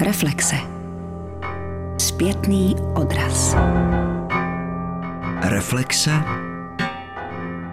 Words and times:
Reflexe. 0.00 0.56
Zpětný 1.98 2.76
odraz. 2.94 3.56
Reflexe. 5.42 6.10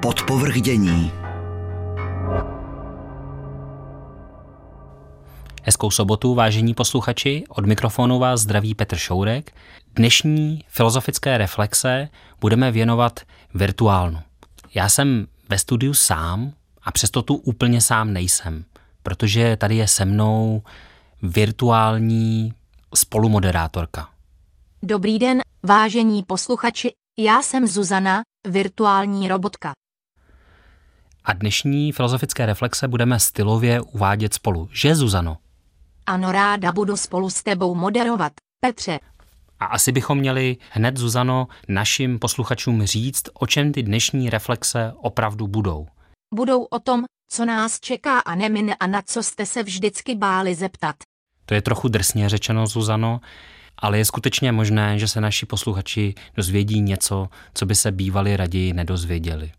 Podpovrdění. 0.01 1.11
Hezkou 5.63 5.91
sobotu, 5.91 6.35
vážení 6.35 6.73
posluchači, 6.73 7.43
od 7.49 7.65
mikrofonu 7.65 8.19
vás 8.19 8.41
zdraví 8.41 8.75
Petr 8.75 8.95
Šourek. 8.95 9.51
Dnešní 9.95 10.63
filozofické 10.67 11.37
reflexe 11.37 12.09
budeme 12.41 12.71
věnovat 12.71 13.19
virtuálnu. 13.53 14.19
Já 14.73 14.89
jsem 14.89 15.27
ve 15.49 15.57
studiu 15.57 15.93
sám 15.93 16.53
a 16.83 16.91
přesto 16.91 17.21
tu 17.21 17.35
úplně 17.35 17.81
sám 17.81 18.13
nejsem, 18.13 18.65
protože 19.03 19.57
tady 19.57 19.75
je 19.75 19.87
se 19.87 20.05
mnou 20.05 20.61
virtuální 21.29 22.53
spolumoderátorka. 22.95 24.09
Dobrý 24.83 25.19
den, 25.19 25.41
vážení 25.63 26.23
posluchači, 26.23 26.91
já 27.19 27.41
jsem 27.41 27.67
Zuzana, 27.67 28.21
virtuální 28.47 29.27
robotka. 29.27 29.71
A 31.25 31.33
dnešní 31.33 31.91
filozofické 31.91 32.45
reflexe 32.45 32.87
budeme 32.87 33.19
stylově 33.19 33.81
uvádět 33.81 34.33
spolu. 34.33 34.69
Že, 34.71 34.95
Zuzano? 34.95 35.37
Ano, 36.05 36.31
ráda 36.31 36.71
budu 36.71 36.97
spolu 36.97 37.29
s 37.29 37.43
tebou 37.43 37.75
moderovat, 37.75 38.33
Petře. 38.59 38.99
A 39.59 39.65
asi 39.65 39.91
bychom 39.91 40.17
měli 40.17 40.57
hned, 40.69 40.97
Zuzano, 40.97 41.47
našim 41.67 42.19
posluchačům 42.19 42.83
říct, 42.85 43.23
o 43.33 43.47
čem 43.47 43.71
ty 43.71 43.83
dnešní 43.83 44.29
reflexe 44.29 44.93
opravdu 44.97 45.47
budou. 45.47 45.87
Budou 46.35 46.63
o 46.63 46.79
tom, 46.79 47.03
co 47.31 47.45
nás 47.45 47.79
čeká 47.79 48.19
a 48.19 48.35
nemine 48.35 48.75
a 48.75 48.87
na 48.87 49.01
co 49.01 49.23
jste 49.23 49.45
se 49.45 49.63
vždycky 49.63 50.15
báli 50.15 50.55
zeptat. 50.55 50.95
To 51.45 51.53
je 51.53 51.61
trochu 51.61 51.87
drsně 51.87 52.29
řečeno, 52.29 52.67
Zuzano, 52.67 53.21
ale 53.77 53.97
je 53.97 54.05
skutečně 54.05 54.51
možné, 54.51 54.99
že 54.99 55.07
se 55.07 55.21
naši 55.21 55.45
posluchači 55.45 56.13
dozvědí 56.35 56.81
něco, 56.81 57.27
co 57.53 57.65
by 57.65 57.75
se 57.75 57.91
bývali 57.91 58.37
raději 58.37 58.73
nedozvěděli. 58.73 59.51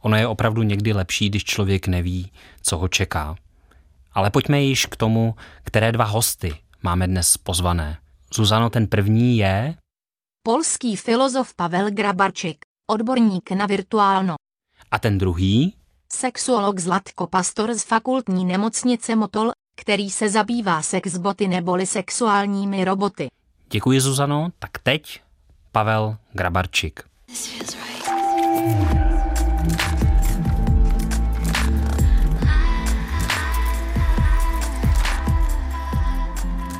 Ono 0.00 0.16
je 0.16 0.26
opravdu 0.26 0.62
někdy 0.62 0.92
lepší, 0.92 1.28
když 1.28 1.44
člověk 1.44 1.86
neví, 1.86 2.32
co 2.62 2.78
ho 2.78 2.88
čeká. 2.88 3.36
Ale 4.12 4.30
pojďme 4.30 4.60
již 4.62 4.86
k 4.86 4.96
tomu, 4.96 5.34
které 5.62 5.92
dva 5.92 6.04
hosty 6.04 6.56
máme 6.82 7.06
dnes 7.06 7.36
pozvané. 7.36 7.98
Zuzano, 8.34 8.70
ten 8.70 8.86
první 8.86 9.38
je... 9.38 9.74
Polský 10.42 10.96
filozof 10.96 11.54
Pavel 11.54 11.90
Grabarčik, 11.90 12.56
odborník 12.90 13.50
na 13.50 13.66
virtuálno. 13.66 14.34
A 14.90 14.98
ten 14.98 15.18
druhý? 15.18 15.74
Sexuolog 16.12 16.78
Zlatko 16.78 17.26
Pastor 17.26 17.74
z 17.74 17.84
fakultní 17.84 18.44
nemocnice 18.44 19.16
Motol, 19.16 19.50
který 19.80 20.10
se 20.10 20.28
zabývá 20.28 20.82
sexboty 20.82 21.48
neboli 21.48 21.86
sexuálními 21.86 22.84
roboty. 22.84 23.28
Děkuji, 23.70 24.00
Zuzano. 24.00 24.48
Tak 24.58 24.70
teď 24.82 25.20
Pavel 25.72 26.16
Grabarčik. 26.32 27.00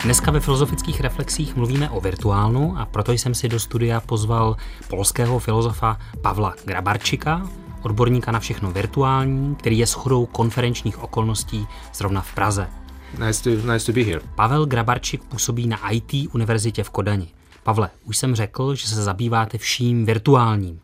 Dneska 0.04 0.30
ve 0.30 0.40
filozofických 0.40 1.00
reflexích 1.00 1.56
mluvíme 1.56 1.90
o 1.90 2.00
virtuálnu 2.00 2.78
a 2.78 2.86
proto 2.86 3.12
jsem 3.12 3.34
si 3.34 3.48
do 3.48 3.60
studia 3.60 4.00
pozval 4.00 4.56
polského 4.88 5.38
filozofa 5.38 5.98
Pavla 6.22 6.54
Grabarčika, 6.64 7.48
odborníka 7.82 8.32
na 8.32 8.40
všechno 8.40 8.70
virtuální, 8.70 9.56
který 9.56 9.78
je 9.78 9.86
shodou 9.86 10.26
konferenčních 10.26 11.02
okolností 11.02 11.66
zrovna 11.94 12.20
v 12.20 12.34
Praze. 12.34 12.79
Nice 13.18 13.42
to, 13.42 13.72
nice 13.72 13.86
to 13.86 13.92
be 13.92 14.02
here. 14.02 14.20
Pavel 14.34 14.66
Grabarčik 14.66 15.24
působí 15.24 15.66
na 15.66 15.90
IT 15.90 16.12
univerzitě 16.34 16.82
v 16.82 16.90
Kodani. 16.90 17.28
Pavle, 17.62 17.90
už 18.04 18.16
jsem 18.16 18.34
řekl, 18.34 18.74
že 18.74 18.88
se 18.88 19.02
zabýváte 19.02 19.58
vším 19.58 20.06
virtuálním, 20.06 20.80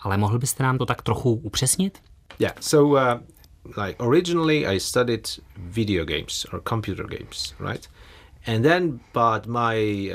ale 0.00 0.16
mohl 0.16 0.38
byste 0.38 0.62
nám 0.62 0.78
to 0.78 0.86
tak 0.86 1.02
trochu 1.02 1.32
upřesnit? 1.32 1.98
Yeah, 2.38 2.54
so 2.60 3.14
uh, 3.14 3.20
like 3.84 3.96
originally 3.98 4.66
I 4.66 4.80
studied 4.80 5.28
video 5.56 6.04
games 6.04 6.46
or 6.52 6.62
computer 6.68 7.06
games, 7.06 7.54
right? 7.68 7.88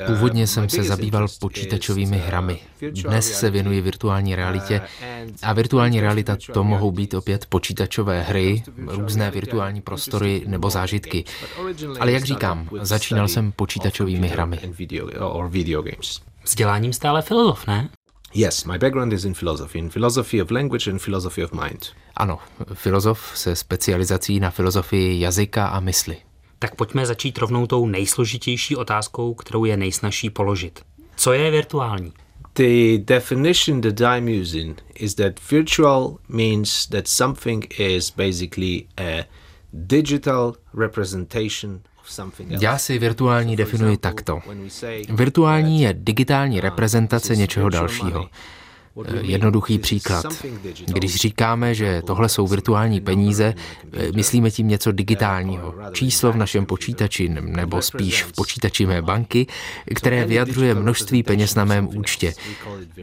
Uh, 0.00 0.06
Původně 0.06 0.46
jsem 0.46 0.68
se 0.68 0.82
zabýval 0.82 1.26
počítačovými 1.40 2.16
uh, 2.16 2.22
hrami. 2.22 2.60
Dnes 2.90 3.32
se 3.32 3.50
věnuji 3.50 3.80
virtuální 3.80 4.30
uh, 4.32 4.36
realitě 4.36 4.80
a 5.42 5.52
virtuální 5.52 6.00
realita 6.00 6.36
to 6.52 6.64
mohou 6.64 6.90
být 6.90 7.14
opět 7.14 7.46
počítačové 7.46 8.22
hry, 8.22 8.62
různé 8.86 9.30
virtuální 9.30 9.80
prostory 9.80 10.42
nebo 10.46 10.70
zážitky. 10.70 11.24
Ale 12.00 12.12
jak 12.12 12.24
říkám, 12.24 12.68
začínal 12.80 13.28
jsem 13.28 13.52
počítačovými 13.52 14.28
hrami. 14.28 14.58
Vzděláním 16.44 16.92
stále 16.92 17.22
filozof, 17.22 17.66
ne? 17.66 17.88
Yes, 18.36 18.64
my 18.64 18.78
background 18.78 19.12
is 19.12 19.24
in 19.24 19.34
philosophy, 19.34 19.78
in 19.78 19.90
philosophy 19.90 20.42
of 20.42 20.50
language 20.50 20.90
and 20.90 20.98
philosophy 20.98 21.44
of 21.44 21.52
mind. 21.52 21.86
Ano, 22.16 22.38
filozof 22.72 23.32
se 23.34 23.56
specializací 23.56 24.40
na 24.40 24.50
filozofii 24.50 25.20
jazyka 25.20 25.66
a 25.66 25.80
mysli. 25.80 26.16
Tak 26.58 26.74
pojďme 26.74 27.06
začít 27.06 27.38
rovnou 27.38 27.66
tou 27.66 27.86
nejsložitější 27.86 28.76
otázkou, 28.76 29.34
kterou 29.34 29.64
je 29.64 29.76
nejsnažší 29.76 30.30
položit. 30.30 30.82
Co 31.16 31.32
je 31.32 31.50
virtuální? 31.50 32.12
The 32.56 32.98
definition 33.04 33.80
that 33.80 34.00
I'm 34.00 34.40
using 34.40 34.82
is 34.94 35.14
that 35.14 35.50
virtual 35.50 36.16
means 36.28 36.86
that 36.86 37.08
something 37.08 37.80
is 37.80 38.10
basically 38.10 38.86
a 38.96 39.24
digital 39.72 40.54
representation 40.74 41.80
já 42.48 42.78
si 42.78 42.98
virtuální 42.98 43.56
definuji 43.56 43.96
takto. 43.96 44.40
Virtuální 45.08 45.82
je 45.82 45.94
digitální 45.98 46.60
reprezentace 46.60 47.36
něčeho 47.36 47.68
dalšího. 47.68 48.28
Jednoduchý 49.20 49.78
příklad. 49.78 50.26
Když 50.86 51.16
říkáme, 51.16 51.74
že 51.74 52.02
tohle 52.06 52.28
jsou 52.28 52.46
virtuální 52.46 53.00
peníze, 53.00 53.54
myslíme 54.14 54.50
tím 54.50 54.68
něco 54.68 54.92
digitálního. 54.92 55.74
Číslo 55.92 56.32
v 56.32 56.36
našem 56.36 56.66
počítači, 56.66 57.28
nebo 57.28 57.82
spíš 57.82 58.22
v 58.22 58.32
počítači 58.32 58.86
mé 58.86 59.02
banky, 59.02 59.46
které 59.94 60.24
vyjadřuje 60.24 60.74
množství 60.74 61.22
peněz 61.22 61.54
na 61.54 61.64
mém 61.64 61.88
účtě. 61.96 62.34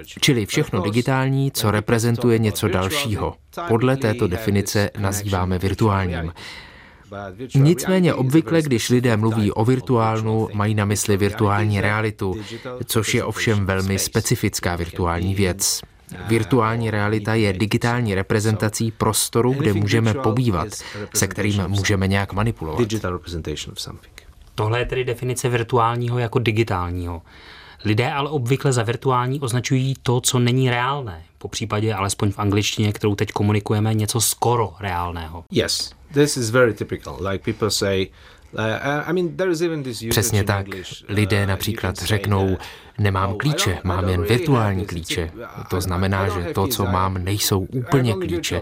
Čili 0.06 0.46
všechno 0.46 0.82
digitální, 0.82 1.52
co 1.52 1.72
reprezentuje 1.72 2.40
něco 2.40 2.68
dalšího. 2.68 3.36
Podle 3.68 3.98
této 3.98 4.28
definice 4.28 4.90
nazýváme 4.98 5.60
virtuálním. 5.60 6.34
Nicméně 7.56 8.14
obvykle, 8.14 8.62
když 8.62 8.90
lidé 8.90 9.18
mluví 9.18 9.52
o 9.52 9.66
virtuálnu, 9.66 10.50
mají 10.54 10.76
na 10.76 10.86
mysli 10.86 11.18
virtuální 11.18 11.82
realitu, 11.82 12.36
což 12.86 13.14
je 13.14 13.24
ovšem 13.24 13.66
velmi 13.66 14.00
specifická 14.00 14.76
virtuální 14.76 15.36
věc. 15.36 15.82
Virtuální 16.28 16.92
realita 16.92 17.34
je 17.34 17.54
digitální 17.54 18.16
reprezentací 18.16 18.92
prostoru, 18.92 19.54
kde 19.54 19.74
můžeme 19.74 20.14
pobývat, 20.14 20.68
se 21.16 21.28
kterým 21.28 21.68
můžeme 21.68 22.08
nějak 22.08 22.34
manipulovat. 22.34 22.88
Tohle 24.56 24.80
je 24.80 24.86
tedy 24.86 25.04
definice 25.04 25.50
virtuálního 25.50 26.20
jako 26.20 26.40
digitálního. 26.40 27.22
Lidé 27.86 28.12
ale 28.12 28.30
obvykle 28.30 28.74
za 28.74 28.84
virtuální 28.84 29.40
označují 29.40 29.96
to, 30.04 30.22
co 30.22 30.40
není 30.40 30.70
reálné. 30.70 31.24
Po 31.38 31.48
případě, 31.48 31.94
alespoň 31.94 32.32
v 32.32 32.40
angličtině, 32.40 32.94
kterou 32.94 33.16
teď 33.16 33.32
komunikujeme, 33.32 33.94
něco 33.94 34.22
skoro 34.22 34.74
reálného. 34.80 35.44
Yes, 35.52 35.92
this 36.14 36.38
is 36.38 36.50
very 36.50 36.74
typical. 36.74 37.18
Like 37.28 37.54
people 37.54 37.72
say, 37.72 38.08
uh, 38.54 40.10
Přesně 40.10 40.44
tak. 40.44 40.66
Lidé 41.08 41.42
uh, 41.42 41.48
například 41.48 41.96
řeknou, 41.98 42.58
nemám 42.98 43.38
klíče, 43.38 43.80
mám 43.84 44.10
jen 44.10 44.24
virtuální 44.24 44.86
klíče. 44.86 45.32
To 45.70 45.82
znamená, 45.82 46.30
že 46.30 46.54
to, 46.54 46.68
co 46.68 46.86
mám, 46.86 47.24
nejsou 47.24 47.60
úplně 47.60 48.14
klíče. 48.14 48.62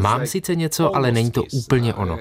Mám 0.00 0.26
sice 0.26 0.54
něco, 0.54 0.96
ale 0.96 1.12
není 1.12 1.30
to 1.30 1.42
úplně 1.52 1.94
ono. 1.94 2.18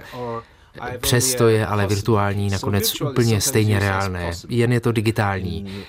Přesto 1.01 1.47
je 1.47 1.65
ale 1.65 1.87
virtuální 1.87 2.49
nakonec 2.49 3.01
úplně 3.01 3.41
stejně 3.41 3.79
reálné, 3.79 4.31
jen 4.49 4.73
je 4.73 4.79
to 4.79 4.91
digitální. 4.91 5.83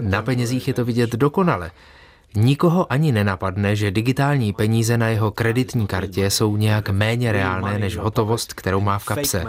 Na 0.00 0.22
penězích 0.22 0.68
je 0.68 0.74
to 0.74 0.84
vidět 0.84 1.10
dokonale. 1.12 1.70
Nikoho 2.36 2.92
ani 2.92 3.12
nenapadne, 3.12 3.76
že 3.76 3.90
digitální 3.90 4.52
peníze 4.52 4.98
na 4.98 5.08
jeho 5.08 5.30
kreditní 5.30 5.86
kartě 5.86 6.30
jsou 6.30 6.56
nějak 6.56 6.90
méně 6.90 7.32
reálné 7.32 7.78
než 7.78 7.96
hotovost, 7.96 8.52
kterou 8.52 8.80
má 8.80 8.98
v 8.98 9.04
kapse. 9.04 9.44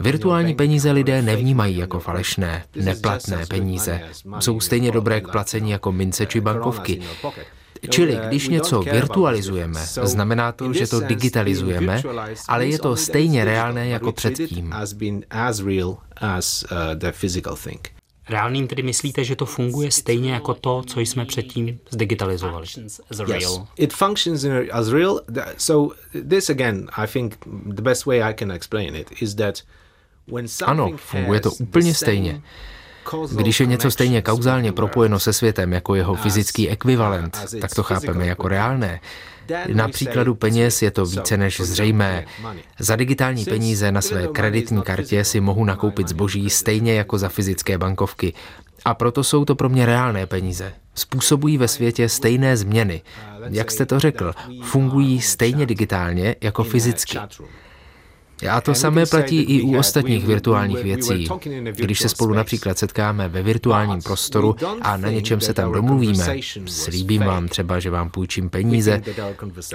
Virtuální 0.00 0.54
peníze 0.54 0.90
lidé 0.90 1.22
nevnímají 1.22 1.76
jako 1.76 2.00
falešné, 2.00 2.64
neplatné 2.76 3.46
peníze. 3.46 4.00
Jsou 4.38 4.60
stejně 4.60 4.90
dobré 4.92 5.20
k 5.20 5.28
placení 5.28 5.70
jako 5.70 5.92
mince 5.92 6.26
či 6.26 6.40
bankovky. 6.40 7.02
Čili 7.90 8.18
když 8.28 8.48
něco 8.48 8.80
virtualizujeme, 8.82 9.80
znamená 10.02 10.52
to, 10.52 10.72
že 10.72 10.86
to 10.86 11.00
digitalizujeme, 11.00 12.02
ale 12.48 12.66
je 12.66 12.78
to 12.78 12.96
stejně 12.96 13.44
reálné 13.44 13.88
jako 13.88 14.12
předtím. 14.12 14.74
Reálným 18.28 18.66
tedy 18.66 18.82
myslíte, 18.82 19.24
že 19.24 19.36
to 19.36 19.46
funguje 19.46 19.90
stejně 19.90 20.32
jako 20.32 20.54
to, 20.54 20.82
co 20.86 21.00
jsme 21.00 21.24
předtím 21.24 21.78
zdigitalizovali? 21.90 22.66
Yes, 23.26 23.60
it 23.76 23.92
functions 23.92 24.44
as 24.72 24.88
real. 24.88 25.20
So 25.56 25.94
this 26.28 26.50
again, 26.50 26.88
I 26.96 27.06
think 27.06 27.36
the 27.66 27.82
best 27.82 28.06
way 28.06 28.22
I 28.22 28.34
can 28.34 28.52
explain 28.52 28.96
it 28.96 29.22
is 29.22 29.34
that 29.34 29.62
Ano, 30.64 30.90
funguje 30.96 31.40
to 31.40 31.52
úplně 31.52 31.94
stejně. 31.94 32.42
Když 33.36 33.60
je 33.60 33.66
něco 33.66 33.90
stejně 33.90 34.22
kauzálně 34.22 34.72
propojeno 34.72 35.18
se 35.20 35.32
světem 35.32 35.72
jako 35.72 35.94
jeho 35.94 36.14
fyzický 36.14 36.70
ekvivalent, 36.70 37.38
tak 37.60 37.74
to 37.74 37.82
chápeme 37.82 38.26
jako 38.26 38.48
reálné. 38.48 39.00
Na 39.74 39.88
příkladu 39.88 40.34
peněz 40.34 40.82
je 40.82 40.90
to 40.90 41.06
více 41.06 41.36
než 41.36 41.60
zřejmé. 41.60 42.24
Za 42.78 42.96
digitální 42.96 43.44
peníze 43.44 43.92
na 43.92 44.00
své 44.00 44.26
kreditní 44.26 44.82
kartě 44.82 45.24
si 45.24 45.40
mohu 45.40 45.64
nakoupit 45.64 46.08
zboží 46.08 46.50
stejně 46.50 46.94
jako 46.94 47.18
za 47.18 47.28
fyzické 47.28 47.78
bankovky. 47.78 48.32
A 48.84 48.94
proto 48.94 49.24
jsou 49.24 49.44
to 49.44 49.54
pro 49.54 49.68
mě 49.68 49.86
reálné 49.86 50.26
peníze. 50.26 50.72
Způsobují 50.94 51.58
ve 51.58 51.68
světě 51.68 52.08
stejné 52.08 52.56
změny. 52.56 53.02
Jak 53.50 53.70
jste 53.70 53.86
to 53.86 54.00
řekl, 54.00 54.32
fungují 54.62 55.20
stejně 55.20 55.66
digitálně 55.66 56.36
jako 56.40 56.64
fyzicky. 56.64 57.18
A 58.50 58.60
to 58.60 58.74
samé 58.74 59.06
platí 59.06 59.42
i 59.42 59.62
u 59.62 59.78
ostatních 59.78 60.26
virtuálních 60.26 60.82
věcí. 60.84 61.28
Když 61.76 61.98
se 61.98 62.08
spolu 62.08 62.34
například 62.34 62.78
setkáme 62.78 63.28
ve 63.28 63.42
virtuálním 63.42 64.02
prostoru 64.02 64.56
a 64.82 64.96
na 64.96 65.10
něčem 65.10 65.40
se 65.40 65.54
tam 65.54 65.72
domluvíme, 65.72 66.36
slíbím 66.66 67.24
vám 67.24 67.48
třeba, 67.48 67.80
že 67.80 67.90
vám 67.90 68.10
půjčím 68.10 68.50
peníze, 68.50 69.02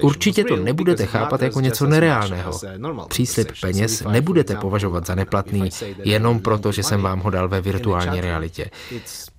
určitě 0.01 0.43
to 0.43 0.55
nebudete 0.55 1.05
chápat 1.05 1.41
jako 1.41 1.61
něco 1.61 1.87
nereálného. 1.87 2.59
Příslip 3.07 3.47
peněz 3.61 4.03
nebudete 4.11 4.55
považovat 4.55 5.07
za 5.07 5.15
neplatný 5.15 5.69
jenom 6.03 6.39
proto, 6.39 6.71
že 6.71 6.83
jsem 6.83 7.01
vám 7.01 7.19
ho 7.19 7.29
dal 7.29 7.49
ve 7.49 7.61
virtuální 7.61 8.21
realitě. 8.21 8.69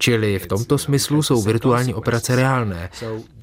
Čili 0.00 0.38
v 0.38 0.46
tomto 0.46 0.78
smyslu 0.78 1.22
jsou 1.22 1.42
virtuální 1.42 1.94
operace 1.94 2.36
reálné 2.36 2.90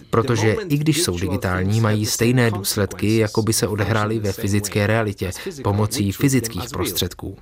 protože 0.10 0.56
i 0.70 0.78
když 0.78 1.04
jsou 1.04 1.20
digitální, 1.20 1.82
mají 1.82 2.06
stejné 2.06 2.52
důsledky, 2.52 3.18
jako 3.18 3.42
by 3.42 3.54
se 3.54 3.68
odehrály 3.68 4.20
ve 4.20 4.32
fyzické 4.32 4.88
realitě 4.88 5.32
pomocí 5.64 6.12
fyzických 6.12 6.70
prostředků. 6.70 7.38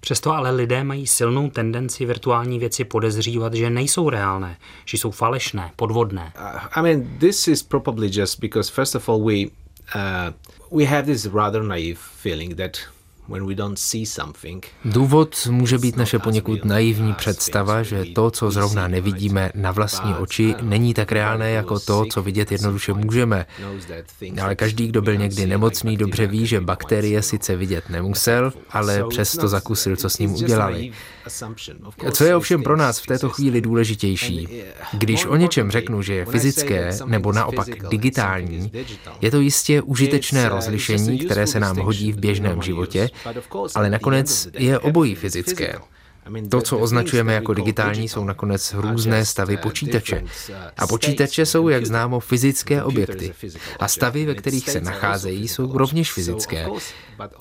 Přesto 0.00 0.32
ale 0.32 0.50
lidé 0.50 0.84
mají 0.84 1.06
silnou 1.06 1.50
tendenci 1.50 2.06
virtuální 2.06 2.58
věci 2.58 2.84
podezřívat, 2.84 3.54
že 3.54 3.70
nejsou 3.70 4.10
reálné, 4.10 4.56
že 4.84 4.98
jsou 4.98 5.10
falešné, 5.10 5.70
podvodné. 5.76 6.32
Uh, 6.40 6.60
I 6.72 6.82
mean, 6.82 7.18
this 7.18 7.48
is 7.48 7.62
probably 7.62 8.10
just 8.12 8.40
because 8.40 8.72
first 8.72 8.94
of 8.94 9.08
all 9.08 9.24
we 9.24 9.34
uh, 9.94 10.78
we 10.78 10.84
have 10.84 11.02
this 11.02 11.26
rather 11.26 11.62
naive 11.62 11.98
feeling 12.22 12.54
that 12.54 12.76
Důvod 14.84 15.46
může 15.50 15.78
být 15.78 15.96
naše 15.96 16.18
poněkud 16.18 16.64
naivní 16.64 17.14
představa, 17.14 17.82
že 17.82 18.04
to, 18.14 18.30
co 18.30 18.50
zrovna 18.50 18.88
nevidíme 18.88 19.50
na 19.54 19.72
vlastní 19.72 20.14
oči, 20.14 20.54
není 20.62 20.94
tak 20.94 21.12
reálné 21.12 21.50
jako 21.50 21.80
to, 21.80 22.04
co 22.10 22.22
vidět 22.22 22.52
jednoduše 22.52 22.92
můžeme. 22.92 23.46
Ale 24.42 24.54
každý, 24.54 24.88
kdo 24.88 25.02
byl 25.02 25.16
někdy 25.16 25.46
nemocný, 25.46 25.96
dobře 25.96 26.26
ví, 26.26 26.46
že 26.46 26.60
bakterie 26.60 27.22
sice 27.22 27.56
vidět 27.56 27.90
nemusel, 27.90 28.52
ale 28.70 29.04
přesto 29.08 29.48
zakusil, 29.48 29.96
co 29.96 30.10
s 30.10 30.18
ním 30.18 30.34
udělali. 30.34 30.92
Co 32.12 32.24
je 32.24 32.36
ovšem 32.36 32.62
pro 32.62 32.76
nás 32.76 33.00
v 33.00 33.06
této 33.06 33.28
chvíli 33.28 33.60
důležitější? 33.60 34.48
Když 34.92 35.26
o 35.26 35.36
něčem 35.36 35.70
řeknu, 35.70 36.02
že 36.02 36.14
je 36.14 36.24
fyzické 36.24 36.90
nebo 37.06 37.32
naopak 37.32 37.68
digitální, 37.88 38.72
je 39.20 39.30
to 39.30 39.40
jistě 39.40 39.82
užitečné 39.82 40.48
rozlišení, 40.48 41.18
které 41.18 41.46
se 41.46 41.60
nám 41.60 41.76
hodí 41.76 42.12
v 42.12 42.18
běžném 42.18 42.62
životě, 42.62 43.10
ale 43.74 43.90
nakonec 43.90 44.48
je 44.58 44.78
obojí 44.78 45.14
fyzické. 45.14 45.78
To, 46.50 46.60
co 46.60 46.78
označujeme 46.78 47.34
jako 47.34 47.54
digitální, 47.54 48.08
jsou 48.08 48.24
nakonec 48.24 48.74
různé 48.74 49.24
stavy 49.24 49.56
počítače. 49.56 50.24
A 50.76 50.86
počítače 50.86 51.46
jsou, 51.46 51.68
jak 51.68 51.86
známo, 51.86 52.20
fyzické 52.20 52.82
objekty. 52.82 53.32
A 53.80 53.88
stavy, 53.88 54.26
ve 54.26 54.34
kterých 54.34 54.70
se 54.70 54.80
nacházejí, 54.80 55.48
jsou 55.48 55.78
rovněž 55.78 56.12
fyzické. 56.12 56.66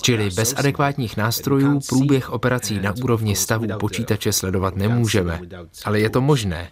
Čili 0.02 0.30
bez 0.30 0.54
adekvátních 0.58 1.18
nástrojů 1.18 1.80
průběh 1.90 2.30
operací 2.30 2.80
na 2.80 2.94
úrovni 3.04 3.36
stavu 3.36 3.66
počítače 3.80 4.34
sledovat 4.34 4.76
nemůžeme. 4.76 5.42
Ale 5.86 6.00
je 6.00 6.10
to 6.10 6.22
možné. 6.22 6.70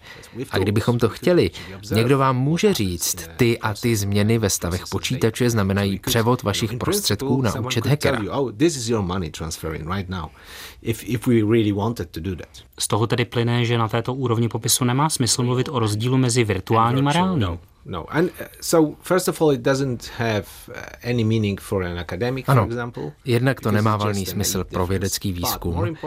A 0.51 0.57
kdybychom 0.57 0.99
to 0.99 1.09
chtěli, 1.09 1.51
někdo 1.91 2.17
vám 2.17 2.37
může 2.37 2.73
říct, 2.73 3.29
ty 3.37 3.59
a 3.59 3.73
ty 3.73 3.95
změny 3.95 4.37
ve 4.37 4.49
stavech 4.49 4.83
počítače 4.89 5.49
znamenají 5.49 5.99
převod 5.99 6.43
vašich 6.43 6.73
prostředků 6.73 7.41
na 7.41 7.59
účet 7.59 7.85
hackera. 7.85 8.19
Z 12.79 12.87
toho 12.87 13.07
tedy 13.07 13.25
plyne, 13.25 13.65
že 13.65 13.77
na 13.77 13.87
této 13.87 14.13
úrovni 14.13 14.49
popisu 14.49 14.85
nemá 14.85 15.09
smysl 15.09 15.43
mluvit 15.43 15.69
o 15.69 15.79
rozdílu 15.79 16.17
mezi 16.17 16.43
virtuálním 16.43 17.07
a 17.07 17.13
reálným. 17.13 17.59
No, 17.85 18.05
and 18.09 18.25
uh, 18.25 18.47
so 18.61 18.95
first 19.01 19.27
of 19.27 19.41
all, 19.41 19.51
it 19.51 19.61
doesn't 19.61 20.11
have 20.17 20.45
uh, 20.69 21.09
any 21.09 21.23
meaning 21.23 21.61
for 21.61 21.83
an 21.83 21.99
academic, 21.99 22.49
ano, 22.49 22.61
for 22.61 22.71
example. 22.71 23.11
Jednak 23.25 23.61
to 23.61 23.71
nemá 23.71 23.97
valný 23.97 24.25
smysl 24.25 24.63
pro 24.63 24.87
vědecký 24.87 25.33
výzkum, 25.33 25.97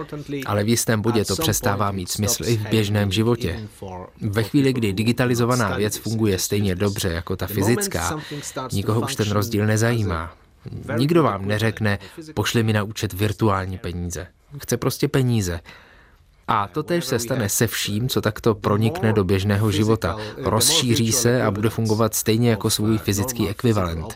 ale 0.46 0.64
v 0.64 0.68
jistém 0.68 1.02
bodě 1.02 1.24
to 1.24 1.36
přestává 1.36 1.90
mít 1.90 2.10
smysl 2.10 2.44
i 2.44 2.56
v 2.56 2.68
běžném 2.68 3.12
životě. 3.12 3.60
Ve 4.20 4.42
chvíli, 4.42 4.72
kdy 4.72 4.92
digitalizovaná 4.92 5.76
věc 5.76 5.96
funguje 5.96 6.38
stejně 6.38 6.74
dobře 6.74 7.08
jako 7.08 7.36
ta 7.36 7.46
fyzická, 7.46 8.20
nikoho 8.72 9.00
už 9.00 9.14
ten 9.14 9.30
rozdíl 9.30 9.66
nezajímá. 9.66 10.32
Nikdo 10.98 11.22
vám 11.22 11.46
neřekne, 11.46 11.98
pošli 12.34 12.62
mi 12.62 12.72
na 12.72 12.82
účet 12.82 13.12
virtuální 13.12 13.78
peníze. 13.78 14.26
Chce 14.58 14.76
prostě 14.76 15.08
peníze. 15.08 15.60
A 16.48 16.68
to 16.68 16.82
tež 16.82 17.04
se 17.04 17.18
stane 17.18 17.48
se 17.48 17.66
vším, 17.66 18.08
co 18.08 18.20
takto 18.20 18.54
pronikne 18.54 19.12
do 19.12 19.24
běžného 19.24 19.70
života. 19.70 20.16
Rozšíří 20.36 21.12
se 21.12 21.42
a 21.42 21.50
bude 21.50 21.70
fungovat 21.70 22.14
stejně 22.14 22.50
jako 22.50 22.70
svůj 22.70 22.98
fyzický 22.98 23.48
ekvivalent. 23.48 24.14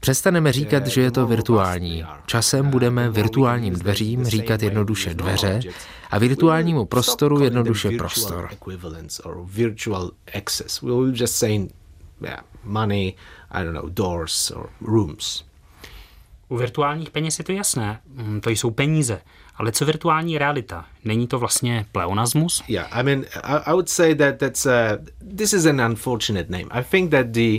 Přestaneme 0.00 0.52
říkat, 0.52 0.86
že 0.86 1.00
je 1.00 1.10
to 1.10 1.26
virtuální. 1.26 2.04
Časem 2.26 2.70
budeme 2.70 3.10
virtuálním 3.10 3.74
dveřím 3.74 4.24
říkat 4.24 4.62
jednoduše 4.62 5.14
dveře 5.14 5.60
a 6.10 6.18
virtuálnímu 6.18 6.84
prostoru 6.84 7.40
jednoduše 7.40 7.90
prostor. 7.90 8.48
U 16.48 16.56
virtuálních 16.56 17.10
peněz 17.10 17.38
je 17.38 17.44
to 17.44 17.52
jasné. 17.52 18.00
Mm, 18.06 18.40
to 18.40 18.50
jsou 18.50 18.70
peníze. 18.70 19.20
Ale 19.58 19.72
co 19.72 19.84
virtuální 19.84 20.38
realita? 20.38 20.84
Není 21.04 21.26
to 21.26 21.38
vlastně 21.38 21.86
pleonasmus? 21.92 22.62
Yeah, 22.68 22.98
I 22.98 23.02
mean, 23.02 23.24
I, 23.44 23.70
I 23.70 23.70
would 23.70 23.88
say 23.88 24.14
that 24.14 24.38
that's 24.38 24.66
a, 24.66 24.98
this 25.36 25.52
is 25.52 25.66
an 25.66 25.80
unfortunate 25.80 26.50
name. 26.50 26.66
I 26.70 26.82
think 26.90 27.10
that 27.10 27.26
the 27.26 27.58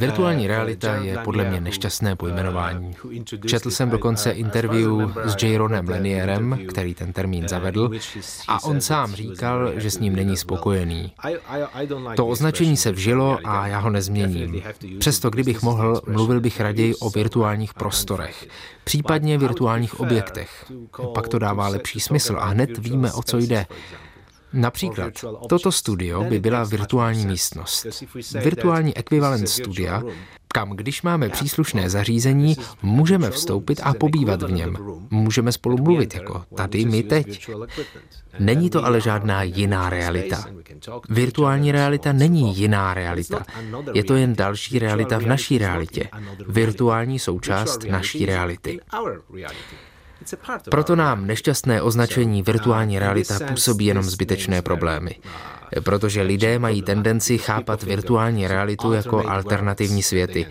Virtuální 0.00 0.46
realita 0.46 0.94
je 0.96 1.18
podle 1.18 1.44
mě 1.44 1.60
nešťastné 1.60 2.16
pojmenování. 2.16 2.96
Četl 3.46 3.70
jsem 3.70 3.90
dokonce 3.90 4.30
interview 4.30 4.90
s 5.24 5.42
Jaronem 5.42 5.88
Lenierem, 5.88 6.58
který 6.68 6.94
ten 6.94 7.12
termín 7.12 7.48
zavedl, 7.48 7.90
a 8.48 8.64
on 8.64 8.80
sám 8.80 9.12
říkal, 9.14 9.72
že 9.76 9.90
s 9.90 9.98
ním 9.98 10.16
není 10.16 10.36
spokojený. 10.36 11.12
To 12.16 12.26
označení 12.26 12.76
se 12.76 12.92
vžilo 12.92 13.38
a 13.44 13.66
já 13.66 13.78
ho 13.78 13.90
nezměním. 13.90 14.62
Přesto, 14.98 15.30
kdybych 15.30 15.62
mohl, 15.62 16.00
mluvil 16.06 16.40
bych 16.40 16.60
raději 16.60 16.94
o 16.94 17.10
virtuálních 17.10 17.74
prostorech, 17.74 18.46
případně 18.84 19.38
virtuálních 19.38 20.00
objektech. 20.00 20.72
Pak 21.14 21.28
to 21.28 21.38
dává 21.38 21.68
lepší 21.68 22.00
smysl 22.00 22.36
a 22.40 22.44
hned 22.44 22.78
víme, 22.78 23.12
o 23.12 23.22
co 23.22 23.38
jde. 23.38 23.66
Například 24.52 25.12
toto 25.48 25.72
studio 25.72 26.24
by 26.24 26.38
byla 26.40 26.64
virtuální 26.64 27.26
místnost. 27.26 27.86
Virtuální 28.34 28.96
ekvivalent 28.96 29.48
studia, 29.48 30.02
kam 30.48 30.70
když 30.70 31.02
máme 31.02 31.28
příslušné 31.28 31.90
zařízení, 31.90 32.56
můžeme 32.82 33.30
vstoupit 33.30 33.80
a 33.84 33.94
pobývat 33.94 34.42
v 34.42 34.52
něm. 34.52 34.76
Můžeme 35.10 35.52
spolu 35.52 35.76
mluvit, 35.76 36.14
jako 36.14 36.44
tady 36.54 36.84
my 36.84 37.02
teď. 37.02 37.50
Není 38.38 38.70
to 38.70 38.84
ale 38.84 39.00
žádná 39.00 39.42
jiná 39.42 39.90
realita. 39.90 40.44
Virtuální 41.08 41.72
realita 41.72 42.12
není 42.12 42.56
jiná 42.56 42.94
realita. 42.94 43.44
Je 43.94 44.04
to 44.04 44.14
jen 44.14 44.36
další 44.36 44.78
realita 44.78 45.18
v 45.18 45.26
naší 45.26 45.58
realitě. 45.58 46.08
Virtuální 46.48 47.18
součást 47.18 47.84
naší 47.84 48.26
reality. 48.26 48.80
Proto 50.70 50.96
nám 50.96 51.26
nešťastné 51.26 51.82
označení 51.82 52.42
virtuální 52.42 52.98
realita 52.98 53.38
působí 53.48 53.86
jenom 53.86 54.04
zbytečné 54.04 54.62
problémy. 54.62 55.14
Protože 55.84 56.22
lidé 56.22 56.58
mají 56.58 56.82
tendenci 56.82 57.38
chápat 57.38 57.82
virtuální 57.82 58.48
realitu 58.48 58.92
jako 58.92 59.28
alternativní 59.28 60.02
světy. 60.02 60.46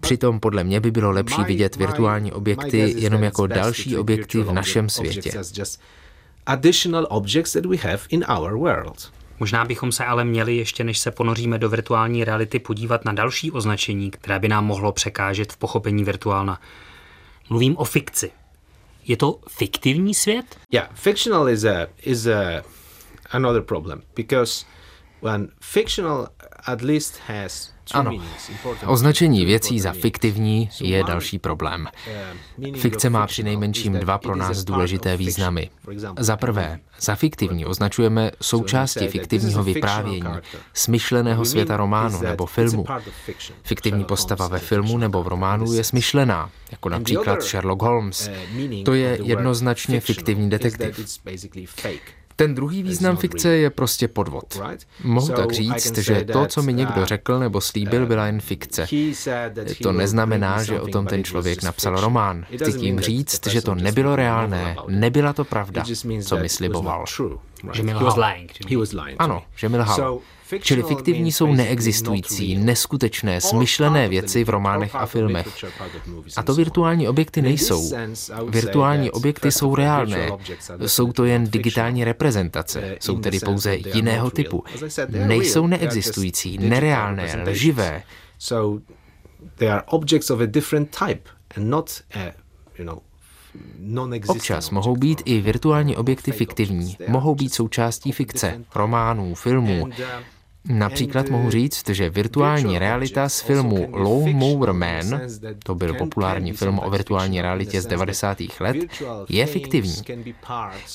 Přitom 0.00 0.40
podle 0.40 0.64
mě 0.64 0.80
by 0.80 0.90
bylo 0.90 1.10
lepší 1.10 1.44
vidět 1.44 1.76
virtuální 1.76 2.32
objekty 2.32 2.94
jenom 2.96 3.22
jako 3.22 3.46
další 3.46 3.96
objekty 3.96 4.42
v 4.42 4.52
našem 4.52 4.88
světě. 4.88 5.32
Možná 9.40 9.64
bychom 9.64 9.92
se 9.92 10.04
ale 10.04 10.24
měli 10.24 10.56
ještě, 10.56 10.84
než 10.84 10.98
se 10.98 11.10
ponoříme 11.10 11.58
do 11.58 11.68
virtuální 11.68 12.24
reality, 12.24 12.58
podívat 12.58 13.04
na 13.04 13.12
další 13.12 13.50
označení, 13.50 14.10
které 14.10 14.38
by 14.38 14.48
nám 14.48 14.66
mohlo 14.66 14.92
překážet 14.92 15.52
v 15.52 15.56
pochopení 15.56 16.04
virtuálna. 16.04 16.60
Mluvím 17.50 17.76
o 17.76 17.84
fikci. 17.84 18.30
Je 19.04 19.16
to 19.16 19.40
fiktivní 19.48 20.14
svět? 20.14 20.56
Yeah, 20.70 20.88
fictional 20.94 21.48
is 21.48 21.64
a 21.64 21.86
is 22.02 22.26
a 22.26 22.62
another 23.32 23.62
problem 23.62 24.02
because 24.14 24.66
when 25.20 25.48
fictional 25.60 26.28
at 26.66 26.82
least 26.82 27.16
has 27.26 27.73
ano, 27.92 28.12
označení 28.86 29.44
věcí 29.44 29.80
za 29.80 29.92
fiktivní 29.92 30.70
je 30.80 31.04
další 31.04 31.38
problém. 31.38 31.86
Fikce 32.76 33.10
má 33.10 33.26
při 33.26 33.42
nejmenším 33.42 33.92
dva 33.92 34.18
pro 34.18 34.36
nás 34.36 34.64
důležité 34.64 35.16
významy. 35.16 35.70
Za 36.18 36.36
prvé, 36.36 36.78
za 37.00 37.14
fiktivní 37.14 37.66
označujeme 37.66 38.30
součásti 38.42 39.08
fiktivního 39.08 39.64
vyprávění, 39.64 40.28
smyšleného 40.74 41.44
světa 41.44 41.76
románu 41.76 42.20
nebo 42.22 42.46
filmu. 42.46 42.86
Fiktivní 43.62 44.04
postava 44.04 44.48
ve 44.48 44.58
filmu 44.58 44.98
nebo 44.98 45.22
v 45.22 45.28
románu 45.28 45.72
je 45.72 45.84
smyšlená, 45.84 46.50
jako 46.70 46.88
například 46.88 47.42
Sherlock 47.42 47.82
Holmes. 47.82 48.30
To 48.84 48.94
je 48.94 49.18
jednoznačně 49.22 50.00
fiktivní 50.00 50.50
detektiv. 50.50 51.20
Ten 52.36 52.54
druhý 52.54 52.82
význam 52.82 53.16
fikce 53.16 53.48
je 53.48 53.70
prostě 53.70 54.08
podvod. 54.08 54.60
Mohu 55.04 55.28
tak 55.28 55.52
říct, 55.52 55.98
že 55.98 56.24
to, 56.24 56.46
co 56.46 56.62
mi 56.62 56.72
někdo 56.72 57.00
uh, 57.00 57.06
řekl 57.06 57.38
nebo 57.38 57.60
slíbil, 57.60 58.06
byla 58.06 58.26
jen 58.26 58.40
fikce. 58.40 58.86
To 59.82 59.92
neznamená, 59.92 60.62
že 60.62 60.80
o 60.80 60.88
tom 60.88 61.06
ten 61.06 61.24
člověk 61.24 61.62
napsal 61.62 62.00
román. 62.00 62.46
Chci 62.56 62.72
tím 62.72 63.00
říct, 63.00 63.46
že 63.46 63.62
to 63.62 63.74
nebylo 63.74 64.16
reálné, 64.16 64.76
nebyla 64.88 65.32
to 65.32 65.44
pravda, 65.44 65.84
co 66.22 66.36
mi 66.36 66.48
sliboval. 66.48 67.04
Že 67.72 67.82
mi 67.82 67.94
lhal. 67.94 68.16
Ano, 69.18 69.42
že 69.56 69.68
mi 69.68 69.78
lhal. 69.78 70.20
Čili 70.60 70.82
fiktivní 70.82 71.32
jsou 71.32 71.52
neexistující, 71.52 72.56
neskutečné, 72.56 73.40
smyšlené 73.40 74.08
věci 74.08 74.44
v 74.44 74.48
románech 74.48 74.94
a 74.94 75.06
filmech. 75.06 75.64
A 76.36 76.42
to 76.42 76.54
virtuální 76.54 77.08
objekty 77.08 77.42
nejsou. 77.42 77.90
Virtuální 78.48 79.10
objekty 79.10 79.52
jsou 79.52 79.74
reálné. 79.74 80.30
Jsou 80.86 81.12
to 81.12 81.24
jen 81.24 81.50
digitální 81.50 82.04
reprezentace. 82.04 82.96
Jsou 83.00 83.18
tedy 83.18 83.40
pouze 83.40 83.76
jiného 83.94 84.30
typu. 84.30 84.64
Nejsou 85.08 85.66
neexistující, 85.66 86.58
nereálné, 86.58 87.44
lživé. 87.46 88.02
Občas 94.26 94.70
mohou 94.70 94.96
být 94.96 95.22
i 95.24 95.40
virtuální 95.40 95.96
objekty 95.96 96.32
fiktivní, 96.32 96.96
mohou 97.08 97.34
být 97.34 97.54
součástí 97.54 98.12
fikce, 98.12 98.64
románů, 98.74 99.34
filmů, 99.34 99.88
Například 100.68 101.28
mohu 101.28 101.50
říct, 101.50 101.88
že 101.88 102.10
virtuální 102.10 102.78
realita 102.78 103.28
z 103.28 103.40
filmu 103.40 103.88
Low 103.92 104.28
Mower 104.28 104.72
Man, 104.72 105.20
to 105.64 105.74
byl 105.74 105.94
populární 105.94 106.52
film 106.52 106.80
o 106.84 106.90
virtuální 106.90 107.42
realitě 107.42 107.80
z 107.80 107.86
90. 107.86 108.38
let, 108.60 108.76
je 109.28 109.46
fiktivní. 109.46 109.94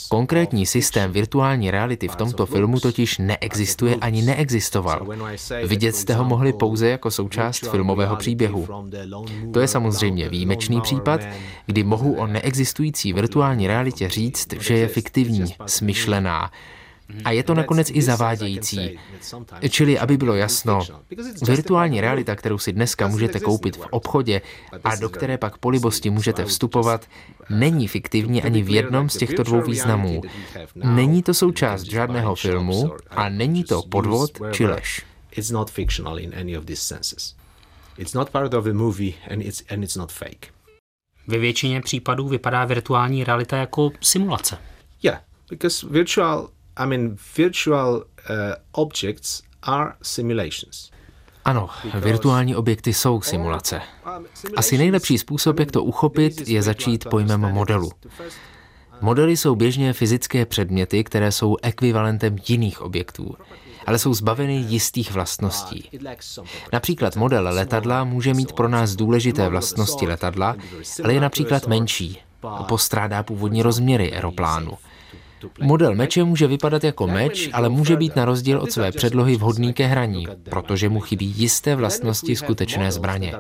Konkrétní 0.09 0.65
systém 0.65 1.11
virtuální 1.11 1.71
reality 1.71 2.07
v 2.07 2.15
tomto 2.15 2.45
filmu 2.45 2.79
totiž 2.79 3.17
neexistuje 3.17 3.95
ani 3.95 4.21
neexistoval. 4.21 5.07
Vidět 5.65 5.95
jste 5.95 6.13
ho 6.13 6.25
mohli 6.25 6.53
pouze 6.53 6.89
jako 6.89 7.11
součást 7.11 7.67
filmového 7.71 8.15
příběhu. 8.15 8.67
To 9.53 9.59
je 9.59 9.67
samozřejmě 9.67 10.29
výjimečný 10.29 10.81
případ, 10.81 11.21
kdy 11.65 11.83
mohu 11.83 12.13
o 12.13 12.27
neexistující 12.27 13.13
virtuální 13.13 13.67
realitě 13.67 14.09
říct, 14.09 14.53
že 14.53 14.77
je 14.77 14.87
fiktivní, 14.87 15.55
smyšlená, 15.65 16.51
a 17.25 17.31
je 17.31 17.43
to 17.43 17.53
nakonec 17.53 17.89
i 17.93 18.01
zavádějící. 18.01 18.99
Čili, 19.69 19.99
aby 19.99 20.17
bylo 20.17 20.35
jasno, 20.35 20.81
virtuální 21.47 22.01
realita, 22.01 22.35
kterou 22.35 22.57
si 22.57 22.73
dneska 22.73 23.07
můžete 23.07 23.39
koupit 23.39 23.77
v 23.77 23.85
obchodě 23.89 24.41
a 24.83 24.95
do 24.95 25.09
které 25.09 25.37
pak 25.37 25.57
po 25.57 25.69
libosti 25.69 26.09
můžete 26.09 26.45
vstupovat, 26.45 27.05
není 27.49 27.87
fiktivní 27.87 28.43
ani 28.43 28.63
v 28.63 28.69
jednom 28.69 29.09
z 29.09 29.17
těchto 29.17 29.43
dvou 29.43 29.61
významů. 29.61 30.21
Není 30.75 31.23
to 31.23 31.33
součást 31.33 31.83
žádného 31.83 32.35
filmu 32.35 32.91
a 33.09 33.29
není 33.29 33.63
to 33.63 33.81
podvod 33.81 34.31
či 34.51 34.65
lež. 34.65 35.05
It's 35.31 35.49
not 35.49 35.71
fictional 35.71 36.19
in 36.19 36.33
any 36.39 36.57
of 36.57 36.65
these 36.65 36.81
senses. 36.81 37.35
It's 37.97 38.13
not 38.13 38.29
part 38.29 38.53
of 38.53 38.63
the 38.63 38.73
movie 38.73 39.13
and 39.31 39.41
it's, 39.41 39.63
and 39.69 39.83
it's 39.83 39.95
not 39.95 40.11
fake. 40.11 40.47
Ve 41.27 41.37
většině 41.37 41.81
případů 41.81 42.27
vypadá 42.27 42.65
virtuální 42.65 43.23
realita 43.23 43.57
jako 43.57 43.91
simulace. 44.01 44.57
Yeah, 45.03 45.21
because 45.49 45.87
virtual 45.89 46.49
i 46.79 46.85
mean, 46.87 47.15
virtual 47.37 47.95
uh, 47.95 48.35
objects 48.71 49.41
are 49.61 49.93
simulations. 50.01 50.91
Ano, 51.45 51.69
virtuální 51.93 52.55
objekty 52.55 52.93
jsou 52.93 53.21
simulace. 53.21 53.81
Asi 54.55 54.77
nejlepší 54.77 55.17
způsob, 55.17 55.59
jak 55.59 55.71
to 55.71 55.83
uchopit, 55.83 56.47
je 56.47 56.61
začít 56.61 57.09
pojmem 57.09 57.41
modelu. 57.41 57.91
Modely 59.01 59.37
jsou 59.37 59.55
běžně 59.55 59.93
fyzické 59.93 60.45
předměty, 60.45 61.03
které 61.03 61.31
jsou 61.31 61.57
ekvivalentem 61.61 62.35
jiných 62.47 62.81
objektů, 62.81 63.35
ale 63.85 63.99
jsou 63.99 64.13
zbaveny 64.13 64.55
jistých 64.55 65.11
vlastností. 65.11 65.89
Například 66.73 67.15
model 67.15 67.43
letadla 67.43 68.03
může 68.03 68.33
mít 68.33 68.53
pro 68.53 68.67
nás 68.67 68.95
důležité 68.95 69.49
vlastnosti 69.49 70.07
letadla, 70.07 70.55
ale 71.03 71.13
je 71.13 71.21
například 71.21 71.67
menší, 71.67 72.19
postrádá 72.67 73.23
původní 73.23 73.61
rozměry 73.61 74.13
aeroplánu. 74.13 74.71
Model 75.61 75.95
meče 75.95 76.23
může 76.23 76.47
vypadat 76.47 76.83
jako 76.83 77.07
meč, 77.07 77.49
ale 77.53 77.69
může 77.69 77.95
být 77.95 78.15
na 78.15 78.25
rozdíl 78.25 78.59
od 78.59 78.71
své 78.71 78.91
předlohy 78.91 79.35
vhodný 79.35 79.73
ke 79.73 79.85
hraní, 79.85 80.27
protože 80.49 80.89
mu 80.89 80.99
chybí 80.99 81.33
jisté 81.37 81.75
vlastnosti 81.75 82.35
skutečné 82.35 82.91
zbraně. 82.91 83.33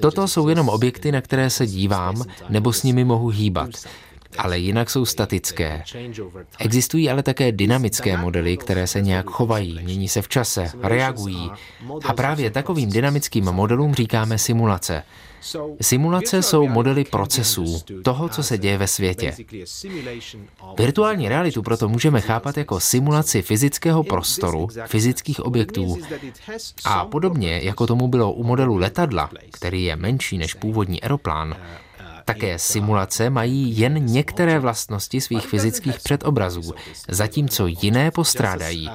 Toto 0.00 0.28
jsou 0.28 0.48
jenom 0.48 0.68
objekty, 0.68 1.12
na 1.12 1.20
které 1.20 1.50
se 1.50 1.66
dívám, 1.66 2.24
nebo 2.48 2.72
s 2.72 2.82
nimi 2.82 3.04
mohu 3.04 3.28
hýbat. 3.28 3.70
Ale 4.38 4.58
jinak 4.58 4.90
jsou 4.90 5.04
statické. 5.04 5.82
Existují 6.58 7.10
ale 7.10 7.22
také 7.22 7.52
dynamické 7.52 8.16
modely, 8.16 8.56
které 8.56 8.86
se 8.86 9.00
nějak 9.00 9.26
chovají, 9.30 9.78
mění 9.82 10.08
se 10.08 10.22
v 10.22 10.28
čase, 10.28 10.70
reagují. 10.82 11.50
A 12.04 12.12
právě 12.12 12.50
takovým 12.50 12.90
dynamickým 12.90 13.44
modelům 13.44 13.94
říkáme 13.94 14.38
simulace. 14.38 15.02
Simulace 15.80 16.42
jsou 16.42 16.68
modely 16.68 17.04
procesů, 17.04 17.82
toho, 18.04 18.28
co 18.28 18.42
se 18.42 18.58
děje 18.58 18.78
ve 18.78 18.86
světě. 18.86 19.34
Virtuální 20.78 21.28
realitu 21.28 21.62
proto 21.62 21.88
můžeme 21.88 22.20
chápat 22.20 22.56
jako 22.56 22.80
simulaci 22.80 23.42
fyzického 23.42 24.04
prostoru, 24.04 24.68
fyzických 24.86 25.40
objektů. 25.40 25.96
A 26.84 27.04
podobně, 27.04 27.60
jako 27.62 27.86
tomu 27.86 28.08
bylo 28.08 28.32
u 28.32 28.44
modelu 28.44 28.76
letadla, 28.76 29.30
který 29.50 29.84
je 29.84 29.96
menší 29.96 30.38
než 30.38 30.54
původní 30.54 31.02
aeroplán, 31.02 31.56
také 32.28 32.58
simulace 32.58 33.30
mají 33.30 33.78
jen 33.78 34.06
některé 34.06 34.58
vlastnosti 34.58 35.20
svých 35.20 35.46
fyzických 35.46 36.00
předobrazů, 36.00 36.74
zatímco 37.08 37.66
jiné 37.66 38.10
postrádají. 38.10 38.90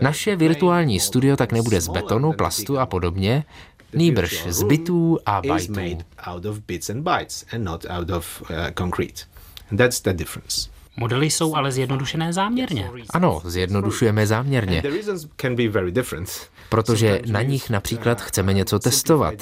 Naše 0.00 0.36
virtuální 0.36 1.00
studio 1.00 1.36
tak 1.36 1.52
nebude 1.52 1.80
z 1.80 1.88
betonu, 1.88 2.32
plastu 2.32 2.78
a 2.78 2.86
podobně, 2.86 3.44
nýbrž 3.92 4.46
z 4.48 4.62
bitů 4.62 5.18
a 5.26 5.42
bajtů. 5.48 5.72
That's 9.78 10.02
the 10.02 10.12
difference. 10.12 10.70
Modely 10.96 11.30
jsou 11.30 11.54
ale 11.54 11.72
zjednodušené 11.72 12.32
záměrně. 12.32 12.90
Ano, 13.10 13.42
zjednodušujeme 13.44 14.26
záměrně 14.26 14.82
protože 16.68 17.20
na 17.26 17.42
nich 17.42 17.70
například 17.70 18.20
chceme 18.20 18.54
něco 18.54 18.78
testovat. 18.78 19.34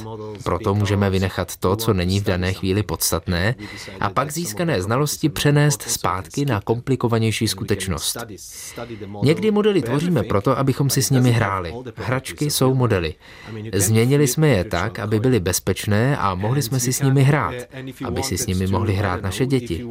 Proto 0.44 0.74
můžeme 0.74 1.10
vynechat 1.10 1.56
to, 1.56 1.76
co 1.76 1.92
není 1.94 2.20
v 2.20 2.24
dané 2.24 2.52
chvíli 2.52 2.82
podstatné, 2.82 3.54
a 4.00 4.10
pak 4.10 4.32
získané 4.32 4.82
znalosti 4.82 5.28
přenést 5.28 5.82
zpátky 5.82 6.44
na 6.44 6.60
komplikovanější 6.60 7.48
skutečnost. 7.48 8.16
Někdy 9.22 9.50
modely 9.50 9.82
tvoříme 9.82 10.22
proto, 10.22 10.58
abychom 10.58 10.90
si 10.90 11.02
s 11.02 11.10
nimi 11.10 11.30
hráli. 11.30 11.74
Hračky 11.96 12.50
jsou 12.50 12.74
modely. 12.74 13.14
Změnili 13.74 14.26
jsme 14.26 14.48
je 14.48 14.64
tak, 14.64 14.98
aby 14.98 15.20
byly 15.20 15.40
bezpečné 15.40 16.16
a 16.16 16.34
mohli 16.34 16.62
jsme 16.62 16.80
si 16.80 16.92
s 16.92 17.02
nimi 17.02 17.22
hrát, 17.22 17.54
aby 18.04 18.22
si 18.22 18.38
s 18.38 18.46
nimi 18.46 18.66
mohli 18.66 18.94
hrát 18.94 19.22
naše 19.22 19.46
děti. 19.46 19.86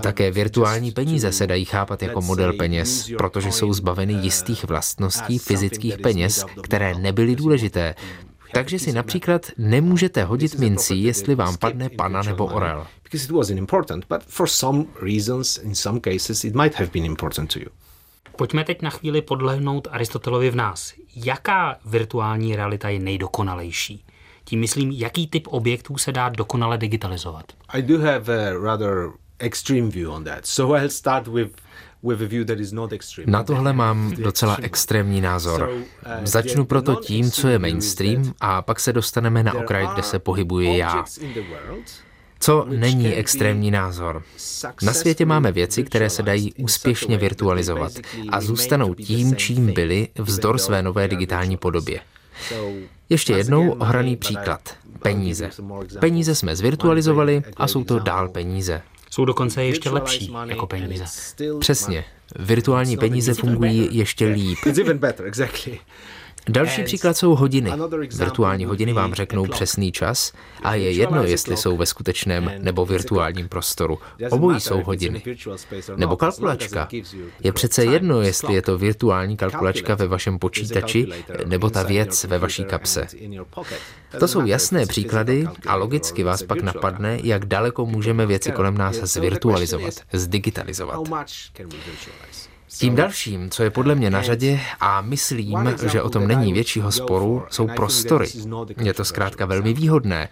Také 0.00 0.30
virtuální 0.30 0.90
peníze 0.92 1.32
se 1.32 1.46
dají 1.46 1.64
chápat 1.64 2.02
jako 2.02 2.20
model 2.20 2.52
peněz, 2.52 3.10
protože 3.18 3.52
jsou 3.52 3.72
zbaveny 3.72 4.12
jistých 4.12 4.64
vlastností 4.64 5.38
fyzických 5.38 5.98
peněz 5.98 6.19
peněz, 6.20 6.44
které 6.62 6.94
nebyly 6.94 7.36
důležité. 7.36 7.94
Takže 8.54 8.78
si 8.78 8.92
například 8.92 9.46
nemůžete 9.58 10.24
hodit 10.24 10.54
mincí, 10.54 11.02
jestli 11.02 11.34
vám 11.34 11.56
padne 11.56 11.88
pana 11.88 12.22
nebo 12.22 12.46
orel. 12.46 12.86
Pojďme 18.36 18.64
teď 18.64 18.82
na 18.82 18.90
chvíli 18.90 19.22
podlehnout 19.22 19.88
Aristotelovi 19.90 20.50
v 20.50 20.56
nás. 20.56 20.92
Jaká 21.16 21.76
virtuální 21.84 22.56
realita 22.56 22.88
je 22.88 22.98
nejdokonalejší? 22.98 24.04
Tím 24.44 24.60
myslím, 24.60 24.90
jaký 24.90 25.26
typ 25.26 25.46
objektů 25.46 25.98
se 25.98 26.12
dá 26.12 26.28
dokonale 26.28 26.78
digitalizovat. 26.78 27.44
I 27.68 27.82
do 27.82 27.98
have 27.98 28.50
a 28.50 28.58
rather 28.62 29.10
extreme 29.38 29.90
view 29.90 30.10
on 30.10 30.24
that. 30.24 30.46
So 30.46 30.80
I'll 30.80 30.90
start 30.90 31.28
with 31.28 31.52
na 33.26 33.42
tohle 33.42 33.72
mám 33.72 34.12
docela 34.16 34.56
extrémní 34.62 35.20
názor. 35.20 35.70
Uh, 35.70 36.12
Začnu 36.24 36.64
proto 36.64 36.94
tím, 36.94 37.30
co 37.30 37.48
je 37.48 37.58
mainstream, 37.58 38.32
a 38.40 38.62
pak 38.62 38.80
se 38.80 38.92
dostaneme 38.92 39.42
na 39.42 39.52
okraj, 39.52 39.88
kde 39.94 40.02
se 40.02 40.18
pohybuji 40.18 40.78
já. 40.78 41.04
Co 42.40 42.66
není 42.68 43.14
extrémní 43.14 43.70
názor? 43.70 44.22
Na 44.82 44.92
světě 44.92 45.26
máme 45.26 45.52
věci, 45.52 45.84
které 45.84 46.10
se 46.10 46.22
dají 46.22 46.54
úspěšně 46.54 47.16
virtualizovat 47.18 47.92
a 48.28 48.40
zůstanou 48.40 48.94
tím, 48.94 49.36
čím 49.36 49.72
byly 49.72 50.08
vzdor 50.18 50.58
své 50.58 50.82
nové 50.82 51.08
digitální 51.08 51.56
podobě. 51.56 52.00
Ještě 53.08 53.32
jednou 53.32 53.70
ohraný 53.70 54.16
příklad. 54.16 54.60
Peníze. 55.02 55.50
Peníze 56.00 56.34
jsme 56.34 56.56
zvirtualizovali 56.56 57.42
a 57.56 57.68
jsou 57.68 57.84
to 57.84 57.98
dál 57.98 58.28
peníze. 58.28 58.82
Jsou 59.10 59.24
dokonce 59.24 59.64
ještě 59.64 59.90
lepší 59.90 60.32
jako 60.46 60.66
peníze. 60.66 61.04
Přesně. 61.58 62.04
Virtuální 62.38 62.96
peníze 62.96 63.34
fungují 63.34 63.88
ještě 63.90 64.26
líp. 64.26 64.58
Další 66.48 66.82
příklad 66.82 67.16
jsou 67.16 67.34
hodiny. 67.34 67.70
Virtuální 68.18 68.64
hodiny 68.64 68.92
vám 68.92 69.14
řeknou 69.14 69.46
přesný 69.46 69.92
čas 69.92 70.32
a 70.62 70.74
je 70.74 70.92
jedno, 70.92 71.22
jestli 71.22 71.56
jsou 71.56 71.76
ve 71.76 71.86
skutečném 71.86 72.52
nebo 72.58 72.86
virtuálním 72.86 73.48
prostoru. 73.48 73.98
Obojí 74.30 74.60
jsou 74.60 74.82
hodiny. 74.82 75.22
Nebo 75.96 76.16
kalkulačka. 76.16 76.88
Je 77.42 77.52
přece 77.52 77.84
jedno, 77.84 78.20
jestli 78.20 78.54
je 78.54 78.62
to 78.62 78.78
virtuální 78.78 79.36
kalkulačka 79.36 79.94
ve 79.94 80.06
vašem 80.06 80.38
počítači 80.38 81.06
nebo 81.46 81.70
ta 81.70 81.82
věc 81.82 82.24
ve 82.24 82.38
vaší 82.38 82.64
kapse. 82.64 83.06
To 84.18 84.28
jsou 84.28 84.46
jasné 84.46 84.86
příklady 84.86 85.46
a 85.66 85.76
logicky 85.76 86.22
vás 86.22 86.42
pak 86.42 86.62
napadne, 86.62 87.18
jak 87.22 87.44
daleko 87.44 87.86
můžeme 87.86 88.26
věci 88.26 88.52
kolem 88.52 88.78
nás 88.78 88.96
zvirtualizovat, 88.96 89.94
zdigitalizovat. 90.12 91.00
Tím 92.78 92.94
dalším, 92.94 93.50
co 93.50 93.62
je 93.62 93.70
podle 93.70 93.94
mě 93.94 94.10
na 94.10 94.22
řadě, 94.22 94.60
a 94.80 95.00
myslím, 95.00 95.58
že 95.92 96.02
o 96.02 96.10
tom 96.10 96.28
není 96.28 96.52
většího 96.52 96.92
sporu, 96.92 97.42
jsou 97.50 97.68
prostory. 97.76 98.26
Je 98.80 98.94
to 98.94 99.04
zkrátka 99.04 99.46
velmi 99.46 99.74
výhodné. 99.74 100.28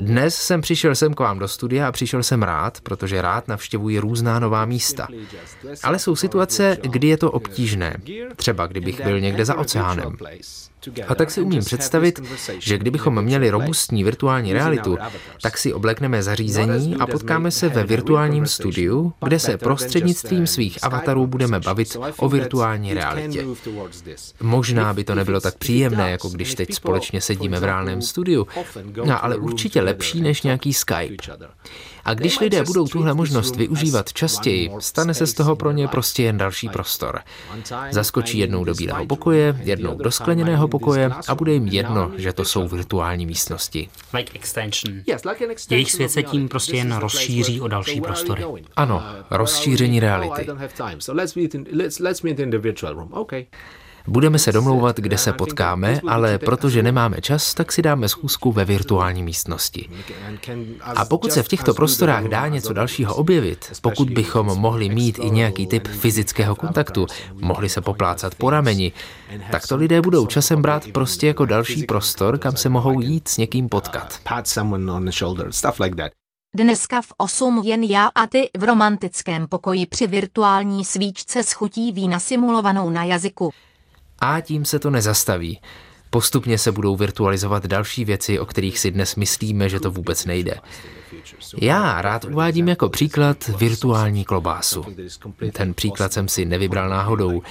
Dnes 0.00 0.36
jsem 0.36 0.60
přišel 0.60 0.94
sem 0.94 1.14
k 1.14 1.20
vám 1.20 1.38
do 1.38 1.48
studia 1.48 1.88
a 1.88 1.92
přišel 1.92 2.22
jsem 2.22 2.42
rád, 2.42 2.80
protože 2.80 3.22
rád 3.22 3.48
navštěvuji 3.48 3.98
různá 3.98 4.38
nová 4.38 4.64
místa. 4.64 5.08
Ale 5.82 5.98
jsou 5.98 6.16
situace, 6.16 6.78
kdy 6.82 7.08
je 7.08 7.16
to 7.16 7.30
obtížné. 7.30 7.96
Třeba 8.36 8.66
kdybych 8.66 9.04
byl 9.04 9.20
někde 9.20 9.44
za 9.44 9.54
oceánem. 9.54 10.16
A 11.08 11.14
tak 11.14 11.30
si 11.30 11.40
umím 11.40 11.64
představit, 11.64 12.20
že 12.58 12.78
kdybychom 12.78 13.22
měli 13.22 13.50
robustní 13.50 14.04
virtuální 14.04 14.52
realitu, 14.52 14.98
tak 15.42 15.58
si 15.58 15.72
oblekneme 15.72 16.22
zařízení 16.22 16.96
a 16.96 17.06
potkáme 17.06 17.50
se 17.50 17.68
ve 17.68 17.84
virtuálním 17.84 18.46
studiu, 18.46 19.12
kde 19.24 19.38
se 19.38 19.56
prostřednictvím 19.56 20.46
svých 20.46 20.78
avatarů 20.84 21.26
budeme 21.26 21.60
bavit 21.60 21.96
o 22.16 22.28
virtuální 22.28 22.94
realitě. 22.94 23.44
Možná 24.40 24.94
by 24.94 25.04
to 25.04 25.14
nebylo 25.14 25.40
tak 25.40 25.58
příjemné, 25.58 26.10
jako 26.10 26.28
když 26.28 26.54
teď 26.54 26.74
společně 26.74 27.20
sedíme 27.20 27.60
v 27.60 27.64
reálném 27.64 28.02
studiu, 28.02 28.46
no, 29.04 29.24
ale 29.24 29.36
určitě 29.36 29.80
lepší 29.80 30.20
než 30.20 30.42
nějaký 30.42 30.72
Skype. 30.72 31.16
A 32.04 32.14
když 32.14 32.40
lidé 32.40 32.62
budou 32.62 32.86
tuhle 32.86 33.14
možnost 33.14 33.56
využívat 33.56 34.12
častěji, 34.12 34.70
stane 34.78 35.14
se 35.14 35.26
z 35.26 35.34
toho 35.34 35.56
pro 35.56 35.70
ně 35.70 35.88
prostě 35.88 36.22
jen 36.22 36.38
další 36.38 36.68
prostor. 36.68 37.20
Zaskočí 37.90 38.38
jednou 38.38 38.64
do 38.64 38.74
bílého 38.74 39.06
pokoje, 39.06 39.60
jednou 39.62 39.98
do 39.98 40.10
skleněného 40.10 40.68
pokoje 40.68 41.10
a 41.28 41.34
bude 41.34 41.52
jim 41.52 41.66
jedno, 41.66 42.12
že 42.16 42.32
to 42.32 42.44
jsou 42.44 42.68
virtuální 42.68 43.26
místnosti. 43.26 43.88
Jejich 45.70 45.92
svět 45.92 46.08
se 46.08 46.22
tím 46.22 46.48
prostě 46.48 46.76
jen 46.76 46.96
rozšíří 46.96 47.60
o 47.60 47.68
další 47.68 48.00
prostory. 48.00 48.44
Ano, 48.76 49.02
rozšíření 49.30 50.00
reality. 50.00 50.46
Budeme 54.06 54.38
se 54.38 54.52
domlouvat, 54.52 54.96
kde 54.96 55.18
se 55.18 55.32
potkáme, 55.32 56.00
ale 56.08 56.38
protože 56.38 56.82
nemáme 56.82 57.20
čas, 57.20 57.54
tak 57.54 57.72
si 57.72 57.82
dáme 57.82 58.08
schůzku 58.08 58.52
ve 58.52 58.64
virtuální 58.64 59.22
místnosti. 59.22 59.88
A 60.96 61.04
pokud 61.04 61.32
se 61.32 61.42
v 61.42 61.48
těchto 61.48 61.74
prostorách 61.74 62.24
dá 62.24 62.48
něco 62.48 62.72
dalšího 62.72 63.14
objevit, 63.14 63.72
pokud 63.80 64.10
bychom 64.10 64.46
mohli 64.46 64.88
mít 64.88 65.18
i 65.22 65.30
nějaký 65.30 65.66
typ 65.66 65.88
fyzického 65.88 66.54
kontaktu, 66.54 67.06
mohli 67.40 67.68
se 67.68 67.80
poplácat 67.80 68.34
po 68.34 68.50
rameni, 68.50 68.92
tak 69.50 69.66
to 69.66 69.76
lidé 69.76 70.02
budou 70.02 70.26
časem 70.26 70.62
brát 70.62 70.86
prostě 70.92 71.26
jako 71.26 71.44
další 71.44 71.82
prostor, 71.82 72.38
kam 72.38 72.56
se 72.56 72.68
mohou 72.68 73.00
jít 73.00 73.28
s 73.28 73.36
někým 73.36 73.68
potkat. 73.68 74.18
Dneska 76.54 77.02
v 77.02 77.12
8 77.16 77.62
jen 77.64 77.82
já 77.82 78.06
a 78.14 78.26
ty 78.26 78.50
v 78.58 78.64
romantickém 78.64 79.46
pokoji 79.48 79.86
při 79.86 80.06
virtuální 80.06 80.84
svíčce 80.84 81.42
s 81.42 81.52
chutí 81.52 81.92
vína 81.92 82.18
simulovanou 82.18 82.90
na 82.90 83.04
jazyku. 83.04 83.52
A 84.24 84.40
tím 84.40 84.64
se 84.64 84.78
to 84.78 84.90
nezastaví. 84.90 85.60
Postupně 86.10 86.58
se 86.58 86.72
budou 86.72 86.96
virtualizovat 86.96 87.66
další 87.66 88.04
věci, 88.04 88.38
o 88.38 88.46
kterých 88.46 88.78
si 88.78 88.90
dnes 88.90 89.16
myslíme, 89.16 89.68
že 89.68 89.80
to 89.80 89.90
vůbec 89.90 90.24
nejde. 90.24 90.54
Já 91.60 92.02
rád 92.02 92.24
uvádím 92.24 92.68
jako 92.68 92.88
příklad 92.88 93.48
virtuální 93.58 94.24
klobásu. 94.24 94.84
Ten 95.52 95.74
příklad 95.74 96.12
jsem 96.12 96.28
si 96.28 96.44
nevybral 96.44 96.88
náhodou. 96.88 97.42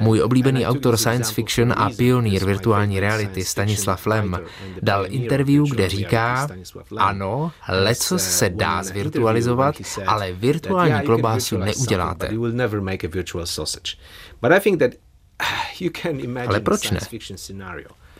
Můj 0.00 0.22
oblíbený 0.22 0.66
autor 0.66 0.96
science 0.96 1.34
fiction 1.34 1.74
a 1.76 1.90
pionýr 1.96 2.44
virtuální 2.44 3.00
reality 3.00 3.44
Stanislav 3.44 4.06
Lem 4.06 4.40
dal 4.82 5.06
interview, 5.08 5.64
kde 5.70 5.88
říká, 5.88 6.48
ano, 6.96 7.52
lecos 7.68 8.22
se 8.22 8.50
dá 8.50 8.82
zvirtualizovat, 8.82 9.74
ale 10.06 10.32
virtuální 10.32 11.06
klobásu 11.06 11.58
neuděláte. 11.58 12.30
Ale 16.48 16.60
proč 16.60 16.90
ne? 16.90 17.00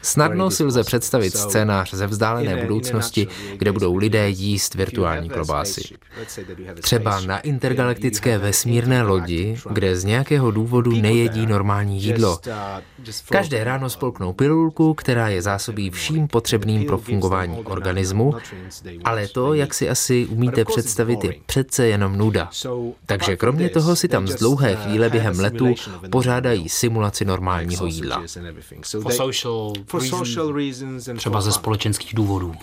Snadno 0.06 0.50
si 0.50 0.64
lze 0.64 0.84
představit 0.84 1.36
scénář 1.36 1.94
ze 1.94 2.06
vzdálené 2.06 2.56
budoucnosti, 2.56 3.28
kde 3.56 3.72
budou 3.72 3.96
lidé 3.96 4.28
jíst 4.28 4.74
virtuální 4.74 5.28
klobásy. 5.28 5.82
Třeba 6.80 7.20
na 7.20 7.38
intergalaktické 7.38 8.38
vesmírné 8.38 9.02
lodi, 9.02 9.56
kde 9.70 9.96
z 9.96 10.04
nějakého 10.04 10.50
důvodu 10.50 10.90
nejedí 10.90 11.46
normální 11.46 12.02
jídlo. 12.02 12.38
Každé 13.28 13.64
ráno 13.64 13.90
spolknou 13.90 14.32
pilulku, 14.32 14.94
která 14.94 15.28
je 15.28 15.42
zásobí 15.42 15.90
vším 15.90 16.28
potřebným 16.28 16.84
pro 16.84 16.98
fungování 16.98 17.58
organismu, 17.64 18.34
ale 19.04 19.28
to, 19.28 19.54
jak 19.54 19.74
si 19.74 19.88
asi 19.88 20.26
umíte 20.26 20.64
představit, 20.64 21.24
je 21.24 21.34
přece 21.46 21.86
jenom 21.86 22.16
nuda. 22.16 22.50
Takže 23.06 23.36
kromě 23.36 23.68
toho 23.68 23.96
si 23.96 24.08
tam 24.08 24.28
z 24.28 24.34
dlouhé 24.34 24.76
chvíle 24.76 25.10
během 25.10 25.40
letu 25.40 25.74
pořádají 26.10 26.68
simulaci 26.68 27.24
normálního 27.24 27.86
jídla. 27.86 28.22
Třeba 31.16 31.40
ze 31.40 31.52
společenských 31.52 32.14
důvodů. 32.14 32.54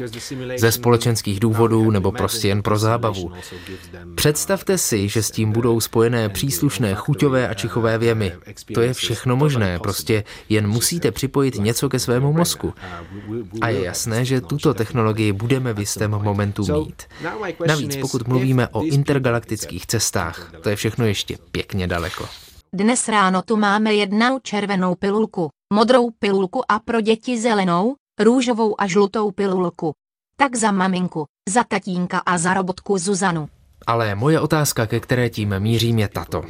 Ze 0.58 0.72
společenských 0.72 1.40
důvodů 1.40 1.92
nebo 1.92 2.12
prostě 2.12 2.48
jen 2.48 2.64
pro 2.64 2.78
zábavu. 2.78 3.32
Představte 4.16 4.78
si, 4.78 5.10
že 5.10 5.24
s 5.24 5.32
tím 5.32 5.52
budou 5.52 5.80
spojené 5.80 6.30
příslušné 6.30 6.96
chuťové 6.96 7.48
a 7.50 7.54
čichové 7.54 7.98
věmy. 7.98 8.34
To 8.74 8.82
je 8.82 8.94
všechno 8.94 9.36
možné, 9.36 9.80
prostě 9.80 10.24
jen 10.50 10.68
musíte 10.68 11.12
připojit 11.12 11.56
něco 11.56 11.90
ke 11.90 12.00
svému 12.00 12.34
mozku. 12.34 12.74
A 13.62 13.70
je 13.70 13.84
jasné, 13.84 14.26
že 14.26 14.42
tuto 14.42 14.74
technologii 14.74 15.32
budeme 15.32 15.74
v 15.74 15.80
jistém 15.80 16.12
momentu 16.12 16.66
mít. 16.74 17.04
Navíc, 17.68 17.96
pokud 17.96 18.28
mluvíme 18.28 18.68
o 18.68 18.84
intergalaktických 18.84 19.86
cestách, 19.86 20.52
to 20.62 20.70
je 20.70 20.76
všechno 20.76 21.06
ještě 21.06 21.38
pěkně 21.52 21.88
daleko. 21.88 22.26
Dnes 22.76 23.08
ráno 23.08 23.42
tu 23.42 23.58
máme 23.58 23.94
jednou 23.94 24.40
červenou 24.40 24.96
pilulku, 24.96 25.50
modrou 25.74 26.10
pilulku 26.20 26.72
a 26.72 26.80
pro 26.80 27.02
děti 27.02 27.42
zelenou, 27.42 27.96
růžovou 28.20 28.82
a 28.82 28.88
žlutou 28.88 29.32
pilulku. 29.32 29.94
Tak 30.38 30.56
za 30.56 30.72
maminku, 30.72 31.26
za 31.50 31.64
tatínka 31.64 32.22
a 32.26 32.38
za 32.38 32.54
robotku 32.54 32.98
Zuzanu. 32.98 33.50
Ale 33.88 34.16
moje 34.16 34.40
otázka, 34.40 34.86
ke 34.86 35.00
které 35.00 35.30
tím 35.30 35.60
mířím, 35.60 36.00
je 36.00 36.08
tato. 36.08 36.44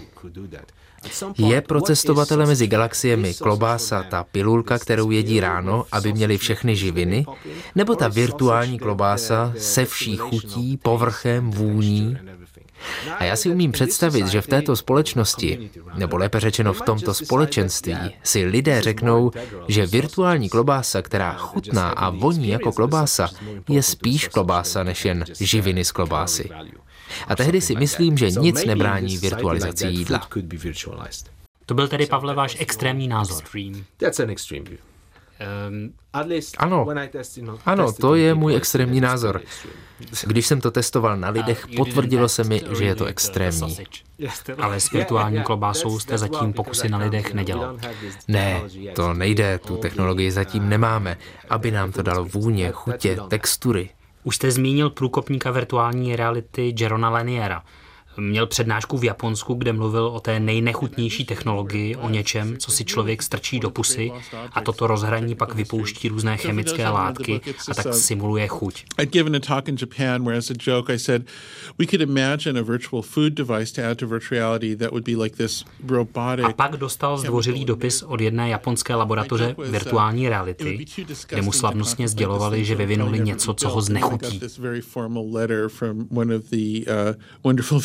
Je 1.38 1.62
pro 1.62 1.82
cestovatele 1.82 2.46
mezi 2.46 2.68
galaxiemi 2.68 3.34
klobása 3.34 4.04
ta 4.04 4.24
pilulka, 4.24 4.80
kterou 4.80 5.12
jedí 5.12 5.40
ráno, 5.40 5.86
aby 5.92 6.14
měli 6.14 6.38
všechny 6.38 6.76
živiny, 6.76 7.26
nebo 7.76 7.96
ta 7.96 8.08
virtuální 8.08 8.80
klobása 8.80 9.54
se 9.58 9.86
vší 9.86 10.18
chutí, 10.18 10.78
povrchem, 10.78 11.52
vůní? 11.52 12.18
A 13.18 13.24
já 13.24 13.36
si 13.36 13.50
umím 13.50 13.72
představit, 13.72 14.28
že 14.28 14.42
v 14.42 14.48
této 14.48 14.76
společnosti, 14.76 15.70
nebo 15.94 16.18
lépe 16.18 16.40
řečeno 16.40 16.74
v 16.74 16.82
tomto 16.82 17.14
společenství, 17.14 17.96
si 18.24 18.46
lidé 18.46 18.82
řeknou, 18.82 19.32
že 19.68 19.86
virtuální 19.86 20.50
klobása, 20.50 21.02
která 21.02 21.34
chutná 21.34 21.90
a 21.90 22.10
voní 22.10 22.50
jako 22.50 22.72
klobása, 22.72 23.30
je 23.70 23.84
spíš 23.84 24.28
klobása 24.28 24.84
než 24.84 25.06
jen 25.06 25.26
živiny 25.40 25.86
z 25.86 25.92
klobásy. 25.92 26.50
A 27.28 27.36
tehdy 27.36 27.62
si 27.62 27.76
myslím, 27.76 28.18
že 28.18 28.32
nic 28.32 28.66
nebrání 28.66 29.18
virtualizaci 29.18 29.88
jídla. 29.88 30.28
To 31.66 31.74
byl 31.74 31.88
tedy, 31.88 32.06
Pavle, 32.06 32.36
váš 32.36 32.58
extrémní 32.60 33.08
názor. 33.08 33.44
Ano, 36.58 36.88
ano, 37.66 37.94
to 37.94 38.16
je 38.16 38.34
můj 38.34 38.56
extrémní 38.56 39.02
názor. 39.02 39.42
Když 40.26 40.48
jsem 40.48 40.62
to 40.62 40.72
testoval 40.72 41.18
na 41.18 41.30
lidech, 41.30 41.68
potvrdilo 41.78 42.30
se 42.30 42.44
mi, 42.44 42.62
že 42.78 42.86
je 42.86 42.96
to 42.96 43.06
extrémní. 43.06 43.78
Ale 44.58 44.80
s 44.80 44.92
virtuální 44.92 45.44
klobásou 45.44 46.00
jste 46.00 46.18
zatím 46.18 46.54
pokusy 46.54 46.90
na 46.90 46.98
lidech 46.98 47.34
nedělal. 47.34 47.78
Ne, 48.28 48.62
to 48.96 49.14
nejde, 49.14 49.60
tu 49.60 49.78
technologii 49.78 50.32
zatím 50.32 50.70
nemáme, 50.70 51.18
aby 51.50 51.72
nám 51.72 51.92
to 51.92 52.02
dalo 52.02 52.26
vůně, 52.26 52.72
chutě, 52.72 53.18
textury. 53.28 53.90
Už 54.24 54.36
jste 54.36 54.52
zmínil 54.52 54.90
průkopníka 54.90 55.52
virtuální 55.52 56.16
reality 56.16 56.76
Jerona 56.80 57.10
Laniera– 57.10 57.64
Měl 58.18 58.48
přednášku 58.48 58.98
v 58.98 59.04
Japonsku, 59.04 59.54
kde 59.54 59.74
mluvil 59.74 60.06
o 60.06 60.20
té 60.20 60.40
nejnechutnější 60.40 61.26
technologii, 61.26 61.96
o 61.96 62.10
něčem, 62.10 62.58
co 62.58 62.72
si 62.72 62.86
člověk 62.86 63.24
strčí 63.24 63.60
do 63.60 63.70
pusy 63.70 64.12
a 64.52 64.62
toto 64.62 64.88
rozhraní 64.88 65.36
pak 65.36 65.56
vypouští 65.56 66.10
různé 66.10 66.38
chemické 66.38 66.90
látky 66.90 67.42
a 67.72 67.74
tak 67.74 67.94
simuluje 67.94 68.48
chuť. 68.48 68.86
I'd 69.02 69.10
given 69.10 69.36
a 69.36 69.40
talk 69.40 69.68
in 69.68 69.78
Japan 69.82 70.24
where 70.24 70.38
as 70.38 70.52
a 70.52 70.54
joke 70.60 70.94
I 70.94 71.00
said 71.00 71.26
we 71.80 71.86
could 71.86 72.02
imagine 72.02 72.60
a 72.60 72.64
virtual 72.64 73.02
food 73.02 73.34
device 73.34 73.74
to 73.74 73.90
add 73.90 73.98
to 73.98 74.08
virtual 74.08 74.40
reality 74.40 74.76
that 74.76 74.92
would 74.92 75.04
be 75.04 75.16
like 75.24 75.36
this 75.38 75.66
robotic 75.88 76.46
A 76.46 76.54
pak 76.54 76.78
dostal 76.78 77.18
zdvořilý 77.18 77.66
dopis 77.66 78.04
od 78.04 78.22
jedné 78.22 78.50
japonské 78.50 78.96
laboratoře 78.96 79.56
virtuální 79.70 80.30
reality, 80.30 80.86
kde 81.28 81.42
mu 81.42 81.52
slavnostně 81.52 82.08
sdělovali, 82.08 82.66
že 82.66 82.76
vyvinuli 82.76 83.20
něco, 83.20 83.54
co 83.54 83.70
ho 83.70 83.82
znechutí. 83.82 84.42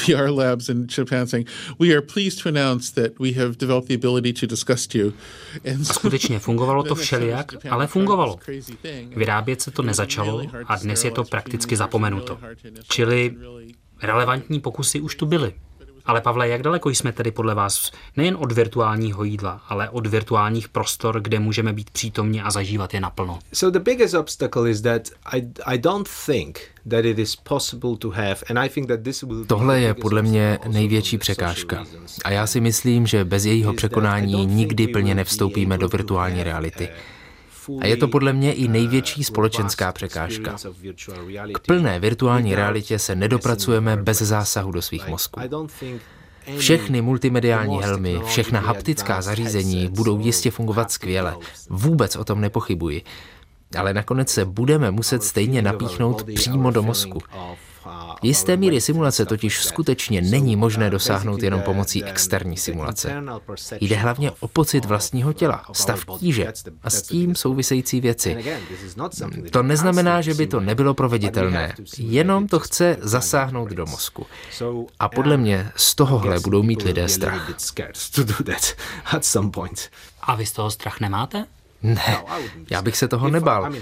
VR 0.18 0.36
labs 0.36 0.68
in 0.68 0.86
Japan 0.98 1.26
saying, 1.26 1.48
we 1.78 1.92
are 1.92 2.02
pleased 2.02 2.42
to 2.42 2.48
announce 2.48 2.90
that 2.90 3.18
we 3.18 3.32
have 3.32 3.58
developed 3.58 3.88
the 3.88 3.94
ability 3.94 4.32
to 4.32 4.46
disgust 4.46 4.94
you. 4.94 5.12
And 5.64 5.84
skutečně 5.84 6.38
fungovalo 6.48 6.82
to 6.82 6.94
všelijak, 6.94 7.52
ale 7.70 7.86
fungovalo. 7.86 8.36
Vyrábět 9.16 9.62
se 9.62 9.70
to 9.70 9.82
nezačalo 9.82 10.42
a 10.66 10.76
dnes 10.76 11.04
je 11.04 11.10
to 11.10 11.24
prakticky 11.24 11.76
zapomenuto. 11.76 12.38
Čili 12.90 13.36
relevantní 14.02 14.60
pokusy 14.60 15.00
už 15.00 15.14
tu 15.14 15.26
byly. 15.26 15.54
Ale 16.08 16.20
Pavle, 16.20 16.48
jak 16.48 16.62
daleko 16.62 16.90
jsme 16.90 17.12
tedy 17.12 17.30
podle 17.30 17.54
vás 17.54 17.92
nejen 18.16 18.36
od 18.40 18.52
virtuálního 18.52 19.24
jídla, 19.24 19.60
ale 19.68 19.88
od 19.88 20.06
virtuálních 20.06 20.68
prostor, 20.68 21.20
kde 21.20 21.38
můžeme 21.38 21.72
být 21.72 21.90
přítomni 21.90 22.42
a 22.42 22.50
zažívat 22.50 22.94
je 22.94 23.00
naplno? 23.00 23.38
So 23.52 23.78
the 23.78 23.84
biggest 23.84 24.14
obstacle 24.14 24.70
is 24.70 24.80
that 24.80 25.02
I, 25.26 25.48
I 25.64 25.78
don't 25.78 26.08
think 26.26 26.60
that 26.88 27.04
it 27.04 27.18
is 27.18 27.36
possible 27.36 27.96
to 27.96 28.10
have 28.10 28.36
and 28.50 28.58
I 28.58 28.68
think 28.68 28.88
that 28.88 29.00
this 29.02 29.22
will 29.22 29.44
Tohle 29.44 29.80
je 29.80 29.94
podle 29.94 30.22
mě 30.22 30.58
největší 30.68 31.18
překážka. 31.18 31.84
A 32.24 32.30
já 32.30 32.46
si 32.46 32.60
myslím, 32.60 33.06
že 33.06 33.24
bez 33.24 33.44
jejího 33.44 33.74
překonání 33.74 34.46
nikdy 34.46 34.88
plně 34.88 35.14
nevstoupíme 35.14 35.78
do 35.78 35.88
virtuální 35.88 36.42
reality. 36.42 36.88
A 37.80 37.86
je 37.86 37.96
to 37.96 38.08
podle 38.08 38.32
mě 38.32 38.52
i 38.52 38.68
největší 38.68 39.24
společenská 39.24 39.92
překážka. 39.92 40.56
K 41.54 41.58
plné 41.58 42.00
virtuální 42.00 42.54
realitě 42.54 42.98
se 42.98 43.14
nedopracujeme 43.14 43.96
bez 43.96 44.18
zásahu 44.18 44.72
do 44.72 44.82
svých 44.82 45.08
mozků. 45.08 45.40
Všechny 46.58 47.02
multimediální 47.02 47.78
helmy, 47.82 48.20
všechna 48.26 48.60
haptická 48.60 49.22
zařízení 49.22 49.88
budou 49.88 50.20
jistě 50.20 50.50
fungovat 50.50 50.90
skvěle. 50.90 51.36
Vůbec 51.70 52.16
o 52.16 52.24
tom 52.24 52.40
nepochybuji. 52.40 53.02
Ale 53.76 53.94
nakonec 53.94 54.30
se 54.30 54.44
budeme 54.44 54.90
muset 54.90 55.24
stejně 55.24 55.62
napíchnout 55.62 56.22
přímo 56.34 56.70
do 56.70 56.82
mozku. 56.82 57.20
Jisté 58.22 58.56
míry 58.56 58.80
simulace 58.80 59.26
totiž 59.26 59.64
skutečně 59.64 60.22
není 60.22 60.56
možné 60.56 60.90
dosáhnout 60.90 61.42
jenom 61.42 61.62
pomocí 61.62 62.04
externí 62.04 62.56
simulace. 62.56 63.22
Jde 63.80 63.96
hlavně 63.96 64.30
o 64.40 64.48
pocit 64.48 64.84
vlastního 64.84 65.32
těla, 65.32 65.64
stav 65.72 66.04
tíže 66.18 66.52
a 66.82 66.90
s 66.90 67.02
tím 67.02 67.34
související 67.34 68.00
věci. 68.00 68.44
To 69.50 69.62
neznamená, 69.62 70.20
že 70.20 70.34
by 70.34 70.46
to 70.46 70.60
nebylo 70.60 70.94
proveditelné, 70.94 71.74
jenom 71.98 72.48
to 72.48 72.60
chce 72.60 72.96
zasáhnout 73.00 73.68
do 73.68 73.86
mozku. 73.86 74.26
A 74.98 75.08
podle 75.08 75.36
mě 75.36 75.70
z 75.76 75.94
tohohle 75.94 76.40
budou 76.40 76.62
mít 76.62 76.82
lidé 76.82 77.08
strach. 77.08 77.50
A 80.20 80.34
vy 80.34 80.46
z 80.46 80.52
toho 80.52 80.70
strach 80.70 81.00
nemáte? 81.00 81.44
Ne, 81.82 82.24
já 82.70 82.82
bych 82.82 82.96
se 82.96 83.08
toho 83.08 83.30
nebál. 83.30 83.72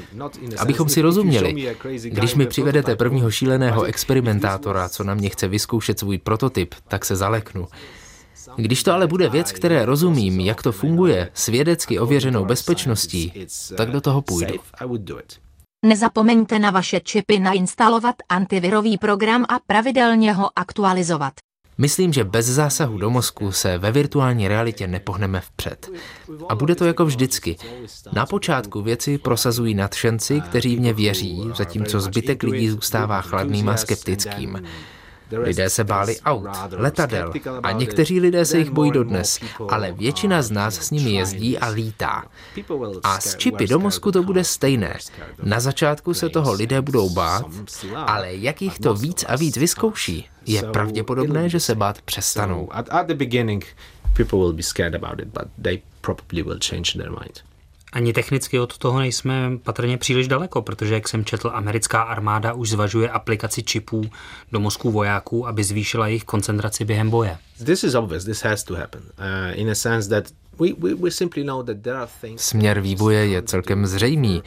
Abychom 0.59 0.89
si 0.89 1.01
rozuměli, 1.01 1.77
když 2.03 2.35
mi 2.35 2.47
přivedete 2.47 2.97
prvního 2.97 3.31
šíleného 3.31 3.83
experimentátora, 3.83 4.89
co 4.89 5.05
na 5.05 5.15
mě 5.15 5.29
chce 5.29 5.49
vyzkoušet 5.49 5.99
svůj 5.99 6.19
prototyp, 6.19 6.75
tak 6.89 7.05
se 7.05 7.17
zaleknu. 7.17 7.69
Když 8.57 8.83
to 8.83 8.93
ale 8.93 9.07
bude 9.07 9.29
věc, 9.29 9.53
které 9.53 9.85
rozumím, 9.85 10.41
jak 10.41 10.63
to 10.63 10.73
funguje, 10.73 11.31
s 11.35 11.47
vědecky 11.47 11.99
ověřenou 11.99 12.45
bezpečností, 12.45 13.47
tak 13.77 13.91
do 13.91 14.01
toho 14.01 14.23
půjdu. 14.23 14.55
Nezapomeňte 15.85 16.59
na 16.59 16.71
vaše 16.71 17.01
čipy 17.01 17.39
nainstalovat 17.39 18.15
antivirový 18.29 18.99
program 18.99 19.45
a 19.49 19.59
pravidelně 19.67 20.33
ho 20.33 20.51
aktualizovat. 20.57 21.33
Myslím, 21.79 22.12
že 22.12 22.25
bez 22.25 22.47
zásahu 22.47 22.99
do 22.99 23.11
mozku 23.11 23.53
se 23.53 23.79
ve 23.79 23.93
virtuální 23.93 24.49
realitě 24.49 24.87
nepohneme 24.87 25.41
vpřed. 25.41 25.91
A 26.49 26.55
bude 26.55 26.75
to 26.75 26.85
jako 26.85 27.05
vždycky. 27.05 27.57
Na 28.12 28.27
počátku 28.27 28.83
věci 28.83 29.19
prosazují 29.19 29.75
nadšenci, 29.75 30.41
kteří 30.41 30.77
v 30.77 30.81
ně 30.81 30.93
věří, 30.93 31.43
zatímco 31.57 32.01
zbytek 32.01 32.43
lidí 32.43 32.69
zůstává 32.69 33.21
chladným 33.21 33.69
a 33.69 33.77
skeptickým. 33.77 34.62
Lidé 35.31 35.71
se 35.71 35.85
báli 35.85 36.21
aut, 36.21 36.49
letadel 36.73 37.33
a 37.62 37.73
někteří 37.73 38.21
lidé 38.21 38.45
se 38.45 38.59
jich 38.59 38.71
bojí 38.71 38.91
dodnes, 38.91 39.41
ale 39.69 39.93
většina 39.93 40.43
z 40.43 40.51
nás 40.51 40.75
s 40.75 40.91
nimi 40.91 41.11
jezdí 41.11 41.59
a 41.59 41.69
lítá. 41.69 42.25
A 43.03 43.21
s 43.21 43.37
čipy 43.37 43.67
do 43.67 43.79
mozku 43.79 44.12
to 44.12 44.23
bude 44.23 44.45
stejné. 44.45 44.99
Na 45.43 45.61
začátku 45.61 46.15
se 46.15 46.29
toho 46.29 46.53
lidé 46.53 46.83
budou 46.83 47.11
bát, 47.11 47.45
ale 47.95 48.35
jak 48.35 48.62
jich 48.62 48.79
to 48.79 48.95
víc 48.95 49.25
a 49.29 49.37
víc 49.37 49.57
vyzkouší, 49.57 50.29
je 50.47 50.62
pravděpodobné, 50.62 51.49
že 51.49 51.61
se 51.61 51.75
bát 51.75 52.03
přestanou. 52.03 52.69
People 54.17 54.39
will 54.39 54.53
be 54.53 54.62
scared 54.62 54.95
about 54.95 55.21
it, 55.21 55.29
but 55.29 55.49
they 55.62 55.83
probably 56.01 56.43
will 56.43 56.59
change 56.59 56.93
their 56.97 57.11
mind. 57.11 57.45
Ani 57.97 58.13
technicky 58.13 58.59
od 58.59 58.79
toho 58.79 58.99
nejsme 58.99 59.51
patrně 59.63 59.99
příliš 59.99 60.29
daleko, 60.29 60.63
protože, 60.63 60.95
jak 60.95 61.09
jsem 61.09 61.25
četl, 61.25 61.51
americká 61.55 62.03
armáda 62.03 62.53
už 62.53 62.69
zvažuje 62.69 63.11
aplikaci 63.11 63.63
čipů 63.63 64.05
do 64.53 64.61
mozku 64.61 64.91
vojáků, 64.91 65.49
aby 65.49 65.65
zvýšila 65.65 66.07
jejich 66.09 66.25
koncentraci 66.25 66.85
během 66.85 67.11
boje. 67.11 67.39
This 67.65 67.85
is 67.85 67.95
obvious, 67.95 68.25
this 68.25 68.43
has 68.43 68.65
to 68.65 68.75
happen. 68.75 69.03
Uh, 69.03 69.61
in 69.61 69.71
a 69.71 69.75
sense 69.75 70.09
that 70.09 70.25
Směr 72.37 72.81
vývoje 72.81 73.27
je 73.27 73.43
celkem 73.43 73.87
zřejmý. 73.87 74.43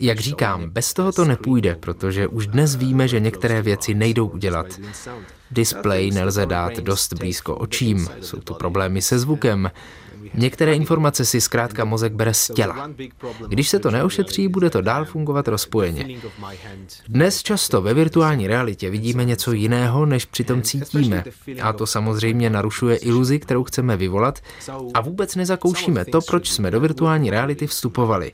Jak 0.00 0.20
říkám, 0.20 0.70
bez 0.70 0.94
toho 0.94 1.12
to 1.12 1.24
nepůjde, 1.24 1.74
protože 1.74 2.26
už 2.28 2.46
dnes 2.46 2.76
víme, 2.76 3.08
že 3.08 3.20
některé 3.20 3.62
věci 3.62 3.94
nejdou 3.94 4.26
udělat. 4.26 4.66
Display 5.50 6.10
nelze 6.10 6.46
dát 6.46 6.76
dost 6.76 7.12
blízko 7.12 7.56
očím, 7.56 8.08
jsou 8.20 8.40
tu 8.40 8.54
problémy 8.54 9.02
se 9.02 9.18
zvukem. 9.18 9.70
Některé 10.34 10.74
informace 10.74 11.24
si 11.24 11.40
zkrátka 11.40 11.84
mozek 11.84 12.12
bere 12.12 12.34
z 12.34 12.50
těla. 12.54 12.90
Když 13.48 13.68
se 13.68 13.78
to 13.78 13.90
neošetří, 13.90 14.48
bude 14.48 14.70
to 14.70 14.80
dál 14.80 15.04
fungovat 15.04 15.48
rozpojeně. 15.48 16.18
Dnes 17.08 17.42
často 17.42 17.82
ve 17.82 17.94
virtuální 17.94 18.46
realitě 18.46 18.90
vidíme 18.90 19.24
něco 19.24 19.52
jiného, 19.52 20.06
než 20.06 20.24
přitom 20.24 20.62
cítíme. 20.62 21.24
A 21.62 21.72
to 21.72 21.86
samozřejmě 21.86 22.50
narušuje 22.50 22.96
iluzi, 22.96 23.38
kterou 23.38 23.64
chceme 23.64 23.96
vyvolat 23.96 24.40
a 24.94 25.00
vůbec 25.00 25.36
nezakoušíme 25.36 26.04
to, 26.04 26.20
proč 26.20 26.50
jsme 26.50 26.70
do 26.70 26.80
virtuální 26.80 27.30
reality 27.30 27.66
vstupovali. 27.66 28.32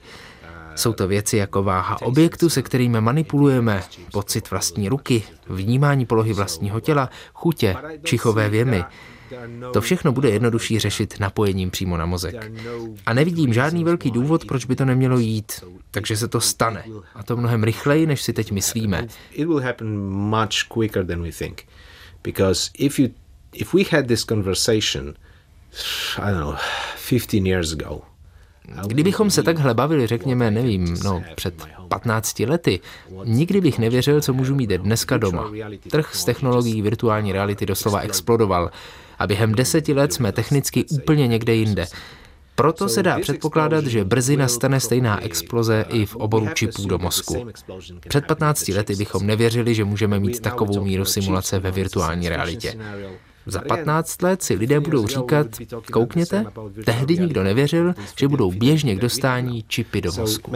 Jsou 0.75 0.93
to 0.93 1.09
věci 1.09 1.37
jako 1.37 1.63
váha 1.63 2.03
objektu, 2.03 2.49
se 2.49 2.63
kterými 2.63 3.01
manipulujeme, 3.01 3.83
pocit 4.13 4.51
vlastní 4.51 4.89
ruky, 4.89 5.23
vnímání 5.49 6.07
polohy 6.07 6.33
vlastního 6.33 6.81
těla, 6.81 7.11
chutě, 7.35 7.77
čichové 8.03 8.49
věmy. 8.49 8.85
To 9.73 9.81
všechno 9.81 10.13
bude 10.13 10.31
jednodušší 10.31 10.79
řešit 10.79 11.21
napojením 11.21 11.71
přímo 11.71 11.97
na 11.97 12.07
mozek. 12.07 12.51
A 13.07 13.13
nevidím 13.13 13.53
žádný 13.53 13.85
velký 13.85 14.11
důvod, 14.11 14.45
proč 14.45 14.65
by 14.65 14.77
to 14.77 14.85
nemělo 14.85 15.19
jít. 15.19 15.65
Takže 15.91 16.17
se 16.17 16.29
to 16.29 16.41
stane. 16.41 16.85
A 17.15 17.23
to 17.23 17.37
mnohem 17.37 17.65
rychleji, 17.65 18.07
než 18.07 18.23
si 18.23 18.33
teď 18.33 18.53
myslíme. 18.53 19.07
Because 22.23 22.71
if 22.79 22.99
you 22.99 23.09
if 23.53 23.75
we 23.75 23.83
had 23.91 24.07
this 24.07 24.25
conversation, 24.25 25.15
I 26.19 26.31
don't 26.31 26.41
know, 26.41 26.57
15 27.11 27.47
years 27.47 27.73
ago, 27.73 28.03
Kdybychom 28.87 29.31
se 29.31 29.43
takhle 29.43 29.75
bavili, 29.75 30.07
řekněme, 30.07 30.51
nevím, 30.51 30.97
no, 31.05 31.23
před 31.35 31.55
15 31.89 32.41
lety, 32.41 32.81
nikdy 33.25 33.61
bych 33.61 33.79
nevěřil, 33.79 34.21
co 34.21 34.33
můžu 34.33 34.55
mít 34.55 34.71
dneska 34.71 35.17
doma. 35.17 35.51
Trh 35.91 36.15
s 36.15 36.25
technologií 36.25 36.83
virtuální 36.83 37.33
reality 37.33 37.67
doslova 37.67 38.01
explodoval 38.01 38.71
a 39.19 39.27
během 39.27 39.55
deseti 39.55 39.93
let 39.93 40.13
jsme 40.13 40.33
technicky 40.33 40.85
úplně 40.85 41.27
někde 41.27 41.55
jinde. 41.55 41.87
Proto 42.55 42.89
se 42.89 43.03
dá 43.03 43.19
předpokládat, 43.19 43.87
že 43.87 44.05
brzy 44.05 44.37
nastane 44.37 44.81
stejná 44.81 45.25
exploze 45.25 45.85
i 45.89 46.07
v 46.07 46.17
oboru 46.17 46.47
čipů 46.55 46.87
do 46.87 46.99
mozku. 46.99 47.47
Před 48.09 48.27
15 48.27 48.69
lety 48.69 48.95
bychom 48.97 49.27
nevěřili, 49.27 49.75
že 49.75 49.85
můžeme 49.85 50.21
mít 50.21 50.41
takovou 50.41 50.85
míru 50.85 51.05
simulace 51.05 51.59
ve 51.59 51.71
virtuální 51.71 52.29
realitě. 52.29 52.79
Za 53.47 53.61
15 53.61 54.23
let 54.23 54.43
si 54.43 54.55
lidé 54.55 54.81
budou 54.81 55.07
říkat, 55.07 55.47
koukněte, 55.93 56.45
tehdy 56.85 57.19
nikdo 57.19 57.45
nevěřil, 57.45 57.95
že 58.19 58.29
budou 58.29 58.53
běžně 58.53 58.97
k 58.97 59.01
dostání 59.01 59.65
čipy 59.69 60.01
do 60.01 60.13
mozku. 60.13 60.51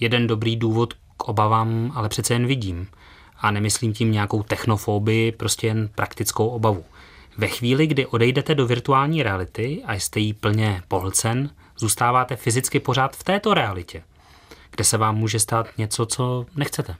Jeden 0.00 0.26
dobrý 0.26 0.56
důvod 0.56 0.94
k 1.16 1.24
obavám 1.24 1.92
ale 1.94 2.08
přece 2.08 2.34
jen 2.34 2.46
vidím. 2.46 2.88
A 3.38 3.50
nemyslím 3.50 3.92
tím 3.92 4.12
nějakou 4.12 4.42
technofobii, 4.42 5.32
prostě 5.32 5.66
jen 5.66 5.88
praktickou 5.94 6.48
obavu. 6.48 6.84
Ve 7.38 7.48
chvíli, 7.48 7.86
kdy 7.86 8.06
odejdete 8.06 8.54
do 8.54 8.66
virtuální 8.66 9.22
reality 9.22 9.82
a 9.84 9.94
jste 9.94 10.20
jí 10.20 10.32
plně 10.32 10.82
pohlcen, 10.88 11.50
zůstáváte 11.78 12.36
fyzicky 12.36 12.80
pořád 12.80 13.16
v 13.16 13.24
této 13.24 13.54
realitě, 13.54 14.02
kde 14.70 14.84
se 14.84 14.98
vám 14.98 15.16
může 15.16 15.40
stát 15.40 15.66
něco, 15.78 16.06
co 16.06 16.46
nechcete. 16.56 16.96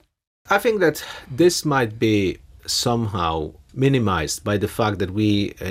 I 0.51 0.59
think 0.59 0.81
that 0.81 0.95
this 1.37 1.65
might 1.65 1.93
be 1.93 2.46
somehow 2.67 3.51
minimized 3.75 4.45
by 4.45 4.59
the 4.59 4.67
fact 4.67 4.99
that 4.99 5.11
we 5.11 5.23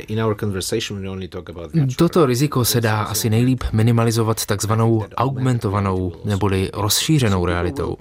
in 0.07 0.23
our 0.23 0.35
conversation 0.35 1.01
we 1.01 1.09
only 1.09 1.27
talk 1.27 1.49
about 1.49 1.71
Toto 1.95 2.25
riziko 2.25 2.65
se 2.65 2.81
dá 2.81 3.01
asi 3.01 3.29
nejlíp 3.29 3.63
minimalizovat 3.73 4.45
takzvanou 4.45 5.03
augmentovanou 5.15 6.13
neboli 6.25 6.69
rozšířenou 6.73 7.45
realitou. 7.45 7.97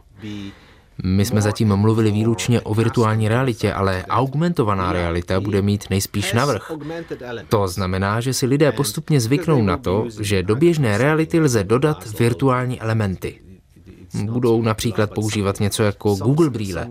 My 1.03 1.25
jsme 1.25 1.43
zatím 1.43 1.77
mluvili 1.77 2.11
výlučně 2.11 2.61
o 2.61 2.75
virtuální 2.75 3.29
realitě, 3.29 3.73
ale 3.73 4.05
augmentovaná 4.09 4.93
realita 4.93 5.41
bude 5.41 5.63
mít 5.63 5.91
nejspíš 5.91 6.33
navrh. 6.33 6.73
To 7.49 7.69
znamená, 7.69 8.21
že 8.21 8.33
si 8.33 8.47
lidé 8.47 8.73
postupně 8.73 9.21
zvyknou 9.21 9.63
na 9.63 9.77
to, 9.77 10.07
že 10.21 10.43
do 10.43 10.57
běžné 10.57 10.99
reality 10.99 11.41
lze 11.41 11.65
dodat 11.65 12.19
virtuální 12.19 12.81
elementy. 12.81 13.41
Budou 14.25 14.63
například 14.63 15.15
používat 15.15 15.61
něco 15.61 15.83
jako 15.83 16.15
Google 16.15 16.51
brýle, 16.51 16.91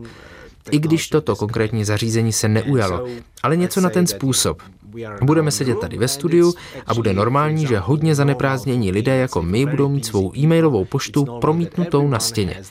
i 0.72 0.80
když 0.80 1.08
toto 1.08 1.36
konkrétní 1.36 1.86
zařízení 1.86 2.34
se 2.34 2.48
neujalo, 2.48 3.08
ale 3.44 3.58
něco 3.58 3.82
na 3.82 3.90
ten 3.90 4.08
způsob. 4.08 4.62
Budeme 5.22 5.52
sedět 5.52 5.80
tady 5.80 5.98
ve 5.98 6.08
studiu 6.08 6.54
a 6.88 6.94
bude 6.94 7.14
normální, 7.14 7.68
že 7.68 7.80
hodně 7.80 8.16
zaneprázdnění 8.16 8.92
lidé 8.92 9.18
jako 9.18 9.42
my 9.42 9.66
budou 9.66 9.90
mít 9.90 10.06
svou 10.06 10.38
e-mailovou 10.38 10.86
poštu 10.86 11.26
promítnutou 11.42 12.08
na 12.08 12.20
stěně. 12.20 12.62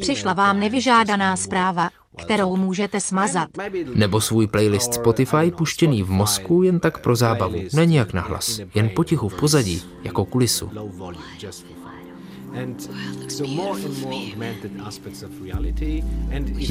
Přišla 0.00 0.32
vám 0.32 0.60
nevyžádaná 0.60 1.36
zpráva, 1.36 1.90
kterou 2.24 2.56
můžete 2.56 3.00
smazat. 3.00 3.48
Nebo 3.94 4.20
svůj 4.20 4.46
playlist 4.46 4.94
Spotify 4.94 5.50
puštěný 5.56 6.02
v 6.02 6.10
mozku 6.10 6.62
jen 6.62 6.80
tak 6.80 6.98
pro 6.98 7.16
zábavu, 7.16 7.58
není 7.72 7.94
jak 7.94 8.12
nahlas, 8.12 8.60
jen 8.74 8.90
potichu 8.96 9.28
v 9.28 9.40
pozadí, 9.40 9.82
jako 10.04 10.24
kulisu. 10.24 10.70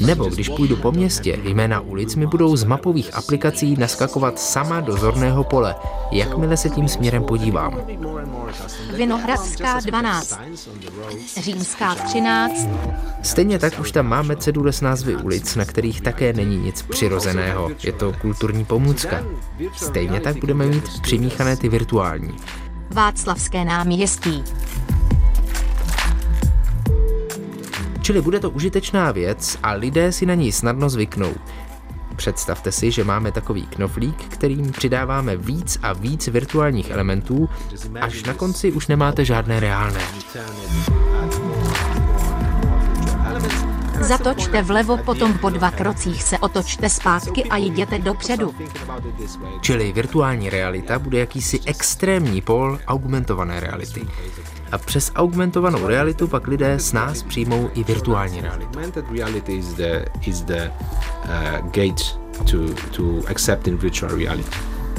Nebo 0.06 0.24
když 0.24 0.48
půjdu 0.48 0.76
po 0.76 0.92
městě, 0.92 1.38
jména 1.44 1.80
ulic 1.80 2.14
mi 2.14 2.26
budou 2.26 2.56
z 2.56 2.64
mapových 2.64 3.14
aplikací 3.14 3.76
naskakovat 3.78 4.38
sama 4.38 4.80
do 4.80 4.96
zorného 4.96 5.44
pole, 5.44 5.74
jakmile 6.12 6.56
se 6.56 6.70
tím 6.70 6.88
směrem 6.88 7.24
podívám. 7.24 7.80
Vinohradská 8.96 9.80
12, 9.80 10.38
Římská 11.40 11.94
13. 11.94 12.68
Stejně 13.22 13.58
tak 13.58 13.80
už 13.80 13.92
tam 13.92 14.06
máme 14.06 14.36
cedule 14.36 14.72
s 14.72 14.80
názvy 14.80 15.16
ulic, 15.16 15.56
na 15.56 15.64
kterých 15.64 16.00
také 16.00 16.32
není 16.32 16.56
nic 16.56 16.82
přirozeného. 16.82 17.70
Je 17.82 17.92
to 17.92 18.12
kulturní 18.12 18.64
pomůcka. 18.64 19.24
Stejně 19.76 20.20
tak 20.20 20.36
budeme 20.36 20.66
mít 20.66 20.84
přimíchané 21.02 21.56
ty 21.56 21.68
virtuální. 21.68 22.36
Václavské 22.90 23.64
náměstí. 23.64 24.44
Čili 28.10 28.22
bude 28.22 28.40
to 28.40 28.50
užitečná 28.50 29.12
věc 29.12 29.58
a 29.62 29.72
lidé 29.72 30.12
si 30.12 30.26
na 30.26 30.34
ní 30.34 30.52
snadno 30.52 30.90
zvyknou. 30.90 31.34
Představte 32.16 32.72
si, 32.72 32.90
že 32.90 33.04
máme 33.04 33.32
takový 33.32 33.66
knoflík, 33.66 34.24
kterým 34.28 34.72
přidáváme 34.72 35.36
víc 35.36 35.78
a 35.82 35.92
víc 35.92 36.26
virtuálních 36.26 36.90
elementů, 36.90 37.48
až 38.00 38.24
na 38.24 38.34
konci 38.34 38.72
už 38.72 38.86
nemáte 38.86 39.24
žádné 39.24 39.60
reálné. 39.60 40.00
Zatočte 44.00 44.62
vlevo, 44.62 44.96
potom 44.96 45.38
po 45.38 45.50
dva 45.50 45.70
krocích 45.70 46.22
se 46.22 46.38
otočte 46.38 46.88
zpátky 46.88 47.44
a 47.44 47.56
jděte 47.56 47.98
dopředu. 47.98 48.54
Čili 49.60 49.92
virtuální 49.92 50.50
realita 50.50 50.98
bude 50.98 51.18
jakýsi 51.18 51.60
extrémní 51.66 52.40
pol 52.40 52.78
augmentované 52.86 53.60
reality. 53.60 54.06
A 54.72 54.78
přes 54.78 55.12
augmentovanou 55.14 55.86
realitu 55.86 56.28
pak 56.28 56.46
lidé 56.46 56.78
s 56.78 56.92
nás 56.92 57.22
přijmou 57.22 57.70
i 57.74 57.84
virtuální 57.84 58.40
realitu. 58.40 58.78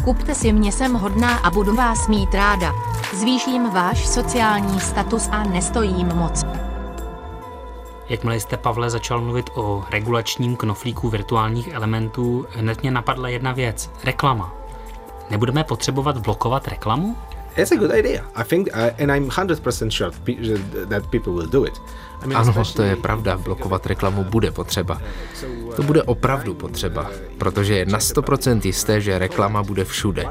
Kupte 0.03 0.35
si 0.35 0.53
mě 0.53 0.71
jsem 0.71 0.93
hodná 0.93 1.37
a 1.37 1.49
budu 1.49 1.75
vás 1.75 2.07
mít 2.07 2.33
ráda. 2.33 2.73
Zvýším 3.13 3.69
váš 3.69 4.07
sociální 4.07 4.79
status 4.79 5.29
a 5.31 5.43
nestojím 5.43 6.07
moc. 6.07 6.43
Jakmile 8.09 8.39
jste, 8.39 8.57
Pavle, 8.57 8.89
začal 8.89 9.21
mluvit 9.21 9.49
o 9.55 9.83
regulačním 9.91 10.55
knoflíku 10.55 11.09
virtuálních 11.09 11.73
elementů, 11.73 12.45
hned 12.55 12.81
mě 12.81 12.91
napadla 12.91 13.29
jedna 13.29 13.51
věc. 13.51 13.91
Reklama. 14.03 14.53
Nebudeme 15.29 15.63
potřebovat 15.63 16.17
blokovat 16.17 16.67
reklamu? 16.67 17.15
It's 17.57 17.71
a 17.71 17.75
good 17.75 17.91
idea. 17.91 18.23
I 18.35 18.43
think, 18.43 18.69
uh, 18.73 18.91
and 18.99 19.11
I'm 19.11 19.29
100% 19.29 19.91
sure 19.91 20.11
that 20.89 21.11
people 21.11 21.33
will 21.33 21.49
do 21.49 21.65
it. 21.65 21.81
Ano, 22.35 22.53
to 22.75 22.83
je 22.83 22.95
pravda, 22.95 23.37
blokovat 23.37 23.85
reklamu 23.85 24.23
bude 24.23 24.51
potřeba. 24.51 25.01
To 25.75 25.83
bude 25.83 26.03
opravdu 26.03 26.53
potřeba, 26.53 27.11
protože 27.37 27.77
je 27.77 27.85
na 27.85 27.99
100% 27.99 28.61
jisté, 28.65 29.01
že 29.01 29.19
reklama 29.19 29.63
bude 29.63 29.85
všude. 29.85 30.25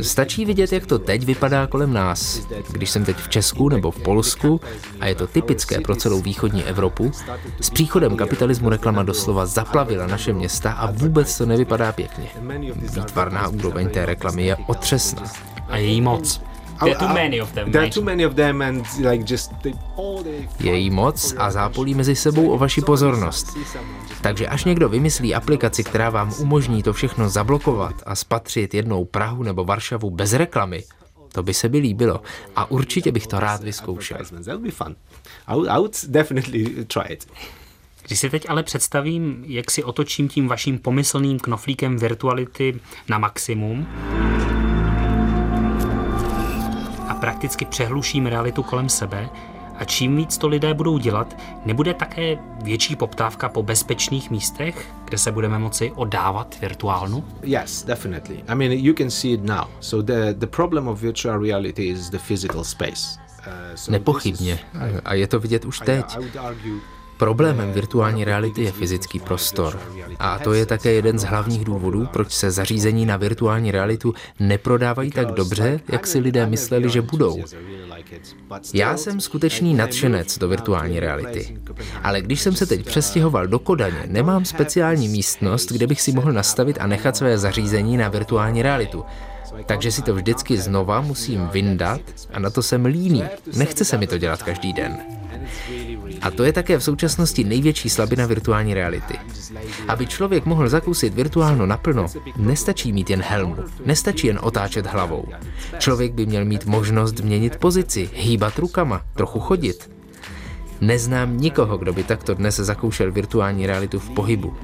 Stačí 0.00 0.44
vidět, 0.44 0.72
jak 0.72 0.86
to 0.86 0.98
teď 0.98 1.24
vypadá 1.24 1.66
kolem 1.66 1.92
nás. 1.92 2.46
Když 2.70 2.90
jsem 2.90 3.04
teď 3.04 3.16
v 3.16 3.28
Česku 3.28 3.68
nebo 3.68 3.90
v 3.90 4.02
Polsku, 4.02 4.60
a 5.00 5.06
je 5.06 5.14
to 5.14 5.26
typické 5.26 5.80
pro 5.80 5.96
celou 5.96 6.20
východní 6.20 6.64
Evropu, 6.64 7.12
s 7.60 7.70
příchodem 7.70 8.16
kapitalismu 8.16 8.68
reklama 8.68 9.02
doslova 9.02 9.46
zaplavila 9.46 10.06
naše 10.06 10.32
města 10.32 10.72
a 10.72 10.90
vůbec 10.90 11.38
to 11.38 11.46
nevypadá 11.46 11.92
pěkně. 11.92 12.28
Výtvarná 12.74 13.48
úroveň 13.48 13.88
té 13.88 14.06
reklamy 14.06 14.46
je 14.46 14.56
otřesná 14.66 15.51
a 15.72 15.76
její 15.76 16.00
moc. 16.00 16.40
There 16.78 16.94
are 16.96 17.06
too 17.06 17.14
many 17.14 17.40
of 17.40 17.52
them. 17.52 17.72
There 17.72 17.84
are 17.84 17.90
too 17.90 18.02
many 18.02 18.26
of 18.26 18.34
them 18.34 18.62
and 18.62 18.86
like 19.10 19.24
just 19.24 19.52
they, 19.62 19.72
all 19.96 20.22
they... 20.22 20.48
Její 20.60 20.90
moc 20.90 21.34
a 21.38 21.50
zápolí 21.50 21.94
mezi 21.94 22.16
sebou 22.16 22.50
o 22.50 22.58
vaši 22.58 22.80
pozornost. 22.80 23.56
Takže 24.20 24.46
až 24.46 24.64
někdo 24.64 24.88
vymyslí 24.88 25.34
aplikaci, 25.34 25.84
která 25.84 26.10
vám 26.10 26.32
umožní 26.38 26.82
to 26.82 26.92
všechno 26.92 27.28
zablokovat 27.28 27.94
a 28.06 28.14
spatřit 28.14 28.74
jednou 28.74 29.04
Prahu 29.04 29.42
nebo 29.42 29.64
Varšavu 29.64 30.10
bez 30.10 30.32
reklamy, 30.32 30.84
to 31.32 31.42
by 31.42 31.54
se 31.54 31.68
mi 31.68 31.78
líbilo 31.78 32.20
a 32.56 32.70
určitě 32.70 33.12
bych 33.12 33.26
to 33.26 33.40
rád 33.40 33.62
vyzkoušel. 33.62 34.18
Když 38.06 38.18
si 38.18 38.30
teď 38.30 38.46
ale 38.48 38.62
představím, 38.62 39.44
jak 39.46 39.70
si 39.70 39.84
otočím 39.84 40.28
tím 40.28 40.48
vaším 40.48 40.78
pomyslným 40.78 41.38
knoflíkem 41.38 41.96
virtuality 41.96 42.80
na 43.08 43.18
maximum, 43.18 43.86
prakticky 47.22 47.64
přehluším 47.64 48.26
realitu 48.26 48.62
kolem 48.62 48.88
sebe 48.88 49.28
a 49.76 49.84
čím 49.84 50.16
víc 50.16 50.38
to 50.38 50.48
lidé 50.48 50.74
budou 50.74 50.98
dělat, 50.98 51.36
nebude 51.64 51.94
také 51.94 52.38
větší 52.64 52.96
poptávka 52.96 53.48
po 53.48 53.62
bezpečných 53.62 54.30
místech, 54.30 54.86
kde 55.04 55.18
se 55.18 55.32
budeme 55.32 55.58
moci 55.58 55.92
oddávat 55.94 56.56
virtuálnu? 56.60 57.24
Yes, 57.42 57.84
definitely. 57.84 58.44
I 58.48 58.54
mean, 58.54 58.72
you 58.72 58.94
can 58.94 59.10
see 59.10 59.32
it 59.32 59.44
now. 59.44 59.64
So 59.80 60.12
the, 60.14 60.34
the 60.38 60.46
problem 60.46 60.88
of 60.88 61.00
virtual 61.00 61.42
reality 61.42 61.88
is 61.88 62.10
the 62.10 62.18
physical 62.18 62.64
space. 62.64 63.18
Uh, 63.46 63.92
Nepochybně. 63.92 64.58
A 65.04 65.14
je 65.14 65.26
to 65.26 65.40
vidět 65.40 65.64
už 65.64 65.78
teď. 65.78 66.18
Problémem 67.22 67.72
virtuální 67.72 68.24
reality 68.24 68.62
je 68.62 68.72
fyzický 68.72 69.18
prostor. 69.18 69.80
A 70.18 70.38
to 70.38 70.52
je 70.52 70.66
také 70.66 70.92
jeden 70.92 71.18
z 71.18 71.24
hlavních 71.24 71.64
důvodů, 71.64 72.08
proč 72.12 72.32
se 72.32 72.50
zařízení 72.50 73.06
na 73.06 73.16
virtuální 73.16 73.70
realitu 73.70 74.14
neprodávají 74.40 75.10
tak 75.10 75.32
dobře, 75.32 75.80
jak 75.92 76.06
si 76.06 76.18
lidé 76.18 76.46
mysleli, 76.46 76.90
že 76.90 77.02
budou. 77.02 77.44
Já 78.74 78.96
jsem 78.96 79.20
skutečný 79.20 79.74
nadšenec 79.74 80.38
do 80.38 80.48
virtuální 80.48 81.00
reality. 81.00 81.58
Ale 82.02 82.20
když 82.20 82.40
jsem 82.40 82.56
se 82.56 82.66
teď 82.66 82.86
přestěhoval 82.86 83.46
do 83.46 83.58
Kodaně, 83.58 84.02
nemám 84.06 84.44
speciální 84.44 85.08
místnost, 85.08 85.72
kde 85.72 85.86
bych 85.86 86.00
si 86.00 86.12
mohl 86.12 86.32
nastavit 86.32 86.78
a 86.80 86.86
nechat 86.86 87.16
své 87.16 87.38
zařízení 87.38 87.96
na 87.96 88.08
virtuální 88.08 88.62
realitu. 88.62 89.04
Takže 89.66 89.92
si 89.92 90.02
to 90.02 90.14
vždycky 90.14 90.56
znova 90.56 91.00
musím 91.00 91.46
vyndat 91.46 92.00
a 92.32 92.38
na 92.38 92.50
to 92.50 92.62
jsem 92.62 92.84
líný. 92.84 93.24
Nechce 93.56 93.84
se 93.84 93.98
mi 93.98 94.06
to 94.06 94.18
dělat 94.18 94.42
každý 94.42 94.72
den. 94.72 94.98
A 96.22 96.30
to 96.30 96.44
je 96.44 96.52
také 96.52 96.78
v 96.78 96.84
současnosti 96.84 97.44
největší 97.44 97.88
slabina 97.88 98.26
virtuální 98.26 98.74
reality. 98.74 99.14
Aby 99.88 100.06
člověk 100.06 100.44
mohl 100.44 100.68
zakusit 100.68 101.14
virtuálno 101.14 101.66
naplno, 101.66 102.06
nestačí 102.36 102.92
mít 102.92 103.10
jen 103.10 103.22
helmu, 103.22 103.56
nestačí 103.86 104.26
jen 104.26 104.38
otáčet 104.42 104.86
hlavou. 104.86 105.24
Člověk 105.78 106.12
by 106.12 106.26
měl 106.26 106.44
mít 106.44 106.66
možnost 106.66 107.20
měnit 107.20 107.56
pozici, 107.56 108.10
hýbat 108.14 108.58
rukama, 108.58 109.02
trochu 109.14 109.40
chodit. 109.40 109.90
Neznám 110.80 111.40
nikoho, 111.40 111.78
kdo 111.78 111.92
by 111.92 112.02
takto 112.02 112.34
dnes 112.34 112.56
zakoušel 112.56 113.12
virtuální 113.12 113.66
realitu 113.66 113.98
v 113.98 114.10
pohybu. 114.10 114.54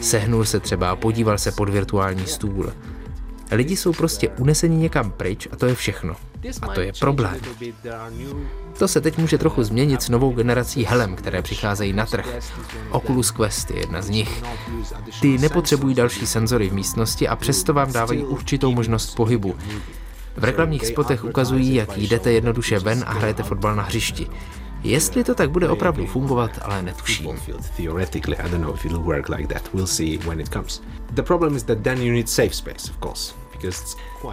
Sehnul 0.00 0.44
se 0.44 0.60
třeba 0.60 0.90
a 0.90 0.96
podíval 0.96 1.38
se 1.38 1.52
pod 1.52 1.68
virtuální 1.68 2.26
stůl. 2.26 2.72
Lidi 3.50 3.76
jsou 3.76 3.92
prostě 3.92 4.28
uneseni 4.28 4.76
někam 4.76 5.10
pryč 5.10 5.48
a 5.52 5.56
to 5.56 5.66
je 5.66 5.74
všechno. 5.74 6.16
A 6.62 6.68
to 6.68 6.80
je 6.80 6.92
problém. 7.00 7.36
To 8.78 8.88
se 8.88 9.00
teď 9.00 9.18
může 9.18 9.38
trochu 9.38 9.62
změnit 9.62 10.02
s 10.02 10.08
novou 10.08 10.32
generací 10.32 10.84
helem, 10.84 11.16
které 11.16 11.42
přicházejí 11.42 11.92
na 11.92 12.06
trh. 12.06 12.26
Oculus 12.90 13.30
Quest 13.30 13.70
je 13.70 13.80
jedna 13.80 14.02
z 14.02 14.08
nich. 14.08 14.42
Ty 15.20 15.38
nepotřebují 15.38 15.94
další 15.94 16.26
senzory 16.26 16.68
v 16.68 16.72
místnosti 16.72 17.28
a 17.28 17.36
přesto 17.36 17.72
vám 17.74 17.92
dávají 17.92 18.24
určitou 18.24 18.72
možnost 18.72 19.14
pohybu. 19.14 19.56
V 20.36 20.44
reklamních 20.44 20.86
spotech 20.86 21.24
ukazují, 21.24 21.74
jak 21.74 21.98
jdete 21.98 22.32
jednoduše 22.32 22.78
ven 22.78 23.04
a 23.06 23.12
hrajete 23.12 23.42
fotbal 23.42 23.76
na 23.76 23.82
hřišti. 23.82 24.26
Jestli 24.82 25.24
to 25.24 25.34
tak 25.34 25.50
bude 25.50 25.68
opravdu 25.68 26.06
fungovat, 26.06 26.50
ale 26.62 26.82
netuším. 26.82 27.28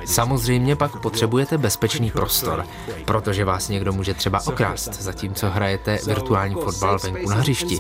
Samozřejmě 0.06 0.76
pak 0.76 1.02
potřebujete 1.02 1.58
bezpečný 1.58 2.12
prostor, 2.12 2.66
protože 3.06 3.46
vás 3.46 3.70
někdo 3.70 3.94
může 3.94 4.14
třeba 4.14 4.42
okrást, 4.48 5.02
zatímco 5.02 5.50
hrajete 5.50 6.00
virtuální 6.06 6.56
fotbal 6.56 7.00
venku 7.04 7.30
na 7.30 7.36
hřišti. 7.36 7.80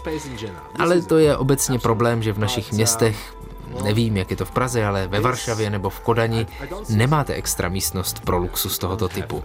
Ale 0.79 1.01
to 1.01 1.17
je 1.17 1.37
obecně 1.37 1.79
problém, 1.79 2.23
že 2.23 2.33
v 2.33 2.39
našich 2.39 2.71
městech 2.71 3.35
Nevím, 3.83 4.17
jak 4.17 4.31
je 4.31 4.37
to 4.37 4.45
v 4.45 4.51
Praze, 4.51 4.85
ale 4.85 5.07
ve 5.07 5.19
Varšavě 5.19 5.69
nebo 5.69 5.89
v 5.89 5.99
Kodani 5.99 6.47
nemáte 6.89 7.33
extra 7.33 7.69
místnost 7.69 8.19
pro 8.19 8.37
luxus 8.37 8.79
tohoto 8.79 9.09
typu. 9.09 9.43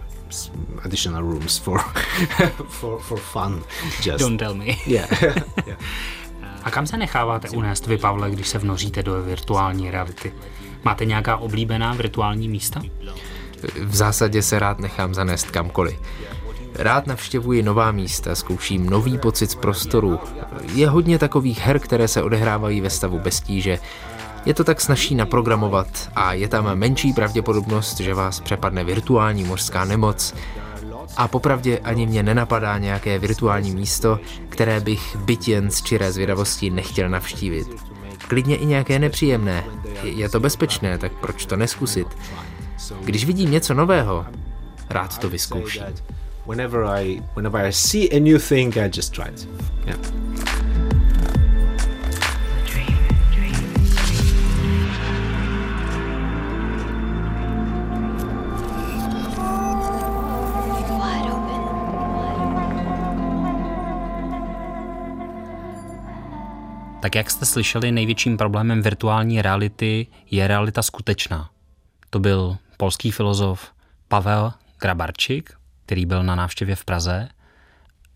Additional 0.83 1.21
rooms 1.21 1.57
for, 1.57 1.81
for, 2.67 2.99
for 2.99 3.19
fun. 3.19 3.63
Just. 4.05 4.19
Don't 4.19 4.39
tell 4.39 4.53
me. 4.53 4.65
Yeah. 4.85 5.23
yeah. 5.23 5.77
A 6.63 6.71
kam 6.71 6.87
se 6.87 6.97
necháváte 6.97 7.49
unést 7.49 7.87
vy, 7.87 7.97
Pavle, 7.97 8.31
když 8.31 8.47
se 8.47 8.57
vnoříte 8.57 9.03
do 9.03 9.23
virtuální 9.23 9.91
reality? 9.91 10.33
Máte 10.83 11.05
nějaká 11.05 11.37
oblíbená 11.37 11.93
virtuální 11.93 12.49
místa? 12.49 12.81
V 13.83 13.95
zásadě 13.95 14.41
se 14.41 14.59
rád 14.59 14.79
nechám 14.79 15.13
zanést 15.13 15.51
kamkoliv. 15.51 15.99
Rád 16.75 17.07
navštěvuji 17.07 17.63
nová 17.63 17.91
místa, 17.91 18.35
zkouším 18.35 18.89
nový 18.89 19.17
pocit 19.17 19.51
z 19.51 19.55
prostoru. 19.55 20.19
Je 20.73 20.89
hodně 20.89 21.19
takových 21.19 21.59
her, 21.59 21.79
které 21.79 22.07
se 22.07 22.23
odehrávají 22.23 22.81
ve 22.81 22.89
stavu 22.89 23.19
bez 23.19 23.39
tíže. 23.41 23.79
Je 24.45 24.53
to 24.53 24.63
tak 24.63 24.81
snaží 24.81 25.15
naprogramovat 25.15 26.09
a 26.15 26.33
je 26.33 26.47
tam 26.47 26.75
menší 26.75 27.13
pravděpodobnost, 27.13 27.99
že 27.99 28.13
vás 28.13 28.39
přepadne 28.39 28.83
virtuální 28.83 29.43
mořská 29.43 29.85
nemoc. 29.85 30.35
A 31.17 31.27
popravdě 31.27 31.79
ani 31.79 32.05
mě 32.05 32.23
nenapadá 32.23 32.77
nějaké 32.77 33.19
virtuální 33.19 33.75
místo, 33.75 34.19
které 34.49 34.79
bych 34.79 35.15
byt 35.15 35.47
jen 35.47 35.71
z 35.71 35.81
čiré 35.81 36.11
zvědavosti 36.11 36.69
nechtěl 36.69 37.09
navštívit. 37.09 37.67
Klidně 38.27 38.55
i 38.55 38.65
nějaké 38.65 38.99
nepříjemné. 38.99 39.63
Je 40.03 40.29
to 40.29 40.39
bezpečné, 40.39 40.97
tak 40.97 41.11
proč 41.11 41.45
to 41.45 41.55
neskusit? 41.55 42.07
Když 43.01 43.25
vidím 43.25 43.51
něco 43.51 43.73
nového, 43.73 44.25
rád 44.89 45.17
to 45.17 45.29
vyzkouším. 45.29 45.83
Whenever 46.47 46.83
I, 46.83 47.23
whenever 47.35 47.65
I 47.65 47.73
see 47.73 48.09
a 48.09 48.19
new 48.19 48.39
thing, 48.39 48.77
I 48.77 48.89
just 48.95 49.13
try 49.13 49.29
it. 49.33 49.49
Yeah. 49.85 50.28
Tak 67.01 67.15
jak 67.15 67.29
jste 67.31 67.45
slyšeli, 67.45 67.91
největším 67.91 68.37
problémem 68.37 68.81
virtuální 68.81 69.41
reality 69.41 70.07
je 70.31 70.47
realita 70.47 70.81
skutečná. 70.81 71.49
To 72.09 72.19
byl 72.19 72.57
polský 72.77 73.11
filozof 73.11 73.71
Pavel 74.07 74.53
Grabarčik, 74.81 75.53
který 75.85 76.05
byl 76.05 76.23
na 76.23 76.35
návštěvě 76.35 76.75
v 76.75 76.85
Praze. 76.85 77.29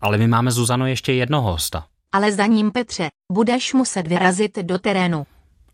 Ale 0.00 0.18
my 0.18 0.28
máme, 0.28 0.50
Zuzano, 0.50 0.86
ještě 0.86 1.12
jednoho 1.12 1.50
hosta. 1.52 1.86
Ale 2.12 2.32
za 2.32 2.46
ním, 2.46 2.70
Petře, 2.70 3.08
budeš 3.32 3.74
muset 3.74 4.06
vyrazit 4.06 4.58
do 4.58 4.78
terénu. 4.78 5.26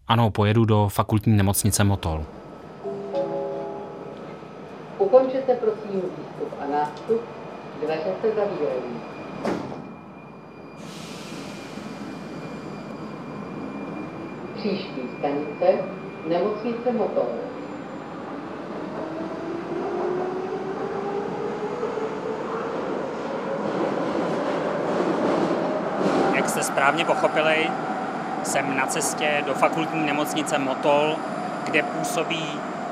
Ano, 0.09 0.31
pojedu 0.31 0.65
do 0.65 0.89
fakultní 0.89 1.37
nemocnice 1.37 1.85
Motol. 1.85 2.25
Ukončete 4.99 5.55
prosím 5.55 6.01
výstup 6.01 6.55
a 6.61 6.73
nástup, 6.73 7.21
dveře 7.85 8.13
se 8.21 8.29
zavírají. 8.29 9.10
Příští 14.61 15.01
stanice, 15.19 15.85
nemocnice 16.29 16.93
Motol. 16.93 17.27
Jak 26.35 26.49
jste 26.49 26.63
správně 26.63 27.05
pochopili, 27.05 27.71
jsem 28.43 28.77
na 28.77 28.87
cestě 28.87 29.45
do 29.47 29.55
fakultní 29.55 30.07
nemocnice 30.07 30.59
Motol, 30.59 31.17
kde 31.65 31.83
působí 31.83 32.47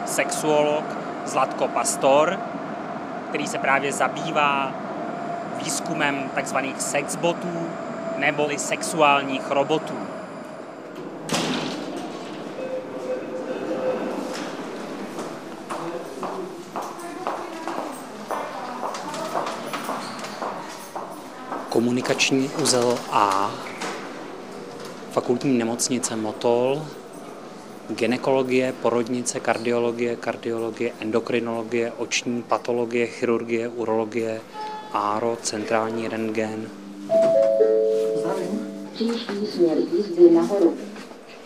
sexuolog 0.06 0.84
Zlatko 1.24 1.68
Pastor, 1.68 2.40
který 3.28 3.46
se 3.46 3.58
právě 3.58 3.92
zabývá 3.92 4.72
výzkumem 5.64 6.30
tzv. 6.42 6.56
sexbotů 6.78 7.68
neboli 8.18 8.58
sexuálních 8.58 9.50
robotů. 9.50 10.07
Komunikační 21.78 22.50
uzel 22.62 22.98
A, 23.10 23.54
fakultní 25.10 25.58
nemocnice 25.58 26.16
Motol, 26.16 26.82
ginekologie, 27.88 28.72
porodnice, 28.82 29.40
kardiologie, 29.40 30.16
kardiologie, 30.16 30.92
endokrinologie, 31.00 31.92
oční 31.92 32.42
patologie, 32.42 33.06
chirurgie, 33.06 33.68
urologie, 33.68 34.40
áro, 34.92 35.38
centrální 35.42 36.08
rentgen. 36.08 36.70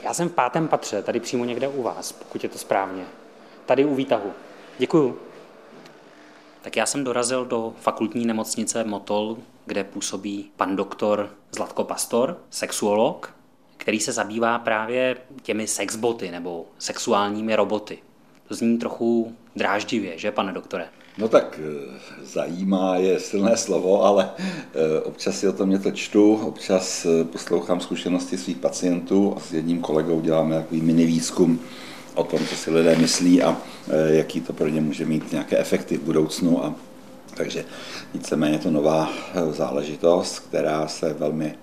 Já 0.02 0.14
jsem 0.14 0.28
v 0.28 0.32
pátém 0.32 0.68
patře, 0.68 1.02
tady 1.02 1.20
přímo 1.20 1.44
někde 1.44 1.68
u 1.68 1.82
vás, 1.82 2.12
pokud 2.12 2.42
je 2.42 2.48
to 2.48 2.58
správně. 2.58 3.04
Tady 3.66 3.84
u 3.84 3.94
výtahu. 3.94 4.32
Děkuju. 4.78 5.18
Tak 6.62 6.76
já 6.76 6.86
jsem 6.86 7.04
dorazil 7.04 7.44
do 7.44 7.72
fakultní 7.80 8.26
nemocnice 8.26 8.84
Motol, 8.84 9.36
kde 9.66 9.84
působí 9.84 10.50
pan 10.56 10.76
doktor 10.76 11.30
Zlatko 11.52 11.84
Pastor, 11.84 12.38
sexuolog, 12.50 13.34
který 13.76 14.00
se 14.00 14.12
zabývá 14.12 14.58
právě 14.58 15.16
těmi 15.42 15.66
sexboty 15.66 16.30
nebo 16.30 16.66
sexuálními 16.78 17.56
roboty. 17.56 17.98
To 18.48 18.54
zní 18.54 18.78
trochu 18.78 19.36
dráždivě, 19.56 20.18
že, 20.18 20.32
pane 20.32 20.52
doktore? 20.52 20.88
No 21.18 21.28
tak 21.28 21.60
eh, 21.62 21.98
zajímá 22.24 22.96
je 22.96 23.20
silné 23.20 23.56
slovo, 23.56 24.04
ale 24.04 24.30
eh, 24.38 25.00
občas 25.00 25.38
si 25.38 25.48
o 25.48 25.52
tom 25.52 25.70
něco 25.70 25.90
čtu, 25.90 26.34
občas 26.34 27.06
eh, 27.06 27.24
poslouchám 27.24 27.80
zkušenosti 27.80 28.38
svých 28.38 28.56
pacientů 28.56 29.34
a 29.36 29.40
s 29.40 29.52
jedním 29.52 29.80
kolegou 29.80 30.20
děláme 30.20 30.54
takový 30.54 30.80
mini 30.80 31.06
výzkum 31.06 31.60
o 32.14 32.24
tom, 32.24 32.46
co 32.46 32.54
si 32.54 32.70
lidé 32.70 32.96
myslí 32.96 33.42
a 33.42 33.56
jaký 34.06 34.40
to 34.40 34.52
pro 34.52 34.68
ně 34.68 34.80
může 34.80 35.04
mít 35.04 35.32
nějaké 35.32 35.58
efekty 35.58 35.96
v 35.96 36.02
budoucnu 36.02 36.64
a 36.64 36.74
takže 37.36 37.64
víceméně 38.14 38.54
je 38.54 38.58
to 38.58 38.70
nová 38.70 39.10
eh, 39.34 39.52
záležitost, 39.52 40.38
která 40.38 40.88
se 40.88 41.12
velmi 41.12 41.54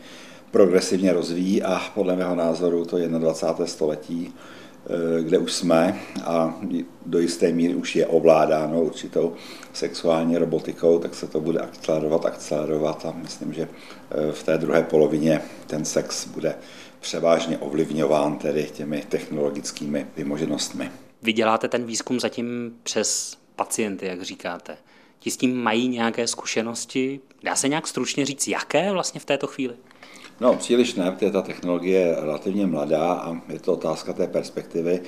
progresivně 0.51 1.13
rozvíjí 1.13 1.63
a 1.63 1.81
podle 1.95 2.15
mého 2.15 2.35
názoru 2.35 2.85
to 2.85 2.97
je 2.97 3.07
21. 3.07 3.65
století, 3.65 4.33
eh, 4.33 5.23
kde 5.23 5.37
už 5.37 5.53
jsme 5.53 5.99
a 6.23 6.59
do 7.05 7.19
jisté 7.19 7.51
míry 7.51 7.75
už 7.75 7.95
je 7.95 8.07
ovládáno 8.07 8.81
určitou 8.81 9.33
sexuální 9.73 10.37
robotikou, 10.37 10.99
tak 10.99 11.15
se 11.15 11.27
to 11.27 11.39
bude 11.39 11.59
akcelerovat, 11.59 12.25
akcelerovat 12.25 13.05
a 13.05 13.13
myslím, 13.21 13.53
že 13.53 13.67
eh, 14.11 14.31
v 14.31 14.43
té 14.43 14.57
druhé 14.57 14.83
polovině 14.83 15.41
ten 15.67 15.85
sex 15.85 16.27
bude 16.27 16.55
převážně 16.99 17.57
ovlivňován 17.57 18.37
tedy 18.37 18.69
těmi 18.73 19.03
technologickými 19.09 20.07
vymoženostmi. 20.17 20.91
Vy 21.21 21.33
děláte 21.33 21.67
ten 21.67 21.85
výzkum 21.85 22.19
zatím 22.19 22.75
přes 22.83 23.37
pacienty, 23.55 24.05
jak 24.05 24.21
říkáte. 24.21 24.77
Ti 25.19 25.31
s 25.31 25.37
tím 25.37 25.63
mají 25.63 25.87
nějaké 25.87 26.27
zkušenosti? 26.27 27.19
Dá 27.43 27.55
se 27.55 27.67
nějak 27.67 27.87
stručně 27.87 28.25
říct, 28.25 28.47
jaké 28.47 28.91
vlastně 28.91 29.19
v 29.19 29.25
této 29.25 29.47
chvíli? 29.47 29.73
No, 30.39 30.55
příliš 30.55 30.95
ne, 30.95 31.11
protože 31.11 31.31
ta 31.31 31.41
technologie 31.41 31.99
je 31.99 32.15
relativně 32.15 32.67
mladá 32.67 33.13
a 33.13 33.41
je 33.51 33.59
to 33.59 33.73
otázka 33.73 34.13
té 34.13 34.27
perspektivy, 34.27 35.01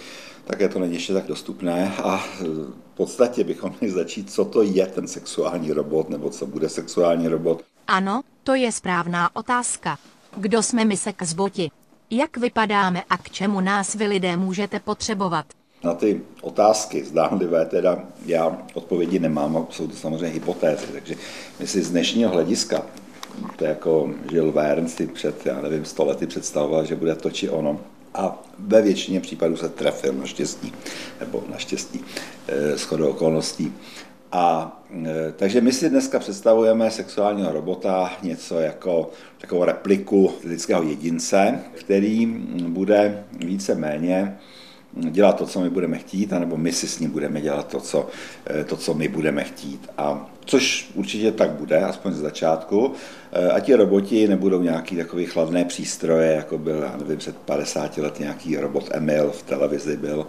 také 0.44 0.70
to 0.70 0.80
není 0.80 0.94
ještě 0.94 1.14
tak 1.14 1.28
dostupné 1.28 1.94
a 2.04 2.18
v 2.18 2.96
podstatě 2.96 3.44
bychom 3.44 3.76
měli 3.80 3.94
začít, 3.94 4.32
co 4.32 4.46
to 4.46 4.62
je 4.62 4.88
ten 4.88 5.08
sexuální 5.08 5.72
robot 5.72 6.10
nebo 6.10 6.30
co 6.30 6.46
bude 6.46 6.70
sexuální 6.70 7.28
robot. 7.28 7.64
Ano, 7.88 8.22
to 8.44 8.56
je 8.56 8.72
správná 8.72 9.36
otázka. 9.36 9.98
Kdo 10.38 10.64
jsme 10.64 10.86
my 10.86 10.98
sexboti? 10.98 11.72
Jak 12.10 12.38
vypadáme 12.38 13.04
a 13.10 13.18
k 13.18 13.30
čemu 13.30 13.62
nás 13.62 13.96
vy 13.96 14.08
lidé 14.08 14.38
můžete 14.38 14.80
potřebovat? 14.80 15.46
Na 15.84 15.94
ty 15.94 16.22
otázky 16.42 17.04
zdánlivé 17.04 17.66
teda 17.66 18.04
já 18.26 18.58
odpovědi 18.74 19.20
nemám, 19.20 19.68
jsou 19.70 19.88
to 19.88 19.96
samozřejmě 19.96 20.28
hypotézy, 20.28 20.86
takže 20.92 21.16
my 21.60 21.68
si 21.68 21.84
z 21.84 21.92
dnešního 21.92 22.32
hlediska, 22.32 22.86
to 23.56 23.66
jako 23.66 24.10
Žil 24.32 24.52
Verne 24.52 24.90
si 24.90 25.08
před, 25.08 25.46
já 25.46 25.62
nevím, 25.62 25.86
stolety 25.86 26.28
představoval, 26.28 26.86
že 26.86 26.96
bude 26.96 27.16
to 27.16 27.30
či 27.32 27.50
ono, 27.50 27.80
a 28.14 28.44
ve 28.60 28.82
většině 28.82 29.20
případů 29.20 29.58
se 29.58 29.70
trefil 29.70 30.14
naštěstí, 30.14 30.74
nebo 31.20 31.44
naštěstí, 31.50 32.02
eh, 32.48 32.78
shodou 32.78 33.10
okolností. 33.10 33.74
A 34.32 34.78
e, 35.06 35.32
takže 35.36 35.62
my 35.62 35.72
si 35.72 35.90
dneska 35.90 36.20
představujeme 36.20 36.92
sexuálního 36.92 37.52
robota 37.52 38.12
něco 38.24 38.60
jako 38.60 39.10
takovou 39.38 39.64
repliku 39.64 40.34
lidského 40.44 40.84
jedince, 40.84 41.60
který 41.74 42.26
bude 42.68 43.24
více 43.40 43.76
méně 43.76 44.38
dělat 44.96 45.38
to, 45.38 45.46
co 45.46 45.62
my 45.62 45.70
budeme 45.70 45.98
chtít, 45.98 46.34
anebo 46.34 46.58
my 46.58 46.72
si 46.72 46.88
s 46.88 47.00
ním 47.00 47.12
budeme 47.12 47.42
dělat 47.42 47.68
to, 47.68 47.80
co, 47.80 48.10
e, 48.60 48.64
to, 48.64 48.78
co 48.78 48.94
my 48.94 49.08
budeme 49.08 49.44
chtít. 49.44 49.90
A 49.98 50.30
což 50.46 50.90
určitě 50.96 51.32
tak 51.32 51.52
bude, 51.52 51.78
aspoň 51.78 52.14
z 52.14 52.20
začátku. 52.20 52.94
Eh, 53.34 53.52
a 53.52 53.60
ti 53.60 53.76
roboti 53.76 54.28
nebudou 54.28 54.62
nějaký 54.62 54.96
takový 54.96 55.26
chladné 55.26 55.66
přístroje, 55.66 56.32
jako 56.32 56.58
byl, 56.58 56.76
já 56.76 56.98
nevím, 56.98 57.18
před 57.18 57.38
50 57.38 57.98
let 57.98 58.20
nějaký 58.20 58.58
robot 58.58 58.90
Emil 58.92 59.32
v 59.32 59.44
televizi 59.44 59.98
byl, 59.98 60.28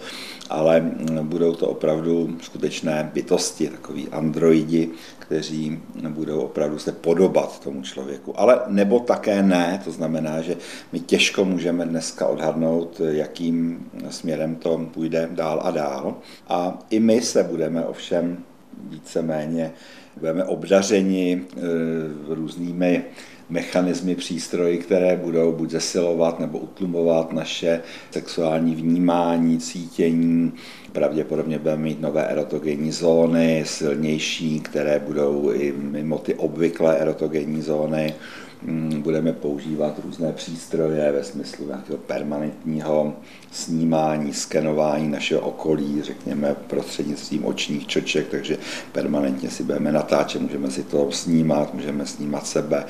ale 0.51 0.81
mm, 0.81 1.29
budou 1.29 1.55
to 1.55 1.69
opravdu 1.69 2.37
skutečné 2.43 3.11
bytosti, 3.15 3.69
takový 3.69 4.09
androidi, 4.09 4.91
kteří 5.19 5.83
budou 6.09 6.41
opravdu 6.41 6.79
se 6.79 6.93
podobat 6.93 7.61
tomu 7.61 7.83
člověku. 7.83 8.41
Ale 8.41 8.61
nebo 8.67 9.01
také 9.01 9.43
ne, 9.43 9.81
to 9.85 9.91
znamená, 9.91 10.41
že 10.41 10.57
my 10.93 11.01
těžko 11.01 11.45
můžeme 11.45 11.85
dneska 11.87 12.27
odhadnout, 12.27 13.01
jakým 13.09 13.91
směrem 14.11 14.55
to 14.57 14.87
půjde 14.95 15.29
dál 15.33 15.61
a 15.65 15.71
dál. 15.71 16.15
A 16.49 16.79
i 16.91 17.01
my 17.01 17.21
se 17.21 17.43
budeme 17.45 17.85
ovšem 17.85 18.45
víceméně 18.89 19.73
budeme 20.21 20.45
obdařeni 20.45 21.43
e, 21.43 22.35
různými 22.35 23.05
mechanismy, 23.51 24.15
přístroji, 24.15 24.79
které 24.79 25.17
budou 25.17 25.53
buď 25.53 25.71
zesilovat 25.71 26.41
nebo 26.41 26.59
utlumovat 26.59 27.33
naše 27.33 27.81
sexuální 28.11 28.75
vnímání, 28.75 29.59
cítění. 29.59 30.53
Pravděpodobně 30.93 31.59
budeme 31.59 31.83
mít 31.83 32.01
nové 32.01 32.27
erotogenní 32.27 32.93
zóny, 32.93 33.63
silnější, 33.67 34.61
které 34.61 34.99
budou 34.99 35.53
i 35.53 35.73
mimo 35.77 36.19
ty 36.19 36.35
obvyklé 36.35 36.99
erotogenní 36.99 37.63
zóny. 37.63 38.15
Mm, 38.65 39.03
budeme 39.03 39.33
používat 39.33 39.99
různé 40.05 40.33
přístroje 40.33 41.13
ve 41.13 41.25
smyslu 41.25 41.67
nějakého 41.67 41.99
permanentního 41.99 43.15
snímání, 43.51 44.33
skenování 44.33 45.09
našeho 45.09 45.41
okolí, 45.41 46.03
řekněme 46.03 46.57
prostřednictvím 46.67 47.45
očních 47.45 47.87
čoček, 47.87 48.29
takže 48.29 48.59
permanentně 48.93 49.51
si 49.51 49.63
budeme 49.63 49.93
natáčet, 49.93 50.43
můžeme 50.43 50.71
si 50.71 50.83
to 50.83 51.13
snímat, 51.13 51.75
můžeme 51.75 52.07
snímat 52.07 52.47
sebe, 52.47 52.85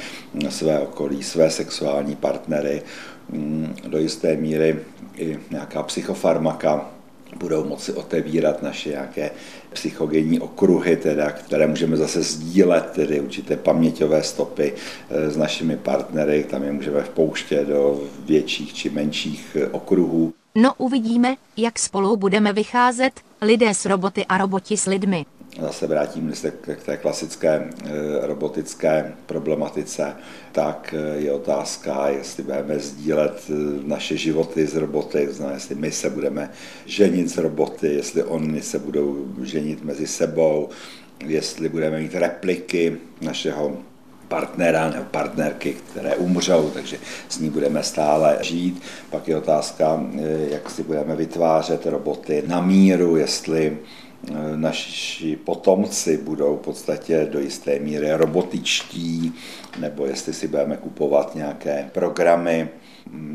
své 0.49 0.79
okolí, 0.79 1.23
své 1.23 1.51
sexuální 1.51 2.17
partnery, 2.17 2.83
mm, 3.31 3.75
do 3.89 3.99
jisté 3.99 4.37
míry 4.37 4.79
i 5.17 5.39
nějaká 5.51 5.83
psychofarmaka, 5.83 6.91
budou 7.37 7.65
moci 7.65 7.93
otevírat 7.93 8.63
naše 8.63 8.89
nějaké 8.89 9.31
psychogenní 9.73 10.41
okruhy, 10.41 10.97
teda, 10.97 11.31
které 11.31 11.67
můžeme 11.67 11.97
zase 11.97 12.23
sdílet, 12.23 12.91
tedy 12.91 13.21
určité 13.21 13.57
paměťové 13.57 14.23
stopy 14.23 14.73
eh, 15.11 15.31
s 15.31 15.37
našimi 15.37 15.77
partnery, 15.77 16.45
tam 16.45 16.63
je 16.63 16.73
můžeme 16.73 17.03
vpouštět 17.03 17.69
do 17.69 18.01
větších 18.27 18.75
či 18.75 18.91
menších 18.91 19.57
eh, 19.61 19.67
okruhů. 19.67 20.33
No 20.55 20.73
uvidíme, 20.79 21.37
jak 21.57 21.79
spolu 21.79 22.17
budeme 22.17 22.53
vycházet, 22.53 23.13
lidé 23.43 23.75
s 23.75 23.87
roboty 23.87 24.27
a 24.27 24.39
roboti 24.39 24.77
s 24.77 24.87
lidmi 24.87 25.27
zase 25.61 25.87
vrátím 25.87 26.35
se 26.35 26.51
k 26.51 26.83
té 26.85 26.97
klasické 26.97 27.71
eh, 27.85 27.91
robotické 28.27 29.13
problematice, 29.27 30.17
tak 30.53 30.95
eh, 30.99 31.19
je 31.19 31.33
otázka, 31.33 32.09
jestli 32.09 32.43
budeme 32.43 32.79
sdílet 32.79 33.51
eh, 33.51 33.53
naše 33.85 34.17
životy 34.17 34.67
s 34.67 34.77
roboty, 34.77 35.29
znamená, 35.31 35.55
jestli 35.57 35.75
my 35.75 35.91
se 35.91 36.11
budeme 36.11 36.51
ženit 36.87 37.31
s 37.31 37.39
roboty, 37.39 37.87
jestli 37.95 38.23
oni 38.23 38.63
se 38.63 38.79
budou 38.79 39.27
ženit 39.43 39.85
mezi 39.85 40.07
sebou, 40.07 40.69
jestli 41.27 41.69
budeme 41.69 42.01
mít 42.01 42.15
repliky 42.15 42.97
našeho 43.21 43.77
partnera 44.29 44.91
nebo 44.91 45.05
partnerky, 45.05 45.77
které 45.91 46.17
umřou, 46.17 46.71
takže 46.71 46.99
s 47.29 47.39
ní 47.39 47.51
budeme 47.51 47.83
stále 47.83 48.39
žít. 48.41 48.83
Pak 49.11 49.29
je 49.29 49.37
otázka, 49.37 50.05
jak 50.51 50.71
si 50.71 50.83
budeme 50.83 51.17
vytvářet 51.17 51.87
roboty 51.87 52.43
na 52.47 52.61
míru, 52.61 53.17
jestli 53.17 53.79
naši 54.57 55.37
potomci 55.37 56.17
budou 56.17 56.57
v 56.57 56.61
podstatě 56.61 57.29
do 57.31 57.41
jisté 57.41 57.79
míry 57.79 58.13
robotičtí, 58.13 59.35
nebo 59.79 60.07
jestli 60.07 60.33
si 60.33 60.49
budeme 60.49 60.77
kupovat 60.77 61.35
nějaké 61.35 61.91
programy, 61.93 62.69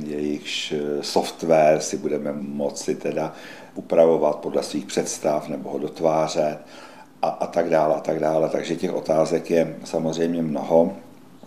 jejichž 0.06 0.74
software 1.02 1.80
si 1.80 1.98
budeme 1.98 2.34
moci 2.34 2.96
teda 2.96 3.34
upravovat 3.76 4.36
podle 4.36 4.64
svých 4.64 4.86
představ 4.86 5.48
nebo 5.48 5.70
ho 5.70 5.80
dotvářet 5.80 6.58
a, 7.22 7.28
a 7.28 7.48
tak 7.48 7.70
dále 7.70 7.96
a 7.96 8.00
tak 8.00 8.20
dále. 8.20 8.50
Takže 8.50 8.76
těch 8.76 8.94
otázek 8.94 9.52
je 9.52 9.76
samozřejmě 9.84 10.42
mnoho. 10.42 10.94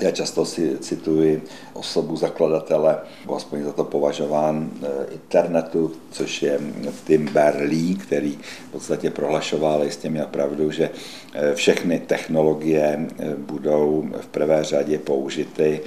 Já 0.01 0.11
často 0.11 0.45
si 0.45 0.79
cituji 0.79 1.43
osobu 1.73 2.17
zakladatele, 2.17 2.99
nebo 3.21 3.37
aspoň 3.37 3.63
za 3.63 3.73
to 3.73 3.85
považován 3.85 4.71
eh, 4.83 4.87
internetu, 5.13 5.93
což 6.11 6.43
je 6.43 6.59
Tim 7.07 7.29
Berners-Lee, 7.29 7.99
který 7.99 8.39
v 8.69 8.73
podstatě 8.73 9.11
prohlašoval, 9.11 9.85
jistě 9.85 10.11
měl 10.11 10.27
pravdu, 10.27 10.71
že 10.71 10.91
eh, 11.35 11.55
všechny 11.55 11.99
technologie 11.99 13.09
eh, 13.19 13.35
budou 13.37 14.09
v 14.21 14.27
prvé 14.27 14.65
řadě 14.65 14.99
použity, 14.99 15.81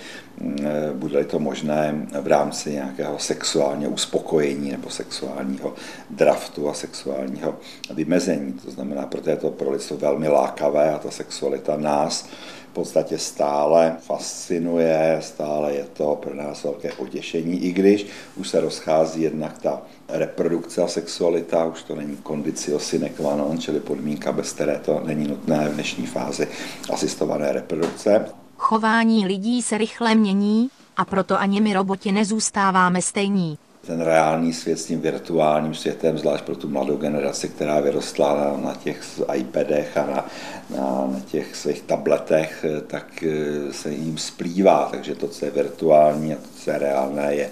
bude 0.93 1.23
to 1.23 1.39
možné 1.39 2.07
v 2.21 2.27
rámci 2.27 2.71
nějakého 2.71 3.19
sexuálního 3.19 3.91
uspokojení 3.91 4.71
nebo 4.71 4.89
sexuálního 4.89 5.73
draftu 6.09 6.69
a 6.69 6.73
sexuálního 6.73 7.55
vymezení. 7.93 8.53
To 8.53 8.71
znamená, 8.71 9.05
proto 9.05 9.29
je 9.29 9.35
to 9.35 9.49
pro 9.49 9.71
lidstvo 9.71 9.97
velmi 9.97 10.27
lákavé 10.27 10.93
a 10.93 10.97
ta 10.97 11.11
sexualita 11.11 11.77
nás 11.77 12.25
v 12.71 12.73
podstatě 12.73 13.17
stále 13.17 13.95
fascinuje, 13.99 15.17
stále 15.21 15.73
je 15.73 15.85
to 15.93 16.15
pro 16.15 16.35
nás 16.35 16.63
velké 16.63 16.91
potěšení, 16.91 17.63
i 17.63 17.71
když 17.71 18.07
už 18.35 18.49
se 18.49 18.61
rozchází 18.61 19.21
jednak 19.21 19.57
ta 19.57 19.81
reprodukce 20.09 20.81
a 20.81 20.87
sexualita, 20.87 21.65
už 21.65 21.83
to 21.83 21.95
není 21.95 22.17
kondicio 22.17 22.79
sine 22.79 23.09
qua 23.09 23.35
non, 23.35 23.59
čili 23.59 23.79
podmínka, 23.79 24.31
bez 24.31 24.53
které 24.53 24.79
to 24.85 25.01
není 25.05 25.27
nutné 25.27 25.69
v 25.69 25.73
dnešní 25.73 26.05
fázi 26.05 26.47
asistované 26.89 27.51
reprodukce. 27.51 28.42
Chování 28.63 29.25
lidí 29.27 29.61
se 29.61 29.77
rychle 29.77 30.15
mění 30.15 30.69
a 30.97 31.05
proto 31.05 31.39
ani 31.39 31.61
my 31.61 31.73
roboti 31.73 32.11
nezůstáváme 32.11 33.01
stejní 33.01 33.57
ten 33.87 34.01
reálný 34.01 34.53
svět 34.53 34.79
s 34.79 34.85
tím 34.85 35.01
virtuálním 35.01 35.75
světem, 35.75 36.17
zvlášť 36.17 36.43
pro 36.43 36.55
tu 36.55 36.69
mladou 36.69 36.97
generaci, 36.97 37.49
která 37.49 37.79
vyrostla 37.79 38.35
na, 38.35 38.57
na 38.67 38.75
těch 38.75 39.03
iPadech 39.35 39.97
a 39.97 40.05
na, 40.05 40.25
na, 40.77 41.07
na 41.13 41.19
těch 41.19 41.55
svých 41.55 41.81
tabletech, 41.81 42.65
tak 42.87 43.23
eh, 43.23 43.73
se 43.73 43.91
jim 43.91 44.17
splývá. 44.17 44.87
Takže 44.91 45.15
to, 45.15 45.27
co 45.27 45.45
je 45.45 45.51
virtuální 45.51 46.33
a 46.33 46.35
to, 46.35 46.47
co 46.55 46.71
je 46.71 46.77
reálné, 46.77 47.35
je, 47.35 47.49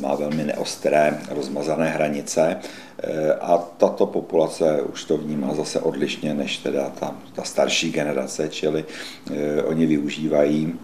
má 0.00 0.14
velmi 0.14 0.44
neostré, 0.44 1.18
rozmazané 1.30 1.88
hranice. 1.88 2.56
Eh, 3.02 3.32
a 3.32 3.58
tato 3.58 4.06
populace 4.06 4.82
už 4.82 5.04
to 5.04 5.16
vnímá 5.16 5.54
zase 5.54 5.80
odlišně 5.80 6.34
než 6.34 6.58
teda 6.58 6.92
ta, 7.00 7.16
ta 7.32 7.42
starší 7.42 7.92
generace, 7.92 8.48
čili 8.48 8.84
eh, 9.30 9.62
oni 9.62 9.86
využívají 9.86 10.78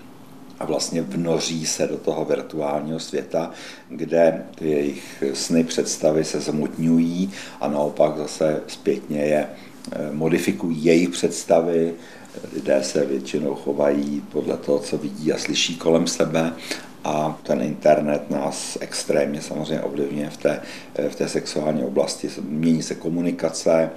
a 0.60 0.64
vlastně 0.64 1.02
vnoří 1.02 1.66
se 1.66 1.86
do 1.86 1.96
toho 1.98 2.24
virtuálního 2.24 3.00
světa, 3.00 3.50
kde 3.88 4.44
ty 4.54 4.70
jejich 4.70 5.24
sny, 5.32 5.64
představy 5.64 6.24
se 6.24 6.40
zmutňují 6.40 7.30
a 7.60 7.68
naopak 7.68 8.16
zase 8.16 8.60
zpětně 8.66 9.20
je 9.20 9.46
eh, 9.92 10.12
modifikují 10.12 10.84
jejich 10.84 11.08
představy, 11.08 11.94
lidé 12.54 12.84
se 12.84 13.06
většinou 13.06 13.54
chovají 13.54 14.22
podle 14.32 14.56
toho, 14.56 14.78
co 14.78 14.98
vidí 14.98 15.32
a 15.32 15.38
slyší 15.38 15.76
kolem 15.76 16.06
sebe 16.06 16.52
a 17.04 17.38
ten 17.42 17.62
internet 17.62 18.30
nás 18.30 18.78
extrémně 18.80 19.42
samozřejmě 19.42 19.80
ovlivňuje 19.80 20.30
v 20.30 20.36
té, 20.36 20.62
eh, 20.94 21.08
v 21.08 21.16
té 21.16 21.28
sexuální 21.28 21.84
oblasti. 21.84 22.28
Mění 22.42 22.82
se 22.82 22.94
komunikace, 22.94 23.90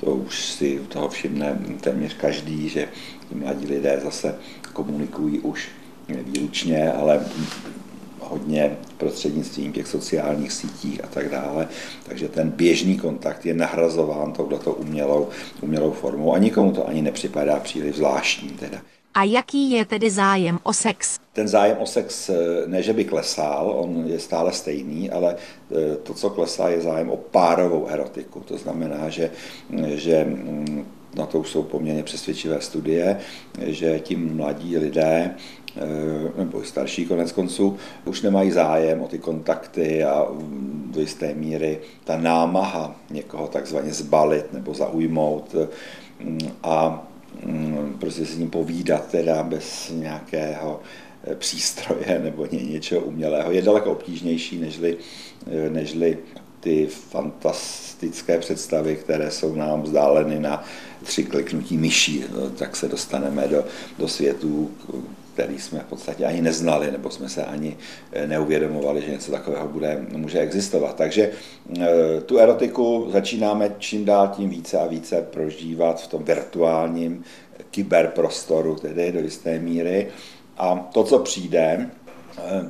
to 0.00 0.06
už 0.06 0.44
si 0.44 0.80
toho 0.88 1.08
všimne 1.08 1.58
téměř 1.80 2.14
každý, 2.14 2.68
že 2.68 2.88
mladí 3.34 3.66
lidé 3.66 4.00
zase 4.04 4.34
komunikují 4.72 5.40
už 5.40 5.68
výlučně, 6.16 6.92
ale 6.92 7.20
hodně 8.30 8.76
prostřednictvím 8.96 9.72
těch 9.72 9.86
sociálních 9.86 10.52
sítích 10.52 11.04
a 11.04 11.06
tak 11.06 11.28
dále. 11.28 11.68
Takže 12.06 12.28
ten 12.28 12.50
běžný 12.50 12.98
kontakt 12.98 13.46
je 13.46 13.54
nahrazován 13.54 14.32
touhletou 14.32 14.72
umělou, 14.72 15.28
umělou 15.60 15.92
formou 15.92 16.34
a 16.34 16.38
nikomu 16.38 16.72
to 16.72 16.88
ani 16.88 17.02
nepřipadá 17.02 17.60
příliš 17.60 17.96
zvláštní. 17.96 18.48
Teda. 18.48 18.78
A 19.14 19.24
jaký 19.24 19.70
je 19.70 19.84
tedy 19.84 20.10
zájem 20.10 20.58
o 20.62 20.72
sex? 20.72 21.18
Ten 21.32 21.48
zájem 21.48 21.76
o 21.80 21.86
sex 21.86 22.30
ne, 22.66 22.82
že 22.82 22.92
by 22.92 23.04
klesal, 23.04 23.74
on 23.76 24.04
je 24.06 24.18
stále 24.18 24.52
stejný, 24.52 25.10
ale 25.10 25.36
to, 26.02 26.14
co 26.14 26.30
klesá, 26.30 26.68
je 26.68 26.80
zájem 26.80 27.10
o 27.10 27.16
párovou 27.16 27.86
erotiku. 27.86 28.40
To 28.40 28.58
znamená, 28.58 29.08
že, 29.08 29.30
že 29.86 30.24
mm, 30.24 30.86
na 31.14 31.26
to 31.26 31.38
už 31.38 31.50
jsou 31.50 31.62
poměrně 31.62 32.02
přesvědčivé 32.02 32.60
studie, 32.60 33.20
že 33.66 33.98
ti 33.98 34.16
mladí 34.16 34.78
lidé 34.78 35.34
Eh, 35.34 35.59
nebo 36.36 36.62
i 36.62 36.66
starší 36.66 37.06
konec 37.06 37.32
konců, 37.32 37.76
už 38.04 38.22
nemají 38.22 38.50
zájem 38.50 39.00
o 39.00 39.08
ty 39.08 39.18
kontakty 39.18 40.04
a 40.04 40.26
do 40.90 41.00
jisté 41.00 41.34
míry 41.34 41.78
ta 42.04 42.16
námaha 42.16 42.96
někoho 43.10 43.48
takzvaně 43.48 43.92
zbalit 43.92 44.52
nebo 44.52 44.74
zaujmout 44.74 45.54
mm, 46.20 46.38
a 46.62 47.06
mm, 47.46 47.96
prostě 48.00 48.24
s 48.24 48.38
ním 48.38 48.50
povídat 48.50 49.10
teda 49.10 49.42
bez 49.42 49.92
nějakého 49.94 50.80
eh, 51.24 51.34
přístroje 51.34 52.18
nebo 52.24 52.46
něčeho 52.52 53.00
umělého. 53.00 53.52
Je 53.52 53.62
daleko 53.62 53.92
obtížnější, 53.92 54.58
nežli, 54.58 54.96
eh, 55.46 55.70
nežli 55.70 56.18
ty 56.60 56.86
fantastické 56.86 58.38
představy, 58.38 58.96
které 58.96 59.30
jsou 59.30 59.54
nám 59.54 59.82
vzdáleny 59.82 60.40
na 60.40 60.64
tři 61.02 61.24
kliknutí 61.24 61.78
myší, 61.78 62.24
tak 62.56 62.76
se 62.76 62.88
dostaneme 62.88 63.48
do, 63.48 63.64
do 63.98 64.08
světů, 64.08 64.70
který 65.34 65.58
jsme 65.58 65.80
v 65.80 65.84
podstatě 65.84 66.24
ani 66.24 66.42
neznali, 66.42 66.90
nebo 66.90 67.10
jsme 67.10 67.28
se 67.28 67.44
ani 67.44 67.76
eh, 68.12 68.26
neuvědomovali, 68.26 69.02
že 69.02 69.10
něco 69.10 69.32
takového 69.32 69.68
bude, 69.68 70.06
může 70.12 70.40
existovat. 70.40 70.96
Takže 70.96 71.30
eh, 71.80 72.20
tu 72.26 72.38
erotiku 72.38 73.08
začínáme 73.12 73.74
čím 73.78 74.04
dál 74.04 74.28
tím 74.36 74.50
více 74.50 74.78
a 74.78 74.86
více 74.86 75.22
prožívat 75.22 76.02
v 76.02 76.06
tom 76.06 76.24
virtuálním 76.24 77.24
kyberprostoru, 77.70 78.76
tedy 78.76 79.12
do 79.12 79.20
jisté 79.20 79.58
míry. 79.58 80.08
A 80.56 80.88
to, 80.92 81.04
co 81.04 81.18
přijde, 81.18 81.90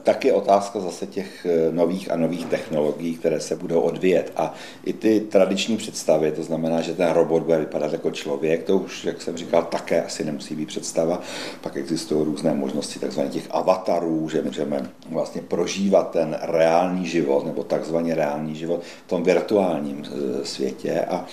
tak 0.02 0.24
je 0.24 0.32
otázka 0.32 0.80
zase 0.80 1.06
těch 1.06 1.46
eh, 1.46 1.72
nových 1.72 2.10
a 2.10 2.16
nových 2.16 2.46
technologií, 2.46 3.14
které 3.16 3.40
se 3.40 3.56
budou 3.56 3.80
odvíjet. 3.80 4.32
A 4.36 4.54
i 4.84 4.92
ty 4.92 5.20
tradiční 5.20 5.76
představy, 5.76 6.32
to 6.32 6.42
znamená, 6.42 6.80
že 6.80 6.94
ten 6.94 7.10
robot 7.10 7.42
bude 7.42 7.58
vypadat 7.58 7.92
jako 7.92 8.10
člověk, 8.10 8.64
to 8.64 8.76
už, 8.76 9.04
jak 9.04 9.22
jsem 9.22 9.36
říkal, 9.36 9.62
také 9.62 10.04
asi 10.04 10.24
nemusí 10.24 10.54
být 10.54 10.68
představa. 10.68 11.20
Pak 11.60 11.76
existují 11.76 12.24
různé 12.24 12.54
možnosti 12.54 12.98
takzvaných 12.98 13.32
těch 13.32 13.46
avatarů, 13.50 14.28
že 14.28 14.42
můžeme 14.42 14.90
vlastně 15.10 15.42
prožívat 15.42 16.10
ten 16.10 16.38
reálný 16.42 17.06
život, 17.06 17.46
nebo 17.46 17.64
takzvaně 17.64 18.14
reálný 18.14 18.54
život 18.54 18.80
v 19.06 19.08
tom 19.08 19.22
virtuálním 19.22 20.04
eh, 20.04 20.44
světě, 20.44 21.00
a 21.00 21.26